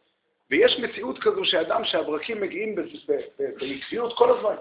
ויש 0.50 0.78
מציאות 0.78 1.18
כזו 1.18 1.44
שאדם 1.44 1.84
שהברקים 1.84 2.40
מגיעים 2.40 2.74
בעקביות 3.58 4.16
כל 4.16 4.36
הזמן. 4.38 4.56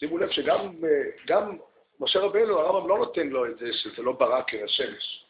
שימו 0.00 0.18
לב 0.18 0.30
שגם 0.30 1.58
משה 2.00 2.20
רבנו, 2.20 2.58
הרמב"ם 2.58 2.88
לא 2.88 2.98
נותן 2.98 3.28
לו 3.28 3.46
את 3.46 3.58
זה 3.58 3.72
שזה 3.72 4.02
לא 4.02 4.12
ברק 4.12 4.54
אלא 4.54 4.66
שמש. 4.66 5.24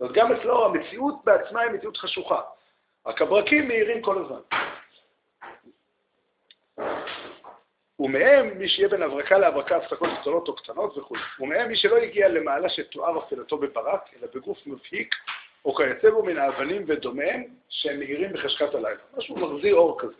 אומרת, 0.00 0.14
גם 0.14 0.32
אצלו 0.32 0.66
המציאות 0.66 1.14
בעצמה 1.24 1.60
היא 1.60 1.70
מציאות 1.70 1.96
חשוכה. 1.96 2.40
רק 3.06 3.22
הברקים 3.22 3.68
מאירים 3.68 4.02
כל 4.02 4.18
הזמן. 4.18 4.40
ומהם 7.98 8.58
מי 8.58 8.68
שיהיה 8.68 8.88
בין 8.88 9.02
הברקה 9.02 9.38
להברקה 9.38 9.76
הפסקות 9.76 10.08
קטנות 10.20 10.48
או 10.48 10.56
קטנות 10.56 10.98
וכו'. 10.98 11.16
ומהם 11.40 11.68
מי 11.68 11.76
שלא 11.76 11.96
הגיע 11.96 12.28
למעלה 12.28 12.68
שתואר 12.68 13.18
אפלתו 13.18 13.58
בברק, 13.58 14.00
אלא 14.16 14.28
בגוף 14.34 14.66
מבהיק, 14.66 15.14
או 15.64 15.74
כיוצא 15.74 16.10
בו 16.10 16.22
מן 16.22 16.38
האבנים 16.38 16.84
ודומיהם, 16.86 17.44
שהם 17.68 17.98
מאירים 17.98 18.32
בחשכת 18.32 18.74
הלילה. 18.74 19.00
משהו 19.16 19.36
מחזיר 19.36 19.74
אור 19.74 20.00
כזה. 20.00 20.14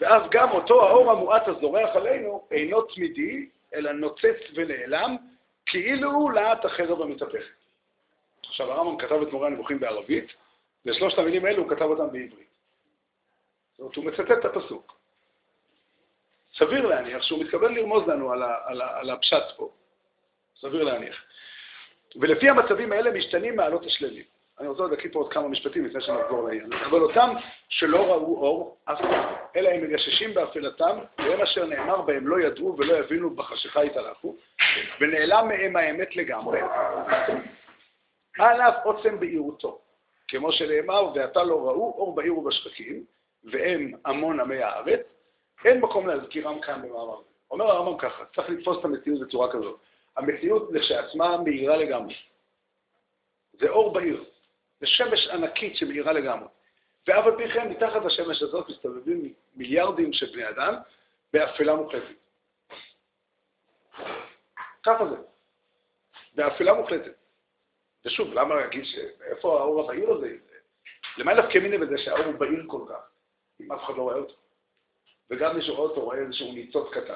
ואז 0.00 0.22
גם 0.30 0.50
אותו 0.50 0.88
האור 0.88 1.12
המועט 1.12 1.48
הזורח 1.48 1.96
עלינו 1.96 2.46
אינו 2.50 2.82
תמידי, 2.82 3.48
אלא 3.74 3.92
נוצץ 3.92 4.36
ונעלם, 4.54 5.16
כאילו 5.66 6.10
הוא 6.10 6.32
להט 6.32 6.64
החרב 6.64 7.02
המתהפכת. 7.02 7.62
עכשיו, 8.48 8.72
הרמב"ם 8.72 8.98
כתב 8.98 9.22
את 9.22 9.32
מורה 9.32 9.46
הנבוכים 9.46 9.80
בערבית, 9.80 10.32
ושלושת 10.86 11.18
המילים 11.18 11.44
האלו 11.44 11.62
הוא 11.62 11.70
כתב 11.70 11.82
אותם 11.82 12.06
בעברית. 12.12 12.52
זאת 13.72 13.80
אומרת, 13.80 13.96
הוא 13.96 14.04
מצטט 14.04 14.30
את 14.30 14.44
הפסוק. 14.44 15.01
סביר 16.54 16.86
להניח 16.86 17.22
שהוא 17.22 17.40
מתכוון 17.44 17.74
לרמוז 17.74 18.08
לנו 18.08 18.32
על, 18.32 18.42
ה, 18.42 18.56
על, 18.64 18.80
ה, 18.80 18.98
על 18.98 19.10
הפשט 19.10 19.56
פה. 19.56 19.70
סביר 20.60 20.82
להניח. 20.82 21.24
ולפי 22.16 22.48
המצבים 22.48 22.92
האלה 22.92 23.10
משתנים 23.10 23.56
מעלות 23.56 23.86
השללים. 23.86 24.24
אני 24.60 24.68
רוצה 24.68 24.82
להקריא 24.82 25.12
פה 25.12 25.18
עוד 25.18 25.32
כמה 25.32 25.48
משפטים 25.48 25.84
לפני 25.86 26.00
שנחזור 26.00 26.48
לעניין. 26.48 26.72
אבל 26.72 27.00
אותם 27.00 27.34
שלא 27.68 28.12
ראו 28.12 28.36
אור, 28.36 28.78
אף 28.84 29.00
פעם, 29.00 29.34
אלא 29.56 29.68
הם 29.68 29.82
מגששים 29.82 30.34
באפלתם, 30.34 30.98
והם 31.18 31.40
אשר 31.40 31.66
נאמר 31.66 32.00
בהם 32.00 32.28
לא 32.28 32.40
ידעו 32.40 32.76
ולא 32.78 32.96
יבינו 32.96 33.36
בחשיכה 33.36 33.84
יתהלכו, 33.84 34.36
ונעלם 35.00 35.48
מהם 35.48 35.76
האמת 35.76 36.16
לגמרי. 36.16 36.60
על 38.38 38.60
אף 38.60 38.74
עוצם 38.84 39.20
בהירותו, 39.20 39.80
כמו 40.28 40.52
שנאמר, 40.52 41.12
ואתה 41.14 41.42
לא 41.44 41.54
ראו 41.54 41.94
אור 41.98 42.14
בעיר 42.14 42.38
ובשחקים, 42.38 43.04
והם 43.44 43.92
המון 44.04 44.40
עמי 44.40 44.62
הארץ, 44.62 45.00
אין 45.64 45.80
מקום 45.80 46.06
להזכירם 46.06 46.60
כאן 46.60 46.82
במאמר. 46.82 47.20
אומר 47.50 47.64
הרמב"ם 47.64 47.98
ככה, 47.98 48.24
צריך 48.34 48.50
לתפוס 48.50 48.78
את 48.80 48.84
המציאות 48.84 49.20
בצורה 49.20 49.52
כזאת. 49.52 49.80
המציאות 50.16 50.72
לכשעצמה 50.72 51.36
מהירה 51.36 51.76
לגמרי. 51.76 52.14
זה 53.52 53.68
אור 53.68 53.92
בהיר. 53.92 54.24
זה 54.80 54.86
שמש 54.86 55.28
ענקית 55.28 55.76
שמאירה 55.76 56.12
לגמרי. 56.12 56.48
ואף 57.06 57.26
על 57.26 57.36
פי 57.36 57.50
כן, 57.50 57.68
מתחת 57.68 58.04
לשמש 58.04 58.42
הזאת 58.42 58.68
מסתובבים 58.68 59.34
מיליארדים 59.56 60.12
של 60.12 60.32
בני 60.32 60.48
אדם 60.48 60.74
באפלה 61.32 61.74
מוחלטת. 61.74 62.14
ככה 64.82 65.06
זה. 65.10 65.16
באפלה 66.34 66.74
מוחלטת. 66.74 67.12
ושוב, 68.04 68.34
למה 68.34 68.54
להגיד 68.54 68.84
ש... 68.84 68.94
איפה 69.22 69.60
האור 69.60 69.80
הבהיר 69.80 70.10
הזה? 70.10 70.36
למה 71.18 71.34
נפקא 71.34 71.58
מיני 71.58 71.78
בזה 71.78 71.98
שהאור 71.98 72.24
הוא 72.24 72.34
בהיר 72.34 72.64
כל 72.66 72.84
כך, 72.88 73.10
אם 73.60 73.72
אף 73.72 73.84
אחד 73.84 73.96
לא 73.96 74.02
רואה 74.02 74.16
אותו? 74.16 74.34
וגם 75.32 75.56
מי 75.56 75.62
שרואה 75.62 75.80
אותו 75.80 76.00
רואה 76.00 76.18
איזשהו 76.18 76.52
ניצוץ 76.52 76.92
קטן. 76.92 77.14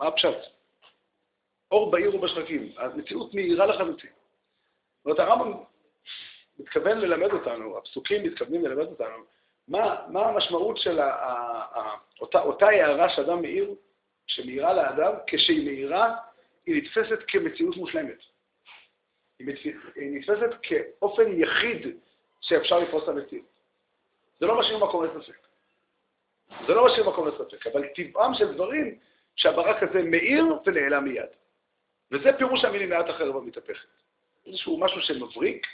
מה 0.00 0.06
הפשט? 0.06 0.38
אור 1.70 1.90
בעיר 1.90 2.14
ובשחקים, 2.14 2.72
המציאות 2.76 3.34
מהירה 3.34 3.66
לחלוטין. 3.66 4.10
זאת 4.10 5.04
אומרת, 5.04 5.18
הרמב"ם 5.18 5.52
מתכוון 6.58 6.98
ללמד 6.98 7.32
אותנו, 7.32 7.78
הפסוקים 7.78 8.22
מתכוונים 8.22 8.64
ללמד 8.64 8.86
אותנו, 8.86 9.24
מה, 9.68 10.06
מה 10.08 10.28
המשמעות 10.28 10.76
של 10.76 10.98
ה, 10.98 11.14
ה, 11.14 11.32
ה, 11.78 11.96
אותה, 12.20 12.40
אותה 12.40 12.66
הערה 12.66 13.08
שאדם 13.08 13.42
מאיר, 13.42 13.74
שמאירה 14.26 14.72
לאדם, 14.72 15.12
כשהיא 15.26 15.64
מאירה, 15.64 16.16
היא 16.66 16.82
נתפסת 16.82 17.18
כמציאות 17.28 17.76
מושלמת. 17.76 18.18
היא 19.38 19.46
נתפסת 19.96 20.50
כאופן 20.62 21.40
יחיד 21.40 21.96
שאפשר 22.40 22.78
לתפוס 22.78 23.02
את 23.04 23.08
המציאות. 23.08 23.46
זה 24.40 24.46
לא 24.46 24.60
משאיר 24.60 24.84
מקום 24.84 25.04
לספק. 25.04 25.41
זה 26.66 26.74
לא 26.74 26.86
משאיר 26.86 27.10
מקום 27.10 27.28
לספק, 27.28 27.66
אבל 27.66 27.86
טבעם 27.94 28.34
של 28.34 28.52
דברים 28.54 28.98
שהברק 29.36 29.82
הזה 29.82 30.02
מאיר 30.02 30.44
ונעלם 30.66 31.04
מיד. 31.04 31.28
וזה 32.10 32.30
פירוש 32.38 32.64
המילים 32.64 32.90
מעט 32.90 33.08
החרב 33.08 33.36
המתהפכת. 33.36 33.88
איזשהו 34.46 34.78
משהו 34.78 35.00
שמבריק, 35.00 35.66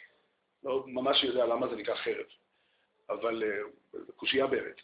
לא 0.64 0.84
ממש 0.86 1.24
יודע 1.24 1.46
למה 1.46 1.68
זה 1.68 1.76
נקרא 1.76 1.94
חרב, 1.94 2.26
אבל 3.10 3.42
uh, 3.42 3.98
קושייה 4.16 4.46
באמת. 4.46 4.80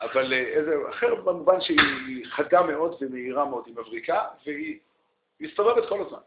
אבל 0.00 0.32
אה, 0.32 0.38
איזה 0.38 0.74
אחר 0.90 1.14
במובן 1.14 1.60
שהיא 1.60 2.26
חדה 2.26 2.62
מאוד 2.62 2.96
ומהירה 3.00 3.44
מאוד, 3.44 3.64
היא 3.66 3.74
מבריקה, 3.74 4.20
והיא 4.46 4.78
מסתובבת 5.40 5.88
כל 5.88 6.00
הזמן. 6.00 6.18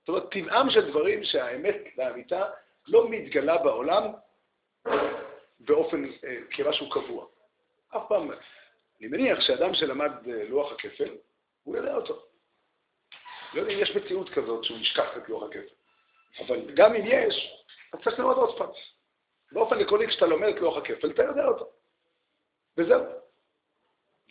זאת 0.00 0.08
אומרת, 0.08 0.30
טבעם 0.30 0.70
של 0.70 0.90
דברים 0.90 1.24
שהאמת 1.24 1.76
לאמיתה 1.98 2.44
לא 2.86 3.10
מתגלה 3.10 3.58
בעולם 3.58 4.04
באופן, 5.60 6.04
אה, 6.24 6.36
כמשהו 6.50 6.90
קבוע. 6.90 7.26
אף 7.96 8.02
פעם. 8.08 8.30
אני 9.00 9.08
מניח 9.08 9.40
שאדם 9.40 9.74
שלמד 9.74 10.12
אה, 10.28 10.44
לוח 10.48 10.72
הכפל, 10.72 11.16
הוא 11.62 11.76
יודע 11.76 11.94
אותו. 11.94 12.22
לא 13.54 13.60
יודע 13.60 13.72
אם 13.72 13.78
יש 13.78 13.96
מציאות 13.96 14.30
כזאת 14.30 14.64
שהוא 14.64 14.78
ישכח 14.78 15.16
את 15.16 15.28
לוח 15.28 15.42
הכפל. 15.42 15.74
אבל 16.38 16.74
גם 16.74 16.94
אם 16.94 17.02
יש, 17.04 17.64
אז 17.92 18.00
צריך 18.04 18.18
ללמוד 18.18 18.36
עוד 18.36 18.58
פעם. 18.58 18.68
באופן 19.52 19.80
עקרוני, 19.80 20.06
כשאתה 20.06 20.26
לומד 20.26 20.48
את 20.48 20.60
לוח 20.60 20.76
הכפל, 20.76 21.10
אתה 21.10 21.22
יודע 21.22 21.44
אותו. 21.44 21.68
וזהו. 22.76 23.04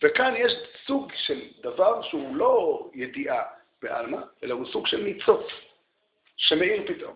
וכאן 0.03 0.33
יש 0.37 0.51
סוג 0.85 1.11
של 1.15 1.41
דבר 1.61 2.01
שהוא 2.01 2.35
לא 2.35 2.83
ידיעה 2.93 3.43
בעלמא, 3.81 4.21
אלא 4.43 4.53
הוא 4.53 4.65
סוג 4.71 4.87
של 4.87 5.03
ניצוץ, 5.03 5.45
שמאיר 6.37 6.87
פתאום. 6.87 7.15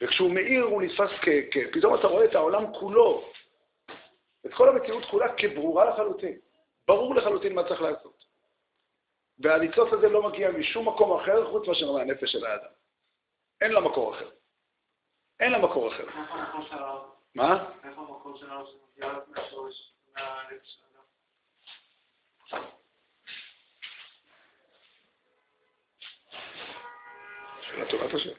וכשהוא 0.00 0.30
מאיר 0.30 0.62
הוא 0.62 0.82
נתפס 0.82 1.10
כ... 1.22 1.28
כ... 1.50 1.56
פתאום 1.72 1.94
אתה 1.94 2.06
רואה 2.06 2.24
את 2.24 2.34
העולם 2.34 2.74
כולו, 2.74 3.32
את 4.46 4.54
כל 4.54 4.68
המציאות 4.68 5.04
כולה 5.04 5.36
כברורה 5.36 5.90
לחלוטין. 5.90 6.38
ברור 6.86 7.14
לחלוטין 7.14 7.54
מה 7.54 7.68
צריך 7.68 7.82
לעשות. 7.82 8.24
והניצוץ 9.38 9.92
הזה 9.92 10.08
לא 10.08 10.22
מגיע 10.22 10.50
משום 10.50 10.88
מקום 10.88 11.20
אחר 11.20 11.50
חוץ 11.50 11.68
מאשר 11.68 11.92
מהנפש 11.92 12.32
של 12.32 12.46
האדם. 12.46 12.70
אין 13.60 13.72
לה 13.72 13.80
מקור 13.80 14.14
אחר. 14.14 14.30
אין 15.40 15.52
לה 15.52 15.58
מקור 15.58 15.94
אחר. 15.94 16.06
מה? 17.34 17.70
איפה 17.84 18.00
המקור 18.00 18.38
של 18.38 18.50
הרב 18.50 18.66
שמגיע 18.66 19.18
מהשורש, 19.28 19.92
מהלב 20.14 20.60
של 20.62 20.82
האדם? 20.84 22.64
שאלה 27.62 27.90
טובה 27.90 28.16
השם. 28.16 28.30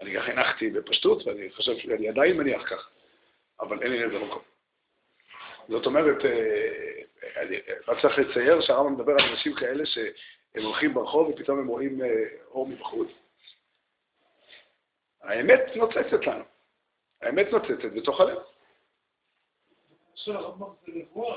אני 0.00 0.14
כך 0.14 0.28
הנחתי 0.28 0.70
בפשטות, 0.70 1.26
ואני 1.26 1.52
חושב 1.52 1.78
שאני 1.78 2.08
עדיין 2.08 2.36
מניח 2.36 2.62
כך, 2.70 2.90
אבל 3.70 3.82
אין 3.82 3.92
לי 3.92 4.06
לזה 4.06 4.18
מקום. 4.18 4.42
זאת 5.68 5.86
אומרת, 5.86 6.24
אה, 6.24 7.02
אני 7.42 7.56
רק 7.88 8.00
צריך 8.02 8.18
לצייר 8.18 8.60
שהרמב"ם 8.60 8.92
מדבר 8.92 9.12
על 9.12 9.30
אנשים 9.30 9.54
כאלה 9.54 9.86
שהם 9.86 10.62
הולכים 10.64 10.94
ברחוב 10.94 11.28
ופתאום 11.28 11.58
הם 11.58 11.66
רואים 11.66 12.02
אה, 12.02 12.24
אור 12.50 12.68
מבחוץ. 12.68 13.08
האמת 15.22 15.60
נוצצת 15.76 16.26
לנו. 16.26 16.44
האמת 17.22 17.52
נוצצת 17.52 17.92
בתוך 17.94 18.20
הלב. 18.20 18.38
של 20.14 20.36
הרמב"ם 20.36 20.66
זה 20.86 20.92
נבואה. 20.94 21.36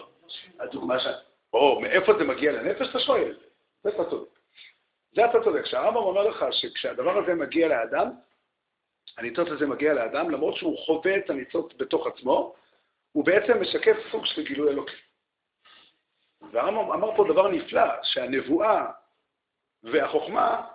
הדוגמה 0.59 0.99
ש... 0.99 1.07
או, 1.53 1.81
מאיפה 1.81 2.13
זה 2.19 2.23
מגיע 2.23 2.51
לנפש, 2.51 2.89
אתה 2.89 2.99
שואל. 2.99 3.37
זה 3.83 3.89
אתה 3.89 4.09
צודק. 4.09 4.29
זה 5.15 5.25
אתה 5.25 5.43
צודק. 5.43 5.61
כשהרמב"ם 5.61 5.97
אומר 5.97 6.27
לך 6.27 6.45
שכשהדבר 6.51 7.17
הזה 7.17 7.35
מגיע 7.35 7.67
לאדם, 7.67 8.07
הניצוץ 9.17 9.47
הזה 9.47 9.67
מגיע 9.67 9.93
לאדם, 9.93 10.29
למרות 10.29 10.55
שהוא 10.55 10.77
חווה 10.85 11.17
את 11.17 11.29
הניצוץ 11.29 11.73
בתוך 11.77 12.07
עצמו, 12.07 12.55
הוא 13.11 13.25
בעצם 13.25 13.61
משקף 13.61 13.97
סוג 14.11 14.25
של 14.25 14.43
גילוי 14.43 14.69
אלוקי. 14.69 14.95
והרמב"ם 16.51 16.91
אמר 16.91 17.15
פה 17.15 17.25
דבר 17.29 17.47
נפלא, 17.47 18.03
שהנבואה 18.03 18.91
והחוכמה 19.83 20.67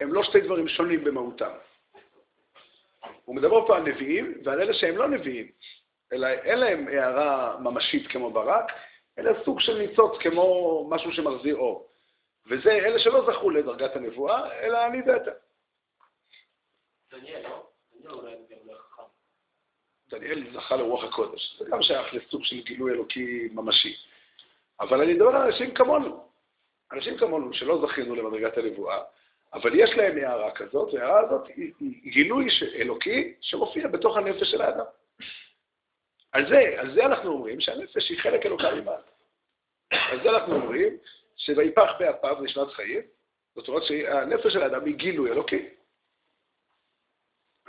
הם 0.00 0.12
לא 0.12 0.22
שתי 0.22 0.40
דברים 0.40 0.68
שונים 0.68 1.04
במהותם. 1.04 1.50
הוא 3.24 3.36
מדבר 3.36 3.66
פה 3.66 3.76
על 3.76 3.82
נביאים 3.82 4.34
ועל 4.44 4.60
אלה 4.60 4.74
שהם 4.74 4.96
לא 4.96 5.08
נביאים, 5.08 5.50
אלא 6.12 6.26
אין 6.26 6.58
להם 6.58 6.88
הערה 6.88 7.58
ממשית 7.60 8.06
כמו 8.08 8.30
ברק, 8.30 8.72
אלא 9.18 9.32
סוג 9.44 9.60
של 9.60 9.78
ניצוץ 9.78 10.18
כמו 10.20 10.86
משהו 10.90 11.12
שמחזיר 11.12 11.56
אור. 11.56 11.88
וזה 12.46 12.72
אלה 12.72 12.98
שלא 12.98 13.32
זכו 13.32 13.50
לדרגת 13.50 13.96
הנבואה, 13.96 14.60
אלא 14.60 14.86
אני 14.86 15.02
ואתה. 15.06 15.30
דניאל, 17.12 17.42
לא? 17.42 17.66
לא. 18.04 18.22
דניאל 20.08 20.52
זכה 20.52 20.76
לרוח 20.76 21.04
הקודש, 21.04 21.56
זה 21.58 21.64
גם 21.70 21.82
שייך 21.82 22.14
לסוג 22.14 22.44
של 22.44 22.60
גילוי 22.60 22.92
אלוקי 22.92 23.48
ממשי. 23.52 23.96
אבל 24.80 25.02
אני 25.02 25.14
מדבר 25.14 25.28
על 25.28 25.36
אנשים 25.36 25.74
כמונו, 25.74 26.28
אנשים 26.92 27.18
כמונו 27.18 27.54
שלא 27.54 27.86
זכינו 27.86 28.14
למדרגת 28.14 28.58
הנבואה, 28.58 29.02
אבל 29.52 29.70
יש 29.74 29.90
להם 29.90 30.16
הערה 30.16 30.50
כזאת, 30.50 30.94
וההערה 30.94 31.20
הזאת 31.20 31.46
היא, 31.46 31.72
היא 31.80 32.12
גילוי 32.12 32.46
אלוקי 32.74 33.34
שמופיע 33.40 33.88
בתוך 33.88 34.16
הנפש 34.16 34.50
של 34.50 34.62
האדם. 34.62 34.84
על 36.32 36.48
זה, 36.48 36.74
על 36.78 36.94
זה 36.94 37.06
אנחנו 37.06 37.30
אומרים 37.30 37.60
שהנפש 37.60 38.10
היא 38.10 38.18
חלק 38.18 38.46
אלוקה 38.46 38.74
ממעלה. 38.74 39.02
על 39.90 40.22
זה 40.22 40.30
אנחנו 40.30 40.54
אומרים 40.54 40.96
שויפח 41.36 41.90
באפיו 41.98 42.42
נשמת 42.42 42.68
חיים, 42.68 43.00
זאת 43.54 43.68
אומרת 43.68 43.82
שהנפש 43.82 44.52
של 44.52 44.62
האדם 44.62 44.84
היא 44.84 44.94
גילוי 44.94 45.30
אלוקי. 45.30 45.68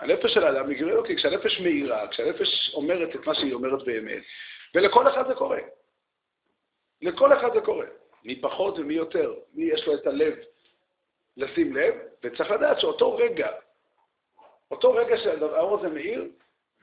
הנפש 0.04 0.34
של 0.34 0.44
האדם 0.44 0.74
גילוי 0.74 0.92
אלוקי, 0.92 1.16
כשהנפש 1.16 1.60
מאירה, 1.60 2.08
כשהנפש 2.08 2.72
אומרת 2.74 3.16
את 3.16 3.28
מה 3.28 3.36
שהיא 3.36 3.54
אומרת 3.54 3.84
באמת, 3.86 4.24
ולכל 4.76 5.08
אחד 5.08 5.28
זה 5.28 5.36
קורה. 5.36 5.60
לכל 7.02 7.34
אחד 7.34 7.54
זה 7.54 7.62
קורה. 7.62 7.86
מי 8.24 8.42
פחות 8.42 8.80
ומי 8.80 8.94
יותר, 8.94 9.34
מי 9.54 9.64
יש 9.64 9.88
לו 9.88 9.94
את 9.94 10.08
הלב 10.08 10.34
לשים 11.38 11.76
לב, 11.76 11.96
וצריך 12.24 12.52
לדעת 12.52 12.80
שאותו 12.80 13.16
רגע, 13.16 13.48
אותו 14.72 14.94
רגע 14.94 15.18
שהאור 15.18 15.80
הזה 15.80 15.90
מאיר, 15.90 16.30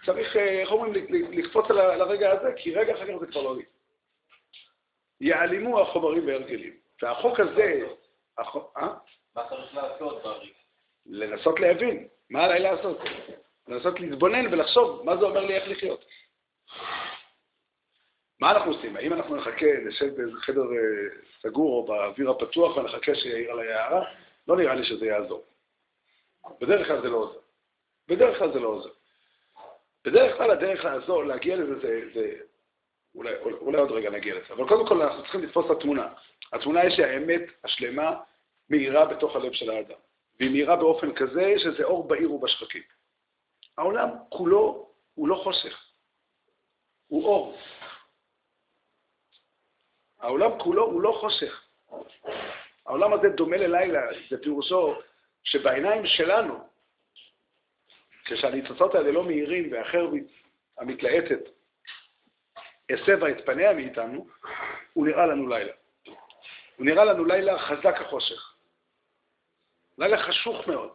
צריך, 0.07 0.37
אה, 0.37 0.61
איך 0.61 0.71
אומרים, 0.71 0.93
לקפוץ 1.31 1.71
על 1.71 2.01
הרגע 2.01 2.33
הזה, 2.33 2.53
כי 2.57 2.75
רגע 2.75 2.95
אחר 2.95 3.07
כך 3.07 3.21
זה 3.21 3.27
כבר 3.27 3.43
לא 3.43 3.55
יהיה. 3.55 3.67
ייעלמו 5.21 5.81
החומרים 5.81 6.27
והרגלים. 6.27 6.73
והחוק 7.03 7.41
הזה, 7.41 7.83
אה? 8.39 8.95
מה 9.37 9.49
צריך 9.49 9.75
לעשות 9.75 10.23
ברגע? 10.23 10.53
לנסות 11.07 11.61
להבין, 11.61 12.09
מה 12.31 12.45
עליי 12.45 12.61
לעשות? 12.61 12.99
לנסות 13.69 14.01
להתבונן 14.01 14.55
ולחשוב 14.55 15.03
מה 15.05 15.17
זה 15.17 15.25
אומר 15.25 15.45
לי 15.45 15.55
איך 15.55 15.69
לחיות. 15.69 16.05
מה 18.41 18.51
אנחנו 18.51 18.73
עושים? 18.73 18.97
האם 18.97 19.13
אנחנו 19.13 19.37
נחכה, 19.37 19.67
נשב 19.85 20.17
באיזה 20.17 20.41
חדר 20.41 20.63
אה, 20.63 21.09
סגור 21.43 21.77
או 21.77 21.87
באוויר 21.87 22.31
הפתוח 22.31 22.77
ונחכה 22.77 23.15
שיעיר 23.15 23.51
עליי 23.51 23.73
הערה? 23.73 24.05
לא 24.49 24.57
נראה 24.57 24.75
לי 24.75 24.85
שזה 24.85 25.07
יעזור. 25.07 25.45
בדרך 26.61 26.87
כלל 26.87 27.03
זה 27.03 27.09
לא 27.09 27.17
עוזר. 27.17 27.39
בדרך 28.09 28.39
כלל 28.39 28.53
זה 28.53 28.61
לא 28.61 28.69
עוזר. 28.69 28.91
בדרך 30.05 30.37
כלל 30.37 30.51
הדרך 30.51 30.85
לעזור, 30.85 31.25
להגיע 31.25 31.57
לזה, 31.57 31.79
זה, 31.79 32.01
זה 32.15 32.35
אולי, 33.15 33.35
אולי 33.43 33.79
עוד 33.79 33.91
רגע 33.91 34.11
נגיע 34.11 34.35
לזה. 34.35 34.55
אבל 34.55 34.69
קודם 34.69 34.87
כל 34.87 35.03
אנחנו 35.03 35.23
צריכים 35.23 35.43
לתפוס 35.43 35.67
את 35.67 35.71
התמונה. 35.71 36.09
התמונה 36.53 36.81
היא 36.81 36.91
שהאמת 36.91 37.43
השלמה 37.65 38.21
מאירה 38.71 39.05
בתוך 39.05 39.37
הלב 39.37 39.53
של 39.53 39.71
האדם. 39.71 39.99
והיא 40.41 40.51
מאירה 40.51 40.77
באופן 40.77 41.15
כזה 41.15 41.55
שזה 41.59 41.85
אור 41.85 42.09
בהיר 42.09 42.33
ובשחקים. 42.33 42.83
העולם 43.79 44.09
כולו 44.29 44.91
הוא 45.15 45.29
לא 45.29 45.41
חושך, 45.45 45.91
הוא 47.07 47.25
אור. 47.25 47.59
העולם 50.19 50.59
כולו 50.59 50.85
הוא 50.85 51.01
לא 51.03 51.17
חושך. 51.21 51.65
העולם 52.87 53.13
הזה 53.13 53.29
דומה 53.29 53.57
ללילה, 53.57 54.01
זה 54.31 54.43
פירושו 54.43 54.95
שבעיניים 55.45 56.07
שלנו, 56.07 56.59
כשהניצוצות 58.25 58.95
האלה 58.95 59.11
לא 59.11 59.25
מאירים 59.25 59.73
ואחר 59.73 60.11
המתלהטת 60.79 61.41
הסבה 62.91 63.31
את 63.31 63.47
פניה 63.47 63.73
מאיתנו, 63.73 64.27
הוא 64.93 65.07
נראה 65.07 65.27
לנו 65.27 65.49
לילה. 65.49 65.73
הוא 66.77 66.87
נראה 66.87 67.05
לנו 67.05 67.25
לילה 67.25 67.59
חזק 67.59 68.01
החושך. 68.01 68.50
לילה 70.01 70.23
חשוך 70.23 70.69
מאוד. 70.69 70.91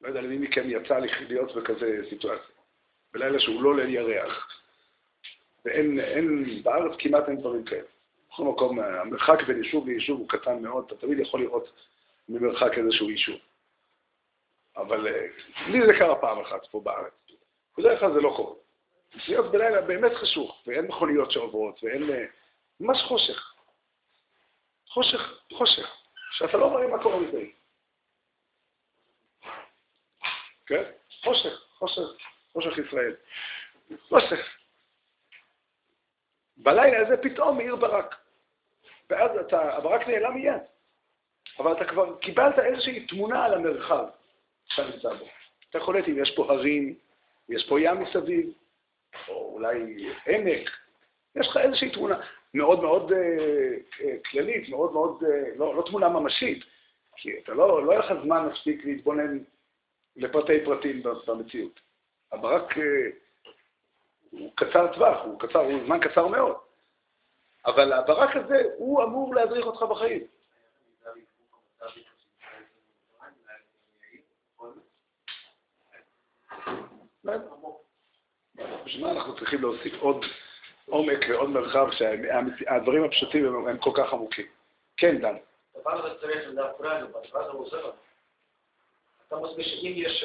לא 0.00 0.08
יודע 0.08 0.20
למי 0.20 0.38
מכם 0.38 0.62
יצא 0.66 0.98
להיות 0.98 1.54
בכזה 1.54 2.00
סיטואציה. 2.08 2.54
בלילה 3.12 3.40
שהוא 3.40 3.62
לא 3.62 3.76
ליל 3.76 4.08
ירח. 4.10 4.48
ואין, 5.64 6.00
אין, 6.00 6.44
בארץ 6.62 6.96
כמעט 6.98 7.28
אין 7.28 7.40
דברים 7.40 7.64
כאלה. 7.64 7.86
בכל 8.30 8.44
מקום, 8.44 8.80
המרחק 8.80 9.42
בין 9.46 9.62
יישוב 9.64 9.88
ליישוב 9.88 10.20
הוא 10.20 10.28
קטן 10.28 10.62
מאוד, 10.62 10.84
אתה 10.86 10.96
תמיד 10.96 11.18
יכול 11.18 11.40
לראות 11.40 11.72
ממרחק 12.28 12.78
איזשהו 12.78 13.10
יישוב. 13.10 13.38
אבל 14.76 15.08
אה, 15.08 15.26
לי 15.68 15.86
זה 15.86 15.92
קרה 15.98 16.20
פעם 16.20 16.40
אחת 16.40 16.66
פה 16.66 16.80
בארץ. 16.80 17.12
בדרך 17.78 18.00
כלל 18.00 18.12
זה 18.14 18.20
לא 18.20 18.34
קורה. 18.36 18.54
להיות 19.28 19.52
בלילה 19.52 19.80
באמת 19.80 20.12
חשוך, 20.14 20.62
ואין 20.66 20.84
מכוניות 20.84 21.30
שעוברות, 21.30 21.84
ואין... 21.84 22.10
אה, 22.10 22.24
ממש 22.80 23.02
חושך. 23.02 23.54
חושך, 24.88 25.40
חושך. 25.52 25.96
שאתה 26.32 26.56
לא 26.56 26.64
רואה 26.64 26.86
מה 26.86 27.02
קורה 27.02 27.20
מסביב. 27.20 27.63
כן? 30.66 30.82
חושך, 31.22 31.62
חושך, 31.78 32.02
חושך 32.52 32.78
ישראל. 32.78 33.14
חושך. 34.08 34.56
בלילה 36.56 37.06
הזה 37.06 37.16
פתאום 37.16 37.56
מאיר 37.56 37.76
ברק. 37.76 38.14
ואז 39.10 39.30
אתה, 39.38 39.76
הברק 39.76 40.08
נעלם 40.08 40.34
מיד. 40.34 40.62
אבל 41.58 41.72
אתה 41.72 41.84
כבר 41.84 42.16
קיבלת 42.16 42.58
איזושהי 42.58 43.06
תמונה 43.06 43.44
על 43.44 43.54
המרחב 43.54 44.06
שאתה 44.66 44.88
נמצא 44.88 45.14
בו. 45.14 45.24
אתה 45.70 45.78
יכול 45.78 45.96
לדעת 45.96 46.08
אם 46.08 46.22
יש 46.22 46.32
פה 46.36 46.52
הרים, 46.52 46.94
יש 47.48 47.68
פה 47.68 47.80
ים 47.80 48.00
מסביב, 48.00 48.52
או 49.28 49.52
אולי 49.54 50.06
עמק, 50.26 50.70
יש 51.36 51.48
לך 51.48 51.56
איזושהי 51.56 51.90
תמונה 51.90 52.20
מאוד 52.54 52.82
מאוד 52.82 53.12
אה, 53.12 53.18
אה, 54.00 54.16
כללית, 54.30 54.68
מאוד 54.68 54.92
מאוד, 54.92 55.24
אה, 55.24 55.56
לא, 55.56 55.76
לא 55.76 55.82
תמונה 55.82 56.08
ממשית, 56.08 56.64
כי 57.16 57.38
אתה 57.38 57.54
לא, 57.54 57.86
לא 57.86 57.92
יהיה 57.92 58.00
לך 58.00 58.12
זמן 58.24 58.48
מספיק 58.52 58.84
להתבונן 58.84 59.38
לפרטי 60.16 60.64
פרטים 60.64 61.02
במציאות. 61.26 61.80
הברק 62.32 62.78
אה, 62.78 62.84
הוא 64.30 64.52
קצר 64.54 64.94
טווח, 64.94 65.24
הוא, 65.24 65.40
קצר, 65.40 65.58
הוא 65.58 65.84
זמן 65.84 65.98
קצר 66.08 66.26
מאוד. 66.26 66.56
אבל 67.66 67.92
הברק 67.92 68.36
הזה, 68.36 68.62
הוא 68.76 69.02
אמור 69.02 69.34
להדריך 69.34 69.66
אותך 69.66 69.82
בחיים. 69.82 70.26
בשביל 78.84 79.04
מה 79.04 79.12
אנחנו 79.12 79.36
צריכים 79.36 79.60
להוסיף 79.60 79.94
עוד 80.00 80.24
עומק 80.86 81.18
ועוד 81.28 81.50
מרחב 81.50 81.90
שהדברים 81.90 83.04
הפשוטים 83.04 83.68
הם, 83.68 83.78
כל 83.78 83.90
כך 83.94 84.12
עמוקים? 84.12 84.46
כן, 84.96 85.18
דן. 85.18 85.36
דבר 85.80 86.18
צריך 86.20 86.48
לדעת 86.48 86.76
פריינו, 86.78 87.06
הדבר 87.06 87.40
הזה 87.40 87.50
עוזר 87.50 87.80
לנו. 87.80 87.92
אתה 89.38 89.42
מסביר 89.42 89.64
שאם 89.64 89.92
יש 89.96 90.24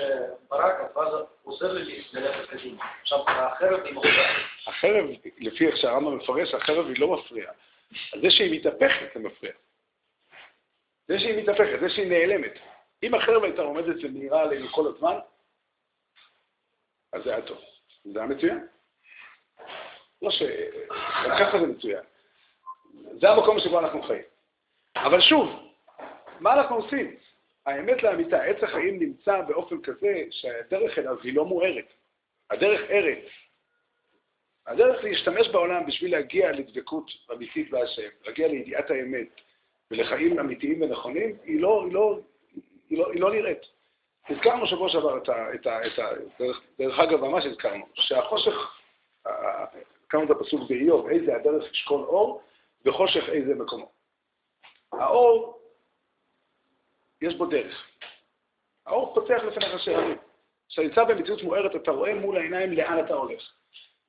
ברק, 0.49 0.91
הזה 0.95 1.17
עוזר 1.43 1.73
לי 1.73 2.03
ללכת 2.13 2.49
קדימה. 2.49 2.85
עכשיו, 3.01 3.19
החרב 3.27 3.85
היא 3.85 3.93
מוכנה. 3.93 4.11
החרב, 4.67 5.05
לפי 5.37 5.67
איך 5.67 5.77
שהרמב"ם 5.77 6.17
מפרש, 6.17 6.53
החרב 6.53 6.87
היא 6.87 6.99
לא 6.99 7.13
מפריעה. 7.13 7.53
זה 8.21 8.29
שהיא 8.29 8.59
מתהפכת 8.59 9.13
זה 9.13 9.19
מפריע. 9.19 9.51
זה 11.07 11.19
שהיא 11.19 11.43
מתהפכת, 11.43 11.79
זה 11.79 11.89
שהיא 11.89 12.09
נעלמת. 12.09 12.59
אם 13.03 13.15
החרב 13.15 13.43
הייתה 13.43 13.61
עומדת 13.61 13.95
ומאירה 14.03 14.41
עלינו 14.41 14.67
כל 14.67 14.87
הזמן, 14.87 15.15
אז 17.13 17.23
זה 17.23 17.29
היה 17.35 17.41
טוב. 17.41 17.57
זה 18.05 18.19
היה 18.19 18.27
מצוין. 18.27 18.67
לא 20.21 20.31
ש... 20.31 20.41
גם 21.25 21.37
ככה 21.39 21.59
זה 21.59 21.67
מצוין. 21.67 22.03
זה 23.21 23.29
המקום 23.29 23.59
שבו 23.59 23.79
אנחנו 23.79 24.03
חיים. 24.03 24.23
אבל 24.95 25.21
שוב, 25.21 25.49
מה 26.39 26.53
אנחנו 26.53 26.75
עושים? 26.75 27.15
האמת 27.69 28.03
לאמיתה, 28.03 28.43
עץ 28.43 28.63
החיים 28.63 28.99
נמצא 28.99 29.41
באופן 29.41 29.81
כזה 29.81 30.23
שהדרך 30.31 30.99
אליו 30.99 31.17
היא 31.23 31.35
לא 31.35 31.45
מוארת. 31.45 31.85
הדרך 32.49 32.81
ארץ. 32.89 33.25
הדרך 34.67 35.03
להשתמש 35.03 35.47
בעולם 35.47 35.85
בשביל 35.85 36.11
להגיע 36.11 36.51
לדבקות 36.51 37.11
אמיתית 37.33 37.69
בהשם, 37.69 38.09
להגיע 38.25 38.47
לידיעת 38.47 38.91
האמת 38.91 39.27
ולחיים 39.91 40.39
אמיתיים 40.39 40.81
ונכונים, 40.81 41.37
היא 41.43 41.61
לא, 41.61 41.83
היא 41.85 41.93
לא, 41.93 42.19
היא 42.89 42.97
לא, 42.97 43.11
היא 43.11 43.21
לא 43.21 43.31
נראית. 43.31 43.61
הזכרנו 44.29 44.67
שבוע 44.67 44.89
שעבר 44.89 45.17
את 45.17 45.29
ה... 45.29 45.53
את 45.53 45.67
ה, 45.67 45.87
את 45.87 45.99
ה 45.99 46.09
דרך, 46.39 46.61
דרך 46.79 46.99
אגב, 46.99 47.25
ממש 47.25 47.45
הזכרנו, 47.45 47.85
שהחושך, 47.93 48.53
הזכרנו 49.25 50.25
את 50.25 50.29
הפסוק 50.29 50.69
באיוב, 50.69 51.07
איזה 51.07 51.35
הדרך 51.35 51.71
ישכון 51.71 52.01
אור, 52.03 52.41
וחושך 52.85 53.29
איזה 53.29 53.55
מקומו. 53.55 53.91
האור, 54.91 55.58
יש 57.21 57.35
בו 57.35 57.45
דרך. 57.45 57.87
האור 58.85 59.13
פותח 59.15 59.43
לפניך 59.43 59.79
שערים. 59.79 60.17
כשאתה 60.69 60.87
נמצא 60.87 61.03
במציאות 61.03 61.43
מוארת, 61.43 61.75
אתה 61.75 61.91
רואה 61.91 62.15
מול 62.15 62.37
העיניים 62.37 62.73
לאן 62.73 63.05
אתה 63.05 63.13
הולך. 63.13 63.53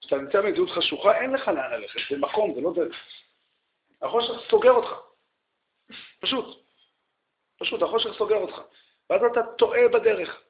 כשאתה 0.01 0.17
נמצא 0.17 0.41
במציאות 0.41 0.71
חשוכה, 0.71 1.21
אין 1.21 1.31
לך 1.31 1.49
לאן 1.49 1.71
ללכת, 1.71 2.01
זה 2.11 2.19
מקום, 2.19 2.55
זה 2.55 2.61
לא 2.61 2.73
דרך. 2.75 2.97
החושך 4.03 4.51
סוגר 4.51 4.71
אותך. 4.71 4.91
פשוט. 6.21 6.65
פשוט, 7.59 7.83
החושך 7.83 8.11
סוגר 8.19 8.37
אותך. 8.37 8.61
ואז 9.11 9.21
אתה 9.33 9.41
טועה 9.59 9.89
בדרך. 9.89 10.43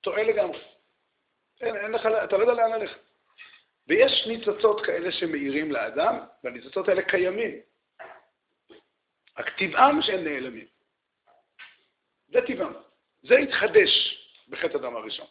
טועה 0.00 0.22
לגמרי. 0.22 0.58
אין, 1.60 1.76
אין 1.76 1.92
לך, 1.92 2.06
אתה 2.24 2.36
לא 2.36 2.42
יודע 2.42 2.54
לאן 2.54 2.80
ללכת. 2.80 3.00
ויש 3.88 4.26
ניצוצות 4.26 4.86
כאלה 4.86 5.12
שמאירים 5.12 5.72
לאדם, 5.72 6.18
והניצוצות 6.44 6.88
האלה 6.88 7.02
קיימים. 7.02 7.60
רק 9.38 9.50
טבעם 9.58 10.02
שהם 10.02 10.24
נעלמים. 10.24 10.73
זה 12.34 12.40
טבעם. 12.46 12.72
זה 13.22 13.34
התחדש 13.38 14.18
בחטא 14.48 14.76
הדם 14.76 14.96
הראשון. 14.96 15.26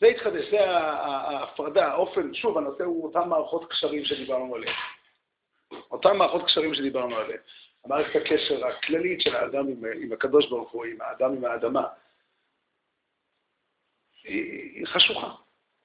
זה 0.00 0.06
התחדש, 0.06 0.50
זה 0.50 0.70
ההפרדה, 0.70 1.86
האופן, 1.86 2.34
שוב, 2.34 2.58
הנושא 2.58 2.84
הוא 2.84 3.06
אותן 3.06 3.28
מערכות 3.28 3.70
קשרים 3.70 4.04
שדיברנו 4.04 4.54
עליהן. 4.54 4.76
אותן 5.90 6.16
מערכות 6.16 6.44
קשרים 6.44 6.74
שדיברנו 6.74 7.16
עליהן. 7.16 7.40
המערכת 7.84 8.16
הקשר 8.16 8.66
הכללית 8.66 9.20
של 9.20 9.36
האדם 9.36 9.68
עם, 9.68 9.84
עם 10.02 10.12
הקדוש 10.12 10.48
ברוך 10.48 10.70
הוא, 10.70 10.84
עם 10.84 11.00
האדם 11.00 11.32
עם 11.32 11.44
האדמה, 11.44 11.88
היא, 14.24 14.78
היא 14.78 14.86
חשוכה. 14.86 15.34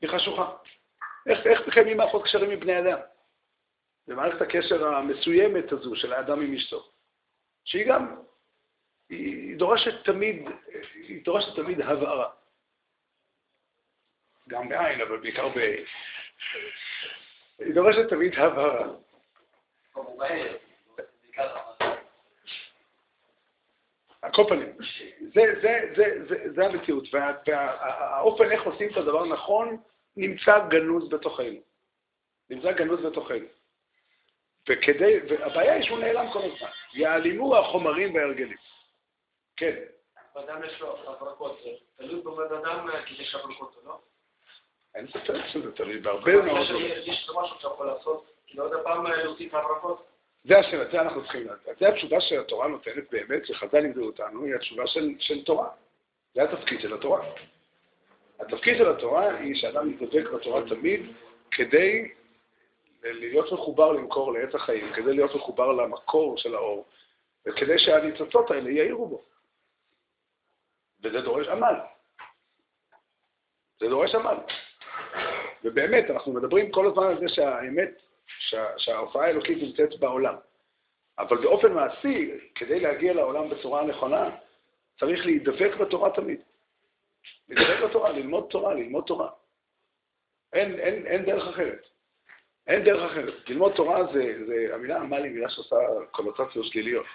היא 0.01 0.09
חשוכה. 0.09 0.55
איך, 1.25 1.47
איך 1.47 1.67
מקיימים 1.67 1.97
מערכות 1.97 2.23
קשרים 2.23 2.51
עם 2.51 2.59
בני 2.59 2.79
אדם? 2.79 2.99
במערכת 4.07 4.41
הקשר 4.41 4.87
המסוימת 4.87 5.71
הזו 5.71 5.95
של 5.95 6.13
האדם 6.13 6.41
עם 6.41 6.53
אשתו, 6.53 6.89
שהיא 7.65 7.87
גם, 7.87 8.15
היא 9.09 9.57
דורשת 9.57 10.05
תמיד, 10.05 10.49
היא 10.93 11.23
דורשת 11.23 11.55
תמיד 11.55 11.81
הבהרה. 11.81 12.29
גם 14.47 14.69
בעין, 14.69 15.01
אבל 15.01 15.17
בעיקר 15.17 15.49
ב... 15.49 15.57
היא 17.59 17.73
דורשת 17.73 18.09
תמיד 18.09 18.33
הבהרה. 18.33 18.87
על 24.21 24.31
כל 24.33 24.43
פנים, 24.49 24.77
זה, 25.19 25.41
זה, 25.61 25.79
זה, 25.95 26.25
זה, 26.27 26.53
זה 26.55 26.65
המציאות, 26.65 27.03
והאופן 27.13 28.51
איך 28.51 28.63
עושים 28.63 28.89
את 28.91 28.97
הדבר 28.97 29.25
נכון 29.25 29.77
נמצא 30.17 30.67
גנוז 30.67 31.09
בתוכנו. 31.09 31.61
נמצא 32.49 32.71
גנוז 32.71 33.05
בתוכנו. 33.05 33.45
וכדי, 34.69 35.19
והבעיה 35.29 35.73
היא 35.73 35.83
שהוא 35.83 35.99
נעלם 35.99 36.31
כל 36.33 36.39
הזמן. 36.39 36.67
יעלימו 36.93 37.57
החומרים 37.57 38.15
וההרגלים. 38.15 38.57
כן. 39.57 39.75
אדם 40.33 40.63
יש 40.63 40.81
לו 40.81 40.97
הברקות, 41.11 41.59
תלוי 41.95 42.21
בבן 42.21 42.55
אדם 42.55 42.87
כי 43.05 43.21
יש 43.23 43.35
הברקות 43.35 43.75
או 43.77 43.87
לא? 43.89 43.99
אין 44.95 45.07
ספק 45.07 45.47
שזה 45.47 45.71
תלוי 45.71 45.99
בהרבה 45.99 46.41
מאוד... 46.41 46.67
יש 47.05 47.29
משהו 47.35 47.55
שאתה 47.55 47.67
יכול 47.67 47.87
לעשות, 47.87 48.31
כי 48.47 48.57
לא 48.57 48.63
יודע 48.63 48.77
פעם 48.83 49.05
להוסיף 49.05 49.53
הברקות? 49.53 50.07
זה 50.43 50.57
השאלה, 50.57 50.91
זה 50.91 51.01
אנחנו 51.01 51.23
צריכים 51.23 51.43
לדעת. 51.43 51.77
זה 51.79 51.87
התשובה 51.87 52.21
שהתורה 52.21 52.67
נותנת 52.67 53.03
באמת, 53.11 53.45
שחז"ל 53.45 53.79
לימדו 53.79 54.05
אותנו, 54.05 54.43
היא 54.43 54.55
התשובה 54.55 54.87
של, 54.87 55.09
של 55.19 55.43
תורה. 55.43 55.69
זה 56.35 56.43
התפקיד 56.43 56.81
של 56.81 56.93
התורה. 56.93 57.25
התפקיד 58.39 58.77
של 58.77 58.91
התורה 58.91 59.37
היא 59.37 59.55
שאדם 59.55 59.91
יתדבק 59.91 60.31
בתורה 60.31 60.61
תמיד 60.69 61.01
כדי 61.51 62.11
להיות 63.03 63.51
מחובר 63.51 63.91
למקור 63.91 64.33
לעץ 64.33 64.55
החיים, 64.55 64.93
כדי 64.93 65.13
להיות 65.13 65.35
מחובר 65.35 65.71
למקור 65.71 66.37
של 66.37 66.55
האור, 66.55 66.85
וכדי 67.47 67.79
שהניצוצות 67.79 68.51
האלה 68.51 68.69
יאירו 68.69 69.07
בו. 69.07 69.21
וזה 71.03 71.21
דורש 71.21 71.47
עמל. 71.47 71.75
זה 73.79 73.89
דורש 73.89 74.15
עמל. 74.15 74.37
ובאמת, 75.63 76.09
אנחנו 76.09 76.33
מדברים 76.33 76.71
כל 76.71 76.87
הזמן 76.87 77.07
על 77.07 77.19
זה 77.19 77.29
שהאמת 77.29 77.89
שה, 78.39 78.65
שההופעה 78.77 79.25
האלוקית 79.25 79.57
נמצאת 79.61 79.99
בעולם. 79.99 80.35
אבל 81.19 81.37
באופן 81.37 81.73
מעשי, 81.73 82.31
כדי 82.55 82.79
להגיע 82.79 83.13
לעולם 83.13 83.49
בצורה 83.49 83.81
הנכונה, 83.81 84.29
צריך 84.99 85.25
להידבק 85.25 85.75
בתורה 85.79 86.09
תמיד. 86.15 86.39
להידבק 87.49 87.89
בתורה, 87.89 88.11
ללמוד 88.11 88.47
תורה, 88.49 88.73
ללמוד 88.73 89.03
תורה. 89.07 89.29
אין, 90.53 90.79
אין, 90.79 91.07
אין 91.07 91.25
דרך 91.25 91.47
אחרת. 91.47 91.85
אין 92.67 92.83
דרך 92.83 93.11
אחרת. 93.11 93.49
ללמוד 93.49 93.73
תורה 93.75 94.13
זה, 94.13 94.45
זה 94.47 94.75
המילה 94.75 94.97
עמל 94.97 95.23
היא 95.23 95.31
מילה 95.31 95.49
שעושה 95.49 95.75
קונוטציות 96.11 96.65
שליליות. 96.65 97.05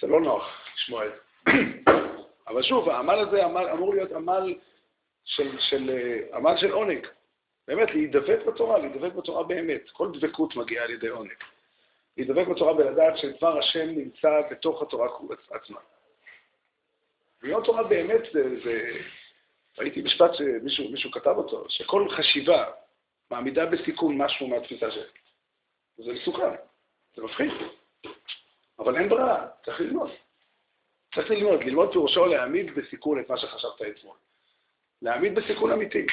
זה 0.00 0.06
לא 0.06 0.20
נוח 0.20 0.66
לשמוע 0.74 1.06
את 1.06 1.12
זה. 1.12 2.15
אבל 2.48 2.62
שוב, 2.62 2.88
העמל 2.88 3.18
הזה 3.18 3.44
עמל, 3.44 3.68
אמור 3.72 3.94
להיות 3.94 4.12
עמל 4.12 4.54
של, 5.24 5.58
של, 5.60 5.90
עמל 6.34 6.56
של 6.56 6.70
עונג. 6.72 7.06
באמת, 7.68 7.90
להידבק 7.90 8.38
בתורה, 8.46 8.78
להידבק 8.78 9.12
בתורה 9.12 9.42
באמת. 9.42 9.90
כל 9.90 10.10
דבקות 10.12 10.56
מגיעה 10.56 10.84
על 10.84 10.90
ידי 10.90 11.08
עונג. 11.08 11.32
להידבק 12.16 12.46
בתורה 12.46 12.74
ולדעת 12.76 13.18
שדבר 13.18 13.58
השם 13.58 13.88
נמצא 13.88 14.40
בתוך 14.50 14.82
התורה 14.82 15.08
עצמה. 15.50 15.78
ללמוד 17.42 17.64
תורה 17.64 17.82
באמת 17.82 18.20
זה, 18.32 18.60
זה... 18.64 18.90
ראיתי 19.78 20.02
משפט 20.02 20.30
שמישהו 20.34 21.10
כתב 21.10 21.34
אותו, 21.36 21.64
שכל 21.68 22.08
חשיבה 22.10 22.64
מעמידה 23.30 23.66
בסיכון 23.66 24.18
משהו 24.18 24.48
מהתפיסה 24.48 24.90
שלי. 24.90 25.02
זה 25.96 26.12
מסוכן, 26.12 26.54
זה 27.16 27.22
מפחיד. 27.22 27.52
אבל 28.78 28.96
אין 28.96 29.08
ברירה, 29.08 29.48
צריך 29.64 29.80
ללמוד. 29.80 30.10
צריך 31.16 31.30
ללמוד. 31.30 31.64
ללמוד 31.64 31.92
פירושו 31.92 32.26
להעמיד 32.26 32.74
בסיכון 32.74 33.20
את 33.20 33.30
מה 33.30 33.36
שחשבת 33.36 33.82
אתמול. 33.82 34.16
להעמיד 35.02 35.34
בסיכון 35.34 35.72
אמיתי. 35.72 36.06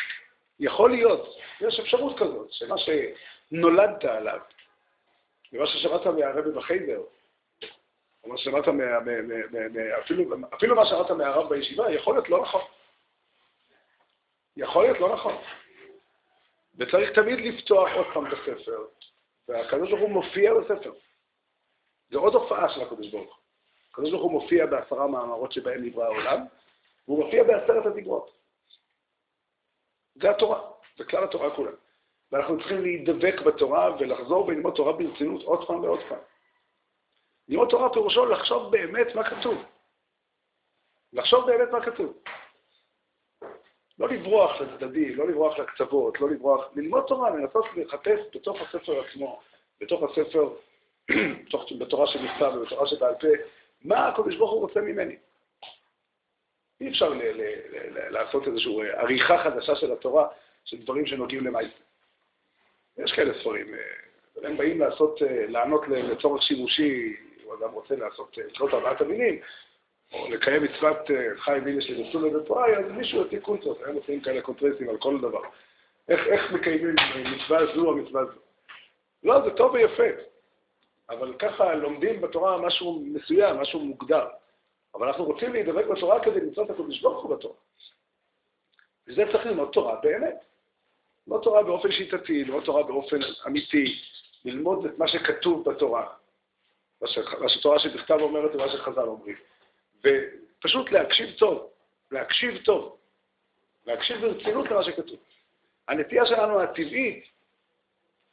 יכול 0.59 0.91
להיות, 0.91 1.37
יש 1.61 1.79
אפשרות 1.79 2.19
כזאת, 2.19 2.51
שמה 2.51 2.75
שנולדת 2.77 4.05
עליו, 4.05 4.39
ומה 5.53 5.67
ששמעת 5.67 6.05
מהרבי 6.05 6.51
בחיידר, 6.51 7.01
או 8.23 8.29
מה 8.29 8.37
ששמעת, 8.37 8.67
מה, 8.67 8.73
מה, 8.99 9.21
מה, 9.21 9.67
מה, 9.69 9.99
אפילו, 9.99 10.23
אפילו 10.53 10.75
מה 10.75 10.85
שמעת 10.85 11.11
מהרב 11.11 11.49
בישיבה, 11.49 11.91
יכול 11.91 12.15
להיות 12.15 12.29
לא 12.29 12.41
נכון. 12.41 12.61
יכול 14.57 14.83
להיות 14.83 14.99
לא 14.99 15.13
נכון. 15.13 15.35
וצריך 16.77 17.11
תמיד 17.11 17.39
לפתוח 17.39 17.89
עוד 17.95 18.05
פעם 18.13 18.27
את 18.27 18.33
הספר, 18.33 18.85
והקדוש 19.47 19.89
ברוך 19.89 20.01
הוא 20.01 20.09
מופיע 20.09 20.53
בספר. 20.53 20.93
זה 22.09 22.17
עוד 22.17 22.33
הופעה 22.33 22.69
של 22.69 22.81
הקדוש 22.81 23.11
ברוך 23.11 23.35
הוא. 23.35 23.42
הקדוש 23.93 24.11
ברוך 24.11 24.23
הוא 24.23 24.31
מופיע 24.31 24.65
בעשרה 24.65 25.07
מאמרות 25.07 25.51
שבהם 25.51 25.85
נברא 25.85 26.05
העולם, 26.05 26.45
והוא 27.07 27.25
מופיע 27.25 27.43
בעשרת 27.43 27.85
התגרות. 27.85 28.31
זה 30.15 30.29
התורה, 30.29 30.71
זה 30.97 31.03
כלל 31.03 31.23
התורה 31.23 31.55
כולה. 31.55 31.71
ואנחנו 32.31 32.57
צריכים 32.57 32.81
להידבק 32.81 33.41
בתורה 33.45 33.95
ולחזור 33.99 34.47
וללמוד 34.47 34.73
תורה 34.75 34.93
ברצינות 34.93 35.43
עוד 35.43 35.67
פעם 35.67 35.79
ועוד 35.79 35.99
פעם. 36.09 36.19
ללמוד 37.47 37.69
תורה 37.69 37.93
פירושו 37.93 38.25
לחשוב 38.25 38.71
באמת 38.71 39.15
מה 39.15 39.29
כתוב. 39.29 39.63
לחשוב 41.13 41.45
באמת 41.45 41.69
מה 41.71 41.85
כתוב. 41.85 42.13
לא 43.99 44.09
לברוח 44.09 44.61
לצדדים, 44.61 45.15
לא 45.17 45.27
לברוח 45.27 45.57
לקצוות, 45.59 46.21
לא 46.21 46.29
לברוח, 46.29 46.65
ללמוד 46.75 47.03
תורה, 47.07 47.29
לנסות 47.29 47.65
לחפש 47.75 48.19
בתוך 48.35 48.61
הספר 48.61 49.01
עצמו, 49.05 49.41
בתוך 49.81 50.03
הספר, 50.03 50.53
בתורה 51.79 52.07
שנכתב 52.07 52.51
ובתורה 52.55 52.87
שבעל 52.87 53.15
פה, 53.15 53.27
מה 53.83 54.07
הקדוש 54.07 54.35
ברוך 54.35 54.51
הוא 54.51 54.61
רוצה 54.61 54.81
ממני. 54.81 55.15
אי 56.81 56.89
אפשר 56.89 57.09
ל- 57.09 57.23
ל- 57.23 57.41
ל- 57.71 58.09
לעשות 58.09 58.47
איזושהי 58.47 58.89
עריכה 58.91 59.43
חדשה 59.43 59.75
של 59.75 59.91
התורה, 59.91 60.27
של 60.65 60.77
דברים 60.77 61.05
שנוגעים 61.05 61.45
למעשה. 61.45 61.83
יש 62.97 63.11
כאלה 63.11 63.33
ספרים, 63.39 63.73
אה, 63.73 63.79
הם 64.47 64.57
באים 64.57 64.79
לעשות, 64.79 65.21
אה, 65.21 65.45
לענות 65.47 65.87
לצורך 65.87 66.43
שימושי, 66.43 67.15
או 67.45 67.55
אדם 67.55 67.71
רוצה 67.71 67.95
לעשות, 67.95 68.39
אה, 68.39 68.43
לקרוא 68.47 68.69
את 68.69 68.73
ארבעת 68.73 69.01
המינים, 69.01 69.39
או 70.13 70.29
לקיים 70.29 70.63
מצוות 70.63 70.97
חיים 71.35 71.63
מילה 71.63 71.81
של 71.81 71.97
ניסוי 71.97 72.35
ודפואי, 72.35 72.75
אז 72.75 72.85
מישהו 72.91 73.17
יוציא 73.17 73.39
קונצות, 73.39 73.81
הם 73.85 73.95
עושים 73.95 74.21
כאלה 74.21 74.41
קונטרסים 74.41 74.89
על 74.89 74.97
כל 74.97 75.21
דבר. 75.21 75.41
איך, 76.09 76.27
איך 76.27 76.51
מקיימים 76.51 76.95
מצווה 77.25 77.75
זו 77.75 77.89
או 77.89 77.95
מצווה 77.95 78.25
זו? 78.25 78.39
לא, 79.23 79.41
זה 79.41 79.51
טוב 79.51 79.73
ויפה, 79.73 80.03
אבל 81.09 81.33
ככה 81.39 81.75
לומדים 81.75 82.21
בתורה 82.21 82.57
משהו 82.57 83.03
מסוים, 83.05 83.57
משהו 83.57 83.79
מוגדר. 83.79 84.27
אבל 84.95 85.07
אנחנו 85.07 85.23
רוצים 85.25 85.53
להידבק 85.53 85.85
בתורה 85.85 86.23
כדי 86.23 86.39
למצוא 86.39 86.65
את 86.65 86.69
הקודש 86.69 87.01
ברוך 87.01 87.23
הוא 87.23 87.35
בתורה. 87.35 87.55
וזה 89.07 89.23
צריך 89.31 89.45
ללמוד 89.45 89.69
תורה 89.71 89.95
באמת. 89.95 90.35
ללמוד 91.27 91.43
תורה 91.43 91.63
באופן 91.63 91.91
שיטתי, 91.91 92.43
ללמוד 92.43 92.63
תורה 92.63 92.83
באופן 92.83 93.17
אמיתי, 93.47 94.01
ללמוד 94.45 94.85
את 94.85 94.97
מה 94.97 95.07
שכתוב 95.07 95.69
בתורה, 95.69 96.13
מה 97.01 97.49
שתורה 97.49 97.79
שבכתב 97.79 98.17
אומרת 98.21 98.55
ומה 98.55 98.69
שחז"ל 98.69 99.07
אומרים. 99.07 99.35
ופשוט 99.99 100.91
להקשיב 100.91 101.37
טוב, 101.37 101.69
להקשיב 102.11 102.63
טוב, 102.65 102.97
להקשיב 103.85 104.21
ברצינות 104.21 104.71
למה 104.71 104.83
שכתוב. 104.83 105.19
הנטייה 105.87 106.25
שלנו 106.25 106.61
הטבעית, 106.61 107.25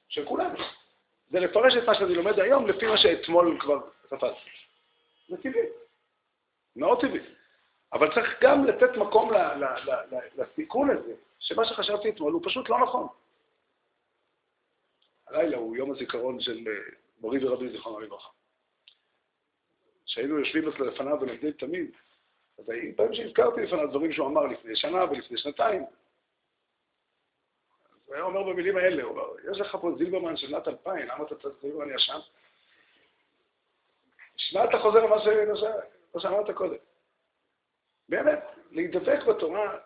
של 0.08 0.24
כולנו, 0.24 0.58
זה 1.30 1.40
לפרש 1.40 1.76
את 1.76 1.86
מה 1.86 1.94
שאני 1.94 2.14
לומד 2.14 2.40
היום 2.40 2.66
לפי 2.66 2.86
מה 2.86 2.98
שאתמול 2.98 3.60
כבר 3.60 3.80
תפסתי. 4.08 4.50
זה 5.28 5.36
טבעי, 5.36 5.66
מאוד 6.76 7.00
טבעי. 7.00 7.20
אבל 7.92 8.14
צריך 8.14 8.42
גם 8.42 8.64
לתת 8.64 8.96
מקום 8.96 9.30
לסיכון 10.36 10.90
הזה, 10.90 11.14
שמה 11.38 11.64
שחשבתי 11.64 12.10
אתמול 12.10 12.32
הוא 12.32 12.42
פשוט 12.44 12.68
לא 12.68 12.80
נכון. 12.80 13.06
הלילה 15.26 15.56
הוא 15.56 15.76
יום 15.76 15.90
הזיכרון 15.90 16.40
של 16.40 16.68
אה, 16.68 16.72
מורי 17.20 17.46
ורבי 17.46 17.68
זיכרונו 17.68 18.00
לברכה. 18.00 18.28
כשהיינו 20.06 20.38
יושבים 20.38 20.68
אצלו 20.68 20.86
לפניו 20.86 21.16
ולומדים 21.20 21.52
תמיד, 21.52 21.90
אז 22.58 22.70
היו 22.70 22.96
פעמים 22.96 23.14
שהזכרתי 23.14 23.60
לפניו 23.60 23.86
דברים 23.86 24.12
שהוא 24.12 24.26
אמר 24.26 24.46
לפני 24.46 24.76
שנה 24.76 25.04
ולפני 25.04 25.38
שנתיים. 25.38 25.84
הוא 28.10 28.16
היה 28.16 28.24
אומר 28.24 28.42
במילים 28.42 28.76
האלה, 28.76 29.02
הוא 29.02 29.10
אומר, 29.10 29.50
יש 29.52 29.60
לך 29.60 29.76
פה 29.80 29.92
זילברמן 29.98 30.36
של 30.36 30.48
שנת 30.48 30.68
2000, 30.68 31.08
למה 31.08 31.24
אתה 31.26 31.34
צריך 31.34 31.54
זילברמן 31.62 31.94
ישן? 31.94 32.18
שמה 34.36 34.64
אתה 34.64 34.78
חוזר 34.78 35.04
למה 35.04 35.16
שאמרת 36.18 36.50
קודם. 36.50 36.76
באמת, 38.08 38.38
להידבק 38.70 39.22
בתורה, 39.28 39.78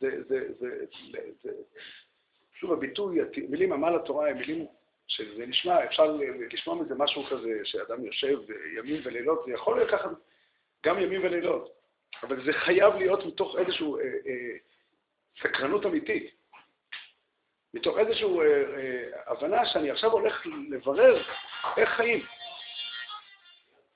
זה, 0.00 0.22
זה, 0.28 0.52
זה, 0.60 0.84
זה, 1.42 1.50
שוב, 2.54 2.72
הביטוי, 2.72 3.18
מילים 3.48 3.72
עמל 3.72 3.96
התורה 3.96 4.30
הם 4.30 4.38
מילים 4.38 4.66
שזה 5.06 5.46
נשמע, 5.46 5.84
אפשר 5.84 6.16
לשמוע 6.52 6.76
מזה 6.76 6.94
משהו 6.94 7.24
כזה, 7.24 7.60
שאדם 7.64 8.04
יושב 8.04 8.38
ימים 8.78 9.00
ולילות, 9.04 9.42
זה 9.46 9.52
יכול 9.52 9.82
לקחת 9.82 10.10
גם 10.86 10.98
ימים 10.98 11.24
ולילות, 11.24 11.72
אבל 12.22 12.44
זה 12.44 12.52
חייב 12.52 12.94
להיות 12.94 13.26
מתוך 13.26 13.56
איזושהי 13.58 13.86
אה, 13.86 14.00
אה, 14.26 14.56
סקרנות 15.40 15.86
אמיתית, 15.86 16.37
מתוך 17.74 17.98
איזושהי 17.98 18.26
אה, 18.26 18.44
אה, 18.76 19.32
הבנה 19.32 19.66
שאני 19.66 19.90
עכשיו 19.90 20.10
הולך 20.10 20.46
לברר 20.70 21.22
איך 21.76 21.88
חיים, 21.88 22.26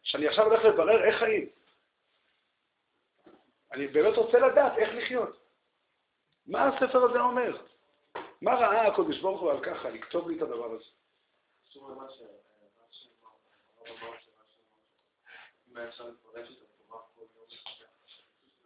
שאני 0.03 0.29
עכשיו 0.29 0.45
הולך 0.45 0.65
לברר 0.65 1.05
איך 1.05 1.19
חיים. 1.19 1.49
אני 3.73 3.87
באמת 3.87 4.17
רוצה 4.17 4.39
לדעת 4.39 4.79
איך 4.79 4.95
לחיות. 4.95 5.43
מה 6.47 6.69
הספר 6.69 7.05
הזה 7.05 7.21
אומר? 7.21 7.63
מה 8.43 8.55
ראה 8.55 8.87
הקודש 8.87 9.19
ברוך 9.19 9.41
הוא 9.41 9.51
על 9.51 9.65
ככה, 9.65 9.91
לכתוב 9.91 10.29
לי 10.29 10.37
את 10.37 10.43
הדבר 10.43 10.73
הזה? 10.73 10.85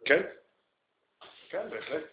כן, 0.05 0.21
כן, 1.49 1.69
בהחלט. 1.69 2.03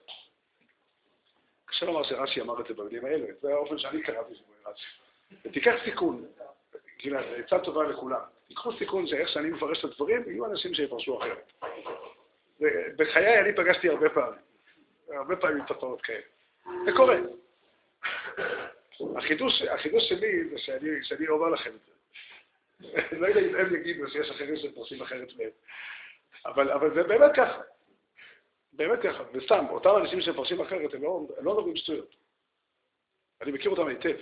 קשה 1.74 1.86
לומר 1.86 2.02
שרש"י 2.02 2.40
אמר 2.40 2.60
את 2.60 2.66
זה 2.66 2.74
במילים 2.74 3.04
האלה, 3.04 3.26
זה 3.40 3.52
האופן 3.52 3.78
שאני 3.78 4.02
קראתי 4.02 4.34
של 4.34 4.42
רש"י. 4.66 4.86
ותיקח 5.44 5.74
סיכון, 5.84 6.26
גילה, 6.98 7.22
זו 7.22 7.34
עצה 7.34 7.58
טובה 7.58 7.84
לכולם. 7.84 8.20
תיקחו 8.48 8.72
סיכון 8.78 9.06
שאיך 9.06 9.28
שאני 9.28 9.50
מפרש 9.50 9.78
את 9.78 9.84
הדברים, 9.84 10.22
יהיו 10.26 10.46
אנשים 10.46 10.74
שיפרשו 10.74 11.18
אחרת. 11.18 11.52
בחיי 12.96 13.40
אני 13.40 13.52
פגשתי 13.52 13.88
הרבה 13.88 14.10
פעמים, 14.10 14.40
הרבה 15.08 15.36
פעמים 15.36 15.64
תופעות 15.64 16.02
כאלה. 16.02 16.22
זה 16.84 16.92
קורה. 16.96 17.16
החידוש, 19.16 19.62
החידוש 19.62 20.08
שלי 20.08 20.48
זה 20.48 20.58
שאני, 20.58 20.88
שאני 21.02 21.28
אומר 21.28 21.48
לכם 21.48 21.70
את 21.70 21.80
זה. 21.86 23.16
לא 23.16 23.26
יודע 23.26 23.40
אם 23.40 23.54
הם 23.54 23.76
יגידו 23.76 24.10
שיש 24.10 24.30
אחרים 24.30 24.56
שפורשים 24.56 25.02
אחרת 25.02 25.28
מהם. 25.38 25.50
אבל, 26.46 26.70
אבל 26.70 26.94
זה 26.94 27.02
באמת 27.02 27.30
ככה. 27.36 27.60
באמת 28.76 28.98
ככה. 29.02 29.24
וסתם, 29.32 29.66
אותם 29.70 29.90
אנשים 29.96 30.20
שמפרשים 30.20 30.60
אחרת, 30.60 30.94
הם 30.94 31.02
לא, 31.02 31.20
לא 31.40 31.54
מדברים 31.54 31.76
שטויות. 31.76 32.14
אני 33.42 33.52
מכיר 33.52 33.70
אותם 33.70 33.86
היטב. 33.86 34.16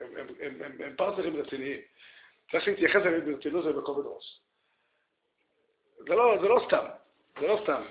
הם, 0.00 0.16
הם, 0.16 0.26
הם, 0.40 0.62
הם, 0.62 0.82
הם 0.82 0.96
פרטנרים 0.96 1.36
רציניים. 1.36 1.80
צריך 2.50 2.68
להתייחס 2.68 3.00
אליהם 3.06 3.24
ברצינות 3.24 3.64
ובכובד 3.64 4.06
ראש. 4.06 4.40
זה 5.98 6.14
לא, 6.14 6.38
זה 6.42 6.48
לא 6.48 6.60
סתם. 6.66 6.86
זה 7.40 7.46
לא 7.46 7.60
סתם. 7.62 7.82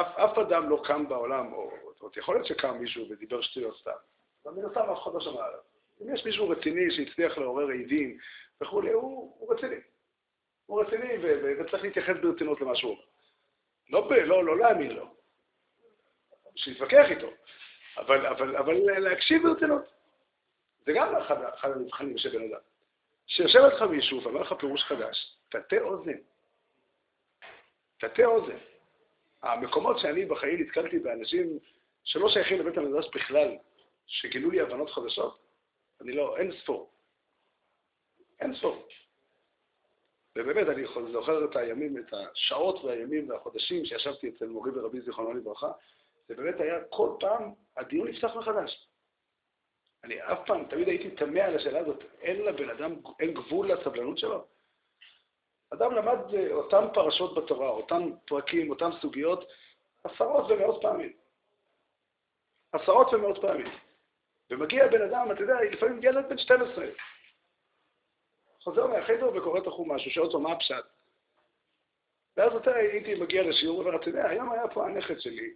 אף, 0.00 0.18
אף 0.18 0.38
אדם 0.38 0.68
לא 0.68 0.82
קם 0.84 1.08
בעולם, 1.08 1.52
או, 1.52 1.72
או 2.00 2.08
יכול 2.16 2.34
להיות 2.34 2.46
שקם 2.46 2.78
מישהו 2.78 3.10
ודיבר 3.10 3.40
שטויות 3.40 3.76
סתם. 3.80 3.90
אבל 4.44 4.54
מן 4.54 4.64
הסתם 4.64 4.80
אף 4.80 5.02
אחד 5.02 5.14
לא 5.14 5.20
שמע 5.20 5.44
עליו. 5.44 5.60
אם 6.02 6.14
יש 6.14 6.24
מישהו 6.26 6.48
רציני 6.48 6.90
שהצליח 6.90 7.38
לעורר 7.38 7.68
עידים 7.68 8.18
וכולי, 8.60 8.92
הוא, 8.92 9.36
הוא 9.38 9.54
רציני. 9.54 9.80
הוא 10.66 10.82
רציני 10.82 11.08
וצריך 11.58 11.84
להתייחס 11.84 12.16
ברצינות 12.22 12.60
למה 12.60 12.76
שהוא 12.76 12.92
אומר. 12.92 13.02
לא, 13.90 14.10
לא, 14.26 14.44
לא 14.44 14.58
להאמין 14.58 14.90
לו, 14.90 15.14
שיתווכח 16.56 17.10
איתו, 17.10 17.30
אבל, 17.96 18.26
אבל, 18.26 18.56
אבל 18.56 18.74
להקשיב 19.00 19.42
ברצינות. 19.42 19.82
זה 20.86 20.92
גם 20.96 21.16
אחד, 21.16 21.42
אחד 21.54 21.70
המבחנים 21.70 22.18
של 22.18 22.38
בן 22.38 22.52
אדם. 22.52 22.60
שיושב 23.26 23.58
לך 23.58 23.82
מישהו 23.82 24.22
ואומר 24.22 24.40
לך 24.40 24.52
פירוש 24.52 24.82
חדש, 24.84 25.36
תטה 25.48 25.80
אוזן. 25.80 26.18
תטה 27.98 28.24
אוזן. 28.24 28.56
המקומות 29.42 29.98
שאני 29.98 30.24
בחיים 30.24 30.62
נתקלתי 30.62 30.98
באנשים 30.98 31.58
שלא 32.04 32.28
שייכים 32.28 32.60
לבית 32.60 32.76
המדרש 32.78 33.06
בכלל, 33.14 33.56
שגילו 34.06 34.50
לי 34.50 34.60
הבנות 34.60 34.90
חדשות, 34.90 35.38
אני 36.00 36.12
לא, 36.12 36.36
אין 36.36 36.52
ספור. 36.52 36.90
אין 38.40 38.54
ספור. 38.54 38.88
ובאמת, 40.38 40.68
אני 40.68 40.84
זוכר 41.12 41.44
את 41.44 41.56
הימים, 41.56 41.98
את 41.98 42.12
השעות 42.12 42.84
והימים 42.84 43.30
והחודשים 43.30 43.84
שישבתי 43.84 44.28
אצל 44.28 44.46
מורי 44.46 44.70
ורבי 44.74 45.00
זיכרונו 45.00 45.32
לברכה, 45.34 45.72
זה 46.28 46.34
באמת 46.34 46.60
היה 46.60 46.84
כל 46.90 47.10
פעם, 47.20 47.52
הדיון 47.76 48.08
נפתח 48.08 48.36
מחדש. 48.36 48.88
אני 50.04 50.22
אף 50.22 50.38
פעם, 50.46 50.64
תמיד 50.64 50.88
הייתי 50.88 51.10
תמה 51.10 51.44
על 51.44 51.56
השאלה 51.56 51.78
הזאת, 51.78 52.04
אין 52.20 52.44
לבן 52.44 52.70
אדם, 52.70 52.94
אין 53.20 53.34
גבול 53.34 53.72
לסבלנות 53.72 54.18
שלו? 54.18 54.44
אדם 55.70 55.92
למד 55.92 56.18
אותן 56.50 56.84
פרשות 56.94 57.34
בתורה, 57.34 57.68
אותם 57.68 58.10
פרקים, 58.26 58.70
אותן 58.70 58.90
סוגיות, 59.00 59.44
עשרות 60.04 60.50
ומאות 60.50 60.82
פעמים. 60.82 61.12
עשרות 62.72 63.12
ומאות 63.12 63.38
פעמים. 63.40 63.66
ומגיע 64.50 64.88
בן 64.88 65.02
אדם, 65.02 65.32
אתה 65.32 65.42
יודע, 65.42 65.54
לפעמים 65.72 66.00
ילד 66.02 66.28
בן 66.28 66.38
12, 66.38 66.86
חוזר 68.64 68.86
מהחדר 68.86 69.36
וקורא 69.36 69.58
את 69.58 69.66
החומש, 69.66 70.06
ושואל 70.06 70.26
אותו 70.26 70.40
מה 70.40 70.52
הפשט. 70.52 70.84
ואז 72.36 72.56
אתה 72.56 72.74
הייתי 72.74 73.14
מגיע 73.14 73.42
לשיעור, 73.42 73.78
ואומר, 73.78 73.96
אתה 73.96 74.08
יודע, 74.08 74.28
היום 74.28 74.52
היה 74.52 74.68
פה 74.68 74.86
הנכד 74.86 75.20
שלי, 75.20 75.54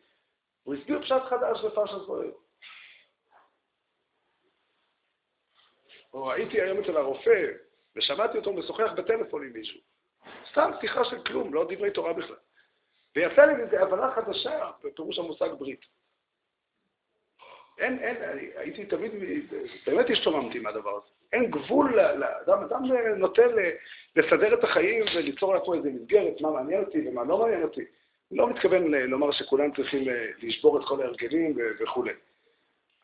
הוא 0.63 0.75
הסביר 0.75 1.03
פשט 1.03 1.23
חדש 1.29 1.65
לפרשת 1.65 1.99
זוהר. 2.07 2.31
או 6.13 6.33
הייתי 6.33 6.61
היום 6.61 6.79
אצל 6.79 6.97
הרופא, 6.97 7.47
ושמעתי 7.97 8.39
אותו 8.39 8.53
משוחח 8.53 8.93
בטלפון 8.97 9.45
עם 9.45 9.53
מישהו. 9.53 9.81
סתם 10.51 10.71
שיחה 10.81 11.05
של 11.05 11.25
כלום, 11.25 11.55
לא 11.55 11.65
דברי 11.65 11.91
תורה 11.91 12.13
בכלל. 12.13 12.37
ויצא 13.17 13.43
לי 13.43 13.63
איזו 13.63 13.77
הבנה 13.77 14.15
חדשה 14.15 14.71
בפירוש 14.85 15.19
המושג 15.19 15.49
ברית. 15.59 15.81
אין, 17.79 17.99
אין, 17.99 18.17
הייתי 18.57 18.87
תמיד, 18.87 19.13
באמת 19.87 20.07
השתוממתי 20.11 20.59
מהדבר 20.59 20.97
הזה. 20.97 21.18
אין 21.33 21.51
גבול 21.51 21.97
לאדם, 21.97 22.63
אדם 22.63 22.83
נוטה 23.17 23.43
לסדר 24.17 24.55
את 24.55 24.65
החיים 24.65 25.05
וליצור 25.17 25.55
לעצמו 25.55 25.75
איזה 25.75 25.91
מסגרת, 25.91 26.41
מה 26.41 26.51
מעניין 26.51 26.85
אותי 26.85 27.09
ומה 27.09 27.25
לא 27.25 27.39
מעניין 27.39 27.63
אותי. 27.63 27.85
אני 28.31 28.39
לא 28.39 28.51
מתכוון 28.51 28.95
לומר 28.95 29.33
שכולם 29.33 29.73
צריכים 29.73 30.05
לשבור 30.43 30.81
את 30.81 30.85
כל 30.85 31.03
ההרגלים 31.03 31.57
וכולי. 31.81 32.13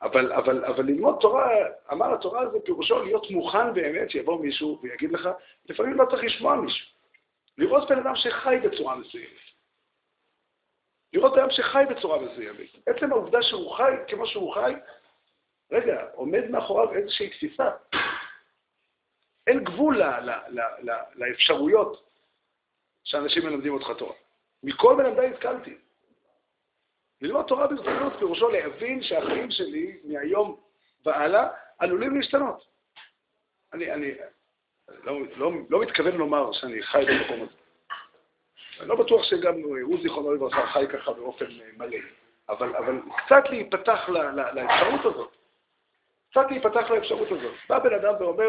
אבל, 0.03 0.33
אבל, 0.33 0.65
אבל 0.65 0.85
ללמוד 0.85 1.17
תורה, 1.21 1.51
אמר 1.93 2.15
התורה 2.15 2.51
זה 2.51 2.59
פירושו 2.65 3.03
להיות 3.03 3.31
מוכן 3.31 3.75
באמת 3.75 4.11
שיבוא 4.11 4.41
מישהו 4.41 4.79
ויגיד 4.83 5.13
לך, 5.13 5.29
לפעמים 5.69 5.95
לא 5.95 6.05
צריך 6.11 6.25
לשמוע 6.25 6.57
מישהו. 6.57 6.87
לראות 7.59 7.89
בן 7.89 7.99
אדם 7.99 8.17
שחי 8.17 8.57
בצורה 8.65 8.97
מסוימת. 8.97 9.29
לראות 11.13 11.33
בן 11.33 11.41
אדם 11.41 11.51
שחי 11.51 11.85
בצורה 11.91 12.19
מסוימת. 12.21 12.69
עצם 12.87 13.13
העובדה 13.13 13.43
שהוא 13.43 13.77
חי 13.77 13.93
כמו 14.09 14.27
שהוא 14.27 14.55
חי, 14.55 14.75
רגע, 15.73 16.05
עומד 16.15 16.51
מאחוריו 16.51 16.95
איזושהי 16.95 17.31
תפיסה. 17.31 17.71
אין 19.47 19.65
גבול 19.65 20.03
לאפשרויות 21.15 22.11
שאנשים 23.05 23.45
מלמדים 23.45 23.75
אותך 23.75 23.91
תורה. 23.99 24.15
מכל 24.63 25.07
אדם 25.07 25.33
התקלתי. 25.33 25.79
ללמוד 27.21 27.47
תורה 27.47 27.67
ברצינות 27.67 28.13
פירושו 28.19 28.49
להבין 28.49 29.03
שהחיים 29.03 29.51
שלי 29.51 29.99
מהיום 30.05 30.61
והלאה 31.05 31.49
עלולים 31.79 32.17
להשתנות. 32.17 32.65
אני, 33.73 33.93
אני 33.93 34.13
לא, 35.05 35.21
לא, 35.37 35.51
לא 35.71 35.81
מתכוון 35.81 36.17
לומר 36.17 36.53
שאני 36.53 36.83
חי 36.83 37.05
במקום 37.09 37.41
הזה. 37.43 37.53
אני 38.81 38.89
לא 38.89 39.05
בטוח 39.05 39.23
שגם 39.23 39.55
הוא, 39.63 40.03
זיכרונו 40.03 40.35
לברכה, 40.35 40.67
חי 40.67 40.87
ככה 40.93 41.13
באופן 41.13 41.47
מלא, 41.77 41.99
אבל, 42.49 42.77
אבל 42.77 43.01
קצת 43.17 43.45
להיפתח 43.51 44.09
ל, 44.09 44.19
ל, 44.19 44.41
לאפשרות 44.55 45.15
הזאת. 45.15 45.37
קצת 46.31 46.47
להיפתח 46.51 46.91
לאפשרות 46.91 47.29
הזאת. 47.31 47.55
בא 47.69 47.79
בן 47.79 47.95
אדם 47.95 48.15
ואומר, 48.21 48.49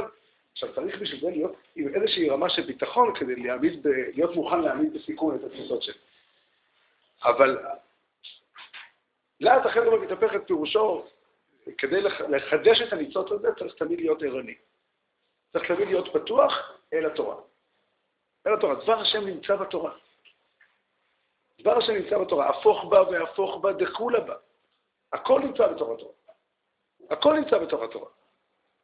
עכשיו 0.56 0.76
צריך 0.76 1.02
בשביל 1.02 1.22
זה 1.22 1.30
להיות 1.30 1.56
עם 1.76 1.96
איזושהי 1.96 2.30
רמה 2.30 2.50
של 2.50 2.62
ביטחון 2.62 3.16
כדי 3.16 3.36
להעמיד 3.36 3.84
ב, 3.84 3.88
להיות 3.88 4.36
מוכן 4.36 4.62
להעמיד 4.62 4.94
בסיכון 4.94 5.36
את 5.36 5.44
התפיסות 5.44 5.82
שלי. 5.82 6.00
אבל 7.24 7.58
לאט 9.40 9.64
זה 9.64 9.98
מתהפך 9.98 10.36
את 10.36 10.48
פירושו, 10.48 11.06
כדי 11.78 12.02
לחדש 12.30 12.82
את 12.82 12.94
הניצוץ 12.94 13.32
הזה 13.32 13.48
צריך 13.60 13.76
תמיד 13.76 14.00
להיות 14.00 14.24
ערני. 14.24 14.56
צריך 15.54 15.72
תמיד 15.72 15.88
להיות 15.88 16.14
פתוח 16.14 16.52
אל 16.94 17.06
התורה. 17.06 17.36
אל 18.48 18.54
התורה. 18.54 18.76
דבר 18.76 19.00
השם 19.00 19.28
נמצא 19.28 19.56
בתורה. 19.56 19.92
דבר 21.60 21.78
השם 21.78 21.94
נמצא 21.94 22.18
בתורה. 22.18 22.50
הפוך 22.50 22.84
בה 22.84 23.02
והפוך 23.02 23.62
בה 23.62 23.74
דכולה 23.74 24.20
בה. 24.20 24.36
הכל 25.14 25.40
נמצא 25.40 25.68
בתוך 25.68 25.90
התורה. 25.90 26.14
הכל 27.10 27.34
נמצא 27.34 27.58
בתוך 27.58 27.82
התורה. 27.82 28.10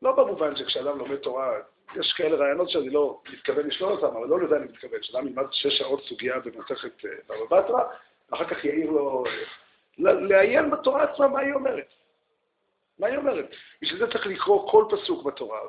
לא 0.01 0.15
במובן 0.15 0.55
שכשאדם 0.55 0.97
לומד 0.97 1.15
תורה, 1.15 1.53
יש 1.99 2.13
כאלה 2.13 2.37
רעיונות 2.37 2.69
שאני 2.69 2.89
לא 2.89 3.21
מתכוון 3.33 3.67
לשלול 3.67 3.91
אותם, 3.91 4.17
אבל 4.17 4.27
לא 4.27 4.41
לזה 4.41 4.57
אני 4.57 4.65
מתכוון. 4.65 4.99
כשאדם 4.99 5.27
ילמד 5.27 5.45
שש 5.51 5.77
שעות 5.77 6.03
סוגיה 6.03 6.39
במסכת 6.39 7.05
אה, 7.05 7.11
בבא 7.27 7.61
בתרא, 7.61 7.83
ואחר 8.29 8.45
כך 8.45 8.65
יעיר 8.65 8.89
לו 8.89 9.23
אה, 9.27 10.13
לעיין 10.13 10.71
בתורה 10.71 11.03
עצמה 11.03 11.27
מה 11.27 11.39
היא 11.39 11.53
אומרת. 11.53 11.93
מה 12.99 13.07
היא 13.07 13.17
אומרת? 13.17 13.45
בשביל 13.81 13.99
זה 13.99 14.11
צריך 14.11 14.27
לקרוא 14.27 14.71
כל 14.71 14.85
פסוק 14.89 15.25
בתורה, 15.25 15.59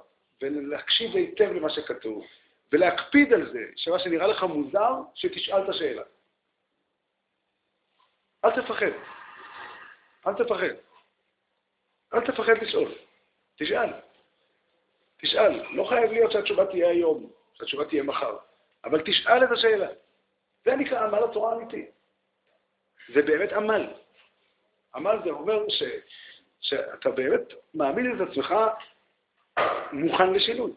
ולהקשיב 0.43 1.17
היטב 1.17 1.53
למה 1.53 1.71
שכתוב, 1.71 2.25
ולהקפיד 2.73 3.33
על 3.33 3.53
זה, 3.53 3.65
שמה 3.77 3.99
שנראה 3.99 4.27
לך 4.27 4.43
מוזר, 4.43 4.95
שתשאל 5.15 5.65
את 5.65 5.69
השאלה. 5.69 6.03
אל 8.45 8.63
תפחד. 8.63 8.93
אל 10.27 10.35
תפחד. 10.35 10.75
אל 12.15 12.21
תפחד 12.21 12.63
לשאול. 12.63 12.93
תשאל. 13.57 13.93
תשאל. 15.23 15.63
לא 15.71 15.85
חייב 15.85 16.13
להיות 16.13 16.33
שהתשובה 16.33 16.67
תהיה 16.67 16.89
היום, 16.89 17.31
שהתשובה 17.55 17.85
תהיה 17.85 18.03
מחר, 18.03 18.37
אבל 18.85 19.03
תשאל 19.05 19.45
את 19.45 19.51
השאלה. 19.51 19.89
זה 20.65 20.77
נקרא 20.77 21.07
עמל 21.07 21.25
התורה 21.25 21.53
האמיתי. 21.53 21.87
זה 23.15 23.23
באמת 23.23 23.53
עמל. 23.53 23.87
עמל 24.95 25.19
זה 25.25 25.31
אומר 25.31 25.69
ש, 25.69 25.83
שאתה 26.61 27.11
באמת 27.11 27.41
מעמיד 27.75 28.07
את 28.07 28.29
עצמך 28.29 28.55
מוכן 29.93 30.33
לשינוי. 30.33 30.73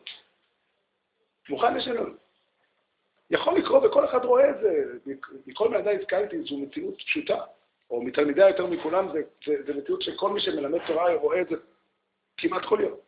מוכן 1.50 1.78
לשינוי. 1.78 2.12
יכול 3.30 3.58
לקרות, 3.58 3.84
וכל 3.84 4.06
אחד 4.06 4.26
רואה 4.26 4.50
את 4.50 4.56
זה, 4.62 4.84
מכל 5.48 5.76
אדם 5.76 5.96
התקלתי, 5.96 6.41
זו 6.41 6.58
מציאות 6.58 6.98
פשוטה, 6.98 7.43
או 7.89 8.02
מתלמידי 8.02 8.48
יותר 8.48 8.66
מכולם, 8.66 9.12
זה, 9.12 9.22
זה, 9.46 9.64
זה 9.64 9.74
מציאות 9.74 10.02
שכל 10.02 10.30
מי 10.30 10.39
שמלמד 10.39 10.80
תורה 10.88 11.14
רואה 11.14 11.41
את 11.41 11.50
זה 11.50 11.56
כמעט 12.38 12.66
כל 12.66 12.80
יום. 12.82 13.05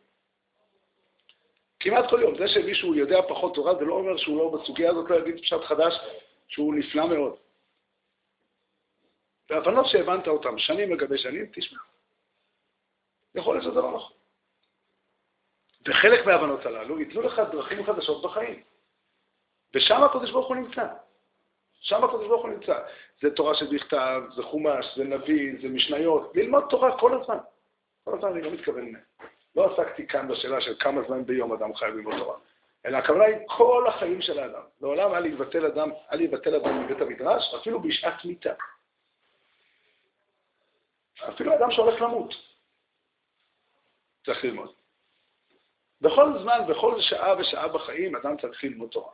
כמעט 1.80 2.10
כל 2.10 2.20
יום. 2.22 2.38
זה 2.38 2.48
שמישהו 2.48 2.94
יודע 2.94 3.22
פחות 3.28 3.54
תורה, 3.54 3.74
זה 3.74 3.84
לא 3.84 3.94
אומר 3.94 4.16
שהוא 4.16 4.38
לא 4.38 4.58
בסוגיה 4.58 4.90
הזאת, 4.90 5.10
לא 5.10 5.16
יגיד 5.16 5.42
פשט 5.42 5.64
חדש, 5.64 5.94
שהוא 6.48 6.74
נפלא 6.74 7.08
מאוד. 7.08 7.36
והבנות 9.50 9.86
שהבנת 9.86 10.28
אותן 10.28 10.58
שנים 10.58 10.92
לגבי 10.92 11.18
שנים, 11.18 11.46
תשמע. 11.52 11.78
יכול 13.34 13.54
להיות 13.54 13.64
שזה 13.64 13.80
לא 13.80 13.92
נכון. 13.92 14.16
וחלק 15.88 16.26
מההבנות 16.26 16.66
הללו 16.66 17.00
ייתנו 17.00 17.22
לך 17.22 17.42
דרכים 17.52 17.86
חדשות 17.86 18.22
בחיים. 18.22 18.62
ושם 19.74 20.02
הקדוש 20.02 20.30
ברוך 20.30 20.48
הוא 20.48 20.56
נמצא. 20.56 20.86
שם 21.80 22.04
הקדוש 22.04 22.26
ברוך 22.26 22.42
הוא 22.42 22.50
נמצא. 22.50 22.78
זה 23.22 23.30
תורה 23.30 23.54
שבכתב, 23.54 24.22
זה 24.36 24.42
חומש, 24.42 24.86
זה 24.96 25.04
נביא, 25.04 25.52
זה 25.62 25.68
משניות. 25.68 26.32
ללמוד 26.34 26.64
תורה 26.70 26.98
כל 26.98 27.20
הזמן. 27.20 27.38
כל 28.04 28.14
הזמן 28.14 28.30
אני 28.32 28.42
לא 28.42 28.50
מתכוון, 28.50 28.92
לא 29.56 29.72
עסקתי 29.72 30.06
כאן 30.06 30.28
בשאלה 30.28 30.60
של 30.60 30.74
כמה 30.80 31.02
זמן 31.02 31.24
ביום 31.24 31.52
אדם 31.52 31.74
חייב 31.74 31.94
ללמוד 31.94 32.14
תורה. 32.18 32.38
אלא 32.86 32.96
הכוונה 32.96 33.24
היא 33.24 33.36
כל 33.46 33.84
החיים 33.88 34.22
של 34.22 34.38
האדם. 34.38 34.62
לעולם 34.80 35.14
אל 35.14 35.26
יבטל 35.26 35.66
אדם, 35.66 35.90
אל 36.12 36.20
יבטל 36.20 36.54
אדם 36.54 36.84
מבית 36.84 37.00
המדרש, 37.00 37.54
אפילו 37.54 37.80
בשעת 37.80 38.24
מיתה. 38.24 38.52
אפילו 41.28 41.54
אדם 41.54 41.70
שהולך 41.70 42.00
למות 42.00 42.34
צריך 44.24 44.44
ללמוד. 44.44 44.72
בכל 46.00 46.38
זמן, 46.38 46.58
בכל 46.68 47.00
שעה 47.00 47.38
ושעה 47.38 47.68
בחיים, 47.68 48.16
אדם 48.16 48.36
צריך 48.36 48.64
ללמוד 48.64 48.90
תורה. 48.90 49.12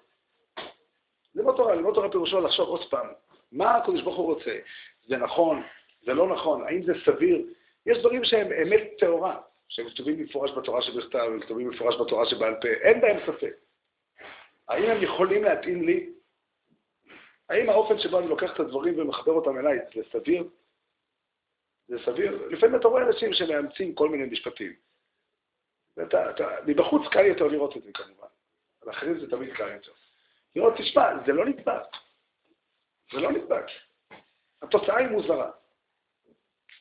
ללמוד 1.34 1.56
תורה, 1.56 1.74
ללמוד 1.74 1.94
תורה 1.94 2.10
פירושו 2.10 2.40
לחשוב 2.40 2.68
עוד 2.68 2.90
פעם, 2.90 3.06
מה 3.52 3.76
הקדוש 3.76 4.02
ברוך 4.02 4.16
הוא 4.16 4.34
רוצה? 4.34 4.58
זה 5.06 5.16
נכון? 5.16 5.62
זה 6.02 6.14
לא 6.14 6.28
נכון? 6.28 6.66
האם 6.66 6.82
זה 6.82 6.92
סביר? 7.04 7.46
יש 7.86 7.98
דברים 7.98 8.24
שהם 8.24 8.48
אמת 8.52 8.82
טהורה, 8.98 9.40
שהם 9.74 9.88
כתובים 9.88 10.16
במפורש 10.16 10.50
בתורה 10.50 10.82
שבכתב, 10.82 11.18
הם 11.18 11.40
כתובים 11.40 11.68
במפורש 11.68 11.94
בתורה 12.00 12.26
שבעל 12.26 12.54
פה, 12.60 12.68
אין 12.68 13.00
בהם 13.00 13.16
ספק. 13.26 13.54
האם 14.68 14.90
הם 14.90 15.02
יכולים 15.02 15.44
להתאים 15.44 15.82
לי? 15.82 16.12
האם 17.48 17.70
האופן 17.70 17.98
שבו 17.98 18.18
אני 18.18 18.28
לוקח 18.28 18.54
את 18.54 18.60
הדברים 18.60 18.98
ומחבר 18.98 19.32
אותם 19.32 19.58
אליי 19.58 19.78
זה 19.94 20.02
סביר? 20.12 20.48
זה 21.86 21.96
סביר. 22.04 22.48
לפעמים 22.48 22.80
אתה 22.80 22.88
רואה 22.88 23.02
אנשים 23.02 23.32
שמאמצים 23.32 23.94
כל 23.94 24.08
מיני 24.08 24.24
משפטים. 24.24 24.72
ואתה, 25.96 26.30
אתה, 26.30 26.48
מבחוץ 26.66 27.02
קל 27.12 27.26
יותר 27.26 27.46
לראות 27.46 27.76
את 27.76 27.82
זה 27.82 27.92
כמובן. 27.92 28.26
לאחרים 28.86 29.20
זה 29.20 29.30
תמיד 29.30 29.54
קל 29.54 29.68
יותר. 29.68 29.92
לראות, 30.56 30.74
תשמע, 30.76 31.24
זה 31.26 31.32
לא 31.32 31.46
נדבק. 31.46 31.82
זה 33.12 33.20
לא 33.20 33.32
נדבק. 33.32 33.64
התוצאה 34.62 34.98
היא 34.98 35.08
מוזרה. 35.08 35.50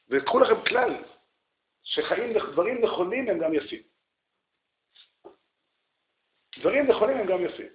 וקחו 0.09 0.39
לכם 0.39 0.65
כלל, 0.65 1.03
שחיים, 1.83 2.33
דברים 2.51 2.83
נכונים 2.83 3.29
הם 3.29 3.39
גם 3.39 3.53
יפים. 3.53 3.81
דברים 6.59 6.87
נכונים 6.87 7.17
הם 7.17 7.27
גם 7.27 7.45
יפים. 7.45 7.69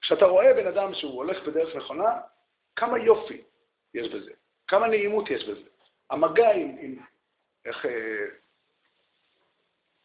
כשאתה 0.00 0.24
רואה 0.24 0.54
בן 0.54 0.66
אדם 0.66 0.94
שהוא 0.94 1.12
הולך 1.12 1.42
בדרך 1.42 1.76
נכונה, 1.76 2.20
כמה 2.76 2.98
יופי 2.98 3.42
יש 3.94 4.08
בזה. 4.08 4.32
כמה 4.66 4.88
נעימות 4.88 5.30
יש 5.30 5.48
בזה. 5.48 5.68
המגע 6.10 6.50
עם, 6.50 6.76
עם 6.80 6.96
איך... 7.64 7.86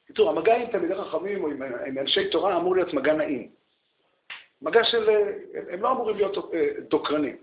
בקיצור, 0.04 0.28
אה, 0.30 0.34
המגע 0.34 0.56
עם 0.56 0.72
תלמידי 0.72 0.96
חכמים 0.96 1.44
או 1.44 1.50
עם, 1.50 1.64
עם 1.64 1.98
אנשי 1.98 2.30
תורה 2.30 2.58
אמור 2.58 2.76
להיות 2.76 2.94
מגע 2.94 3.14
נעים. 3.14 3.52
מגע 4.62 4.84
של... 4.84 5.10
הם, 5.10 5.66
הם 5.70 5.82
לא 5.82 5.92
אמורים 5.92 6.16
להיות 6.16 6.54
אה, 6.54 6.68
דוקרנים. 6.80 7.38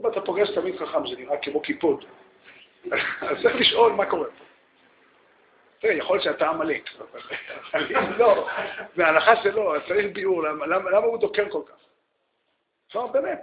אם 0.00 0.06
אתה 0.06 0.20
פוגש 0.20 0.50
תלמיד 0.50 0.76
חכם 0.76 1.06
שנראה 1.06 1.36
כמו 1.42 1.60
קיפוד, 1.60 2.04
אז 3.20 3.36
צריך 3.42 3.56
לשאול 3.56 3.92
מה 3.92 4.10
קורה 4.10 4.26
פה. 4.26 4.44
תראה, 5.78 5.94
יכול 5.94 6.16
להיות 6.16 6.24
שאתה 6.24 6.48
עמלק, 6.48 6.90
אבל 7.72 7.96
אם 7.96 8.12
לא, 8.18 8.48
בהנחה 8.96 9.42
שלא, 9.42 9.76
אז 9.76 9.82
צריך 9.88 10.06
ביאור, 10.12 10.42
למה, 10.42 10.98
הוא 10.98 11.18
דוקר 11.18 11.50
כל 11.50 11.62
כך? 11.66 11.74
לא, 12.94 13.06
באמת. 13.06 13.40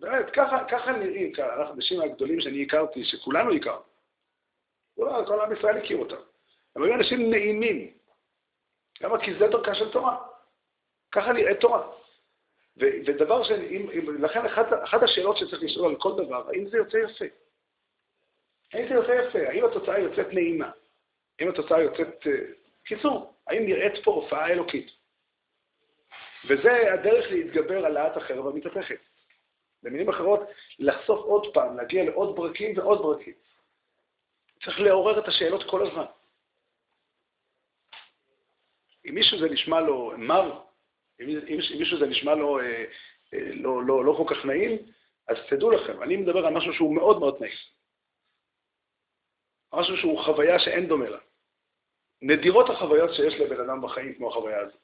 באמת, 0.00 0.30
ככה, 0.68 0.92
נראים 0.92 1.32
האנשים 1.38 2.00
הגדולים 2.00 2.40
שאני 2.40 2.62
הכרתי, 2.62 3.04
שכולנו 3.04 3.52
הכרנו. 3.52 3.82
כל 5.26 5.40
עם 5.40 5.52
ישראל 5.52 5.76
הכיר 5.76 5.96
אותם. 5.98 6.16
הם 6.76 6.82
היו 6.82 6.94
אנשים 6.94 7.30
נעימים. 7.30 7.92
למה? 9.00 9.20
כי 9.20 9.34
זה 9.34 9.46
דרכה 9.46 9.74
של 9.74 9.92
תורה. 9.92 10.16
ככה 11.12 11.32
נראית 11.32 11.60
תורה. 11.60 11.88
ודבר 12.76 13.42
ש... 13.44 13.50
לכן 14.18 14.46
אחת 14.84 15.02
השאלות 15.02 15.36
שצריך 15.36 15.62
לשאול 15.62 15.90
על 15.90 15.96
כל 15.96 16.12
דבר, 16.16 16.48
האם 16.48 16.68
זה 16.68 16.76
יוצא 16.76 16.96
יפה? 16.96 17.24
האם 18.72 18.88
זה 18.88 18.94
יוצא 18.94 19.12
יפה? 19.12 19.38
האם 19.48 19.64
התוצאה 19.64 19.98
יוצאת 19.98 20.34
נעימה? 20.34 20.70
האם 21.38 21.48
התוצאה 21.48 21.82
יוצאת... 21.82 22.26
אה, 22.26 22.32
קיצור, 22.84 23.34
האם 23.46 23.64
נראית 23.64 24.04
פה 24.04 24.10
הופעה 24.10 24.50
אלוקית? 24.50 24.90
וזה 26.44 26.92
הדרך 26.94 27.30
להתגבר 27.30 27.86
על 27.86 27.92
לאט 27.92 28.16
החרב 28.16 28.46
המתהפכת. 28.46 28.98
במילים 29.82 30.08
אחרות, 30.08 30.40
לחשוף 30.78 31.20
עוד 31.20 31.54
פעם, 31.54 31.76
להגיע 31.76 32.04
לעוד 32.04 32.36
ברקים 32.36 32.78
ועוד 32.78 33.02
ברקים. 33.02 33.34
צריך 34.64 34.80
לעורר 34.80 35.18
את 35.18 35.28
השאלות 35.28 35.70
כל 35.70 35.86
הזמן. 35.86 36.04
אם 39.08 39.14
מישהו 39.14 39.38
זה 39.38 39.48
נשמע 39.48 39.80
לו 39.80 40.12
מר, 40.18 40.60
אם, 41.20 41.28
אם 41.28 41.58
מישהו 41.78 41.98
זה 41.98 42.06
נשמע 42.06 42.34
לו 42.34 42.60
אה, 42.60 42.84
אה, 43.34 43.38
לא, 43.54 43.84
לא, 43.84 44.04
לא 44.04 44.14
כל 44.18 44.34
כך 44.34 44.44
נעים, 44.44 44.78
אז 45.28 45.36
תדעו 45.48 45.70
לכם, 45.70 46.02
אני 46.02 46.16
מדבר 46.16 46.46
על 46.46 46.54
משהו 46.54 46.72
שהוא 46.72 46.94
מאוד 46.94 47.18
מאוד 47.18 47.36
נעים. 47.40 47.77
משהו 49.72 49.96
שהוא 49.96 50.24
חוויה 50.24 50.58
שאין 50.58 50.86
דומה 50.86 51.08
לה. 51.08 51.18
נדירות 52.22 52.70
החוויות 52.70 53.14
שיש 53.14 53.34
לבן 53.34 53.60
אדם 53.60 53.82
בחיים 53.82 54.14
כמו 54.14 54.28
החוויה 54.28 54.60
הזאת. 54.60 54.80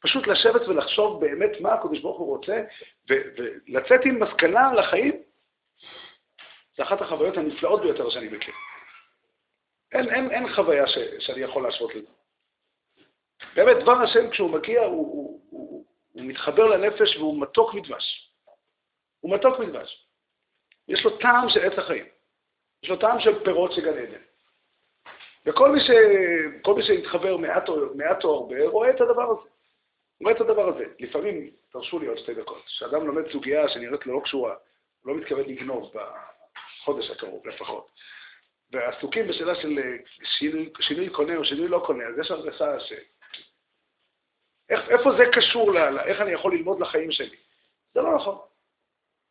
פשוט 0.00 0.26
לשבת 0.26 0.68
ולחשוב 0.68 1.20
באמת 1.20 1.60
מה 1.60 1.74
הקדוש 1.74 2.00
ברוך 2.00 2.18
הוא 2.18 2.36
רוצה, 2.36 2.62
ולצאת 3.08 4.00
עם 4.04 4.22
מסקנה 4.22 4.72
לחיים, 4.74 5.22
זה 6.76 6.82
אחת 6.82 7.00
החוויות 7.00 7.36
הנפלאות 7.36 7.82
ביותר 7.82 8.10
שאני 8.10 8.28
מכיר. 8.28 8.54
אין, 9.92 10.14
אין, 10.14 10.30
אין 10.30 10.54
חוויה 10.54 10.86
ש, 10.86 10.98
שאני 11.18 11.40
יכול 11.40 11.62
להשוות 11.62 11.94
לזה. 11.94 12.08
באמת, 13.54 13.76
דבר 13.82 14.02
השם 14.02 14.30
כשהוא 14.30 14.50
מגיע, 14.50 14.80
הוא, 14.80 14.90
הוא, 14.90 15.40
הוא, 15.50 15.86
הוא 16.12 16.22
מתחבר 16.22 16.66
לנפש 16.66 17.16
והוא 17.16 17.42
מתוק 17.42 17.74
מדבש. 17.74 18.32
הוא 19.20 19.34
מתוק 19.34 19.58
מדבש. 19.58 20.06
יש 20.88 21.04
לו 21.04 21.18
טעם 21.18 21.48
של 21.48 21.60
עץ 21.60 21.78
החיים. 21.78 22.06
יש 22.86 22.90
לו 22.90 22.96
טעם 22.96 23.20
של 23.20 23.44
פירות 23.44 23.72
של 23.72 23.80
גן 23.80 23.98
עדן. 23.98 24.22
וכל 25.46 25.70
מי, 25.70 25.80
ש... 25.80 25.90
מי 26.76 26.82
שהתחבר 26.82 27.36
מעט 27.36 27.68
או, 27.68 27.94
מעט 27.94 28.24
או 28.24 28.34
הרבה 28.34 28.66
רואה 28.66 28.90
את 28.90 29.00
הדבר 29.00 29.30
הזה. 29.30 29.48
רואה 30.20 30.32
את 30.32 30.40
הדבר 30.40 30.68
הזה. 30.68 30.84
לפעמים, 31.00 31.50
תרשו 31.72 31.98
לי 31.98 32.06
עוד 32.06 32.18
שתי 32.18 32.34
דקות, 32.34 32.64
כשאדם 32.66 33.06
לומד 33.06 33.30
סוגיה 33.32 33.68
שנראית 33.68 34.06
לו 34.06 34.14
לא 34.14 34.20
קשורה, 34.24 34.54
הוא 35.02 35.12
לא 35.12 35.18
מתכוון 35.18 35.44
לגנוב 35.44 35.92
בחודש 35.94 37.10
הקרוב 37.10 37.46
לפחות, 37.46 37.90
ועסוקים 38.70 39.28
בשאלה 39.28 39.54
של 39.54 39.78
אה, 39.78 39.96
שינוי, 40.38 40.72
שינוי 40.80 41.10
קונה 41.10 41.36
או 41.36 41.44
שינוי 41.44 41.68
לא 41.68 41.82
קונה, 41.86 42.04
אז 42.04 42.18
יש 42.18 42.30
הרגשה 42.30 42.80
ש... 42.80 42.92
איך, 44.70 44.90
איפה 44.90 45.10
זה 45.18 45.24
קשור, 45.32 45.72
ל, 45.72 45.98
איך 45.98 46.20
אני 46.20 46.32
יכול 46.32 46.54
ללמוד 46.54 46.80
לחיים 46.80 47.10
שלי? 47.12 47.36
זה 47.94 48.00
לא 48.00 48.16
נכון. 48.16 48.38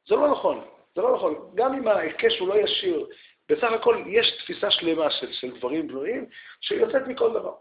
זה 0.08 0.16
לא 0.16 0.32
נכון. 0.32 0.68
זה 0.96 1.02
לא 1.02 1.16
נכון. 1.16 1.52
גם 1.56 1.74
אם 1.74 1.88
ההיקש 1.88 2.40
הוא 2.40 2.48
לא 2.48 2.56
ישיר, 2.56 3.08
בסך 3.52 3.72
הכל 3.80 4.04
יש 4.08 4.38
תפיסה 4.44 4.72
שלמה 4.72 5.12
של, 5.12 5.34
של 5.34 5.58
דברים 5.58 5.88
בנויים 5.88 6.30
שיוצאת 6.62 7.08
מכל 7.08 7.34
דבר. 7.34 7.56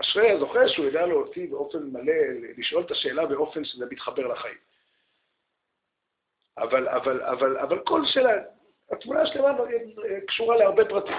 אשרי 0.00 0.30
הזוכה 0.30 0.68
שהוא 0.68 0.86
יודע 0.86 1.06
להוציא 1.06 1.50
באופן 1.50 1.78
מלא, 1.78 2.12
לשאול 2.58 2.84
את 2.86 2.90
השאלה 2.90 3.26
באופן 3.26 3.64
שזה 3.64 3.86
מתחבר 3.90 4.26
לחיים. 4.26 4.58
אבל, 6.58 6.88
אבל, 6.88 7.22
אבל, 7.22 7.58
אבל 7.58 7.84
כל 7.84 8.00
שאלה, 8.04 8.30
התמונה 8.90 9.22
השלמה 9.22 9.48
קשורה 10.26 10.56
להרבה 10.56 10.84
פרטים. 10.84 11.16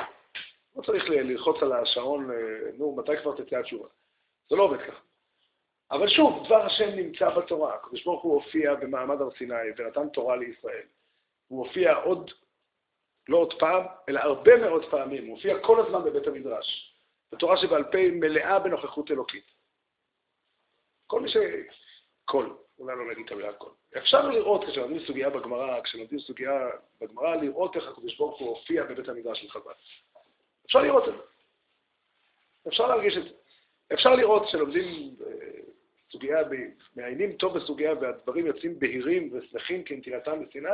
לא 0.76 0.82
צריך 0.82 1.09
ללחוץ 1.09 1.63
על 1.63 1.73
השעון, 1.73 2.32
נו, 2.78 2.95
מתי 2.95 3.17
כבר 3.21 3.43
תצא 3.43 3.57
התשובה? 3.57 3.88
זה 4.49 4.55
לא 4.55 4.63
עובד 4.63 4.82
ככה. 4.82 4.99
אבל 5.91 6.07
שוב, 6.07 6.45
דבר 6.45 6.65
השם 6.65 6.89
נמצא 6.95 7.30
בתורה. 7.30 7.76
הקדוש 7.76 8.03
ברוך 8.03 8.23
הוא 8.23 8.34
הופיע 8.34 8.76
במעמד 8.76 9.21
הר 9.21 9.32
סיני 9.38 9.55
ונתן 9.78 10.09
תורה 10.09 10.36
לישראל. 10.36 10.86
הוא 11.47 11.67
הופיע 11.67 11.93
עוד, 11.93 12.32
לא 13.30 13.38
עוד 13.38 13.59
פעם, 13.59 13.84
אלא 14.09 14.19
הרבה 14.19 14.57
מאוד 14.57 14.86
פעמים. 14.91 15.26
הוא 15.26 15.36
הופיע 15.36 15.59
כל 15.59 15.86
הזמן 15.86 16.03
בבית 16.03 16.28
המדרש. 16.28 16.95
בתורה 17.32 17.57
שבעל 17.57 17.84
פה 17.84 17.97
מלאה 18.11 18.59
בנוכחות 18.59 19.11
אלוקית. 19.11 19.51
כל 21.07 21.21
מי 21.21 21.30
ש... 21.30 21.38
כל, 22.26 22.49
אולי 22.80 22.95
לא 22.95 23.11
נגיד 23.11 23.26
את 23.26 23.32
המילה 23.32 23.53
כל. 23.53 23.69
אפשר 23.97 24.28
לראות, 24.30 24.65
כשלומדים 24.65 25.07
סוגיה 25.07 25.30
בגמרא, 25.30 25.82
כשלומדים 25.82 26.19
סוגיה 26.19 26.69
בגמרא, 27.01 27.36
לראות 27.36 27.76
איך 27.76 27.88
הקדוש 27.88 28.17
ברוך 28.17 28.39
הוא 28.39 28.49
הופיע 28.49 28.84
בבית 28.84 29.09
המדרש 29.09 29.41
של 29.41 29.49
חב"ד. 29.49 29.73
אפשר 30.65 30.80
לראות 30.82 31.07
את 31.07 31.13
זה. 31.13 31.23
אפשר 32.67 32.88
להרגיש 32.88 33.17
את 33.17 33.23
זה. 33.23 33.30
אפשר 33.93 34.15
לראות 34.15 34.45
כשלומדים 34.45 35.15
אה, 35.28 35.61
סוגיה, 36.12 36.39
מעיינים 36.95 37.34
טוב 37.34 37.58
בסוגיה 37.58 37.93
והדברים 38.01 38.45
יוצאים 38.45 38.80
בהירים 38.80 39.30
ושמחים 39.34 39.84
כנטילתם 39.84 40.45
בסיני, 40.45 40.70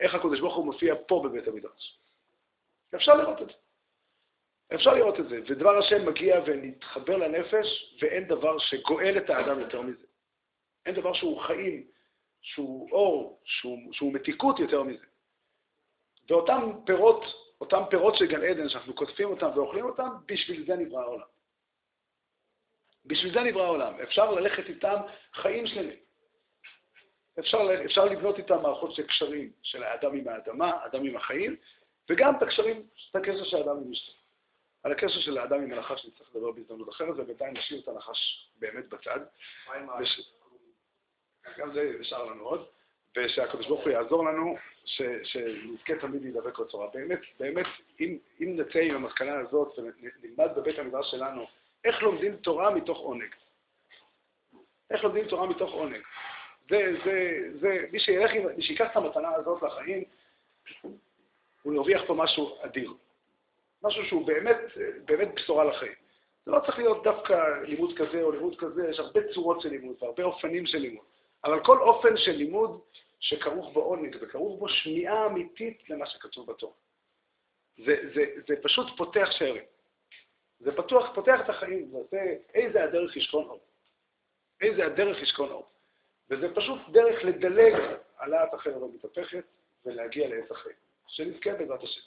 איך 0.00 0.14
הקדוש 0.14 0.40
ברוך 0.40 0.56
הוא 0.56 0.64
מופיע 0.64 0.94
פה 1.08 1.22
בבית 1.24 1.48
המדרש. 1.48 1.98
אפשר 2.94 3.14
לראות 3.14 3.42
את 3.42 3.46
זה. 3.46 3.52
אפשר 4.74 4.94
לראות 4.94 5.20
את 5.20 5.28
זה, 5.28 5.40
ודבר 5.48 5.78
השם 5.78 6.08
מגיע 6.08 6.40
ונתחבר 6.46 7.16
לנפש, 7.16 7.96
ואין 8.02 8.24
דבר 8.24 8.58
שגואל 8.58 9.18
את 9.18 9.30
האדם 9.30 9.60
יותר 9.60 9.82
מזה. 9.82 10.06
אין 10.86 10.94
דבר 10.94 11.12
שהוא 11.12 11.40
חיים, 11.40 11.86
שהוא 12.40 12.90
אור, 12.92 13.40
שהוא, 13.44 13.92
שהוא 13.92 14.12
מתיקות 14.12 14.58
יותר 14.58 14.82
מזה. 14.82 15.04
ואותם 16.28 16.70
פירות, 16.86 17.24
אותם 17.60 17.82
פירות 17.90 18.16
של 18.16 18.26
גן 18.26 18.44
עדן, 18.44 18.68
שאנחנו 18.68 18.94
קוטפים 18.94 19.28
אותם 19.28 19.50
ואוכלים 19.54 19.84
אותם, 19.84 20.08
בשביל 20.26 20.66
זה 20.66 20.76
נברא 20.76 21.00
העולם. 21.02 21.26
בשביל 23.06 23.34
זה 23.34 23.40
נברא 23.40 23.64
העולם. 23.64 23.94
אפשר 24.02 24.30
ללכת 24.30 24.68
איתם 24.68 24.96
חיים 25.34 25.66
שלמים. 25.66 25.96
אפשר, 27.38 27.58
אפשר 27.84 28.04
לבנות 28.04 28.38
איתם 28.38 28.62
מערכות 28.62 28.94
של 28.94 29.06
קשרים 29.06 29.52
של 29.62 29.82
האדם 29.82 30.14
עם 30.14 30.28
האדמה, 30.28 30.70
האדם 30.70 31.04
עם 31.04 31.16
החיים, 31.16 31.56
וגם 32.10 32.36
את 32.36 32.42
הקשרים, 32.42 32.86
את 33.10 33.16
הקשר 33.16 33.44
של 33.44 33.56
האדם 33.56 33.76
עם 33.76 33.92
אשתו. 33.92 34.12
על 34.82 34.92
הקשר 34.92 35.20
של 35.20 35.38
האדם 35.38 35.62
עם 35.62 35.72
הנחש 35.72 36.06
נצטרך 36.06 36.28
לדבר 36.34 36.50
בהזדמנות 36.50 36.88
אחרת, 36.88 37.14
ובינתיים 37.18 37.54
נשאיר 37.56 37.80
את 37.80 37.88
הנחש 37.88 38.50
באמת 38.58 38.88
בצד. 38.88 39.20
גם 41.58 41.72
זה 41.74 41.96
נשאר 42.00 42.24
לנו 42.24 42.42
עוד, 42.42 42.66
ושהקדוש 43.16 43.66
ברוך 43.66 43.80
הוא 43.84 43.90
יעזור 43.90 44.24
לנו, 44.24 44.56
שנזכה 45.24 45.96
תמיד 46.00 46.22
להידבק 46.22 46.58
בצורה. 46.58 46.86
באמת, 46.94 47.20
באמת, 47.40 47.66
אם, 48.00 48.18
אם 48.40 48.56
נצא 48.56 48.78
עם 48.78 48.94
המסקנה 48.94 49.38
הזאת 49.38 49.78
ונלמד 49.78 50.54
בבית 50.56 50.78
המדרש 50.78 51.10
שלנו 51.10 51.46
איך 51.86 52.02
לומדים 52.02 52.36
תורה 52.36 52.70
מתוך 52.70 52.98
עונג. 52.98 53.34
איך 54.90 55.04
לומדים 55.04 55.28
תורה 55.28 55.46
מתוך 55.46 55.72
עונג. 55.72 56.02
זה, 56.70 56.92
זה, 57.04 57.38
זה, 57.60 57.86
מי 57.92 58.00
שילך, 58.00 58.30
מי 58.56 58.62
שיקח 58.62 58.90
את 58.90 58.96
המתנה 58.96 59.34
הזאת 59.34 59.62
לחיים, 59.62 60.04
הוא 61.62 61.74
ירוויח 61.74 62.02
פה 62.06 62.14
משהו 62.14 62.56
אדיר. 62.60 62.92
משהו 63.82 64.04
שהוא 64.04 64.26
באמת, 64.26 64.56
באמת 65.04 65.34
בשורה 65.34 65.64
לחיים. 65.64 65.92
זה 66.46 66.52
לא 66.52 66.60
צריך 66.60 66.78
להיות 66.78 67.02
דווקא 67.02 67.62
לימוד 67.62 67.98
כזה 67.98 68.22
או 68.22 68.32
לימוד 68.32 68.56
כזה, 68.58 68.88
יש 68.90 68.98
הרבה 68.98 69.20
צורות 69.34 69.60
של 69.60 69.68
לימוד 69.68 69.96
והרבה 70.00 70.24
אופנים 70.24 70.66
של 70.66 70.78
לימוד. 70.78 71.04
אבל 71.44 71.64
כל 71.64 71.78
אופן 71.78 72.16
של 72.16 72.32
לימוד 72.32 72.80
שכרוך 73.20 73.72
בו 73.72 73.80
עונג 73.80 74.16
וכרוך 74.20 74.58
בו 74.58 74.68
שמיעה 74.68 75.26
אמיתית 75.26 75.90
למה 75.90 76.06
שכתוב 76.06 76.50
בתורה. 76.50 76.72
זה, 77.76 77.96
זה, 78.14 78.24
זה 78.48 78.54
פשוט 78.62 78.96
פותח 78.96 79.28
שערים. 79.30 79.62
זה 80.60 80.76
פתוח, 80.76 81.14
פותח 81.14 81.40
את 81.44 81.48
החיים, 81.48 81.94
ועושה 81.94 82.22
איזה 82.54 82.84
הדרך 82.84 83.16
ישכון 83.16 83.44
אור. 83.44 83.60
איזה 84.60 84.86
הדרך 84.86 85.22
ישכון 85.22 85.50
אור. 85.50 85.66
וזה 86.30 86.54
פשוט 86.54 86.78
דרך 86.92 87.24
לדלג 87.24 87.74
על 88.18 88.30
לאט 88.30 88.54
החרב 88.54 88.82
המתהפכת 88.82 89.44
ולהגיע 89.84 90.28
לעץ 90.28 90.50
החיים. 90.50 90.76
שנזכה 91.06 91.52
בעזרת 91.52 91.82
השם. 91.82 92.00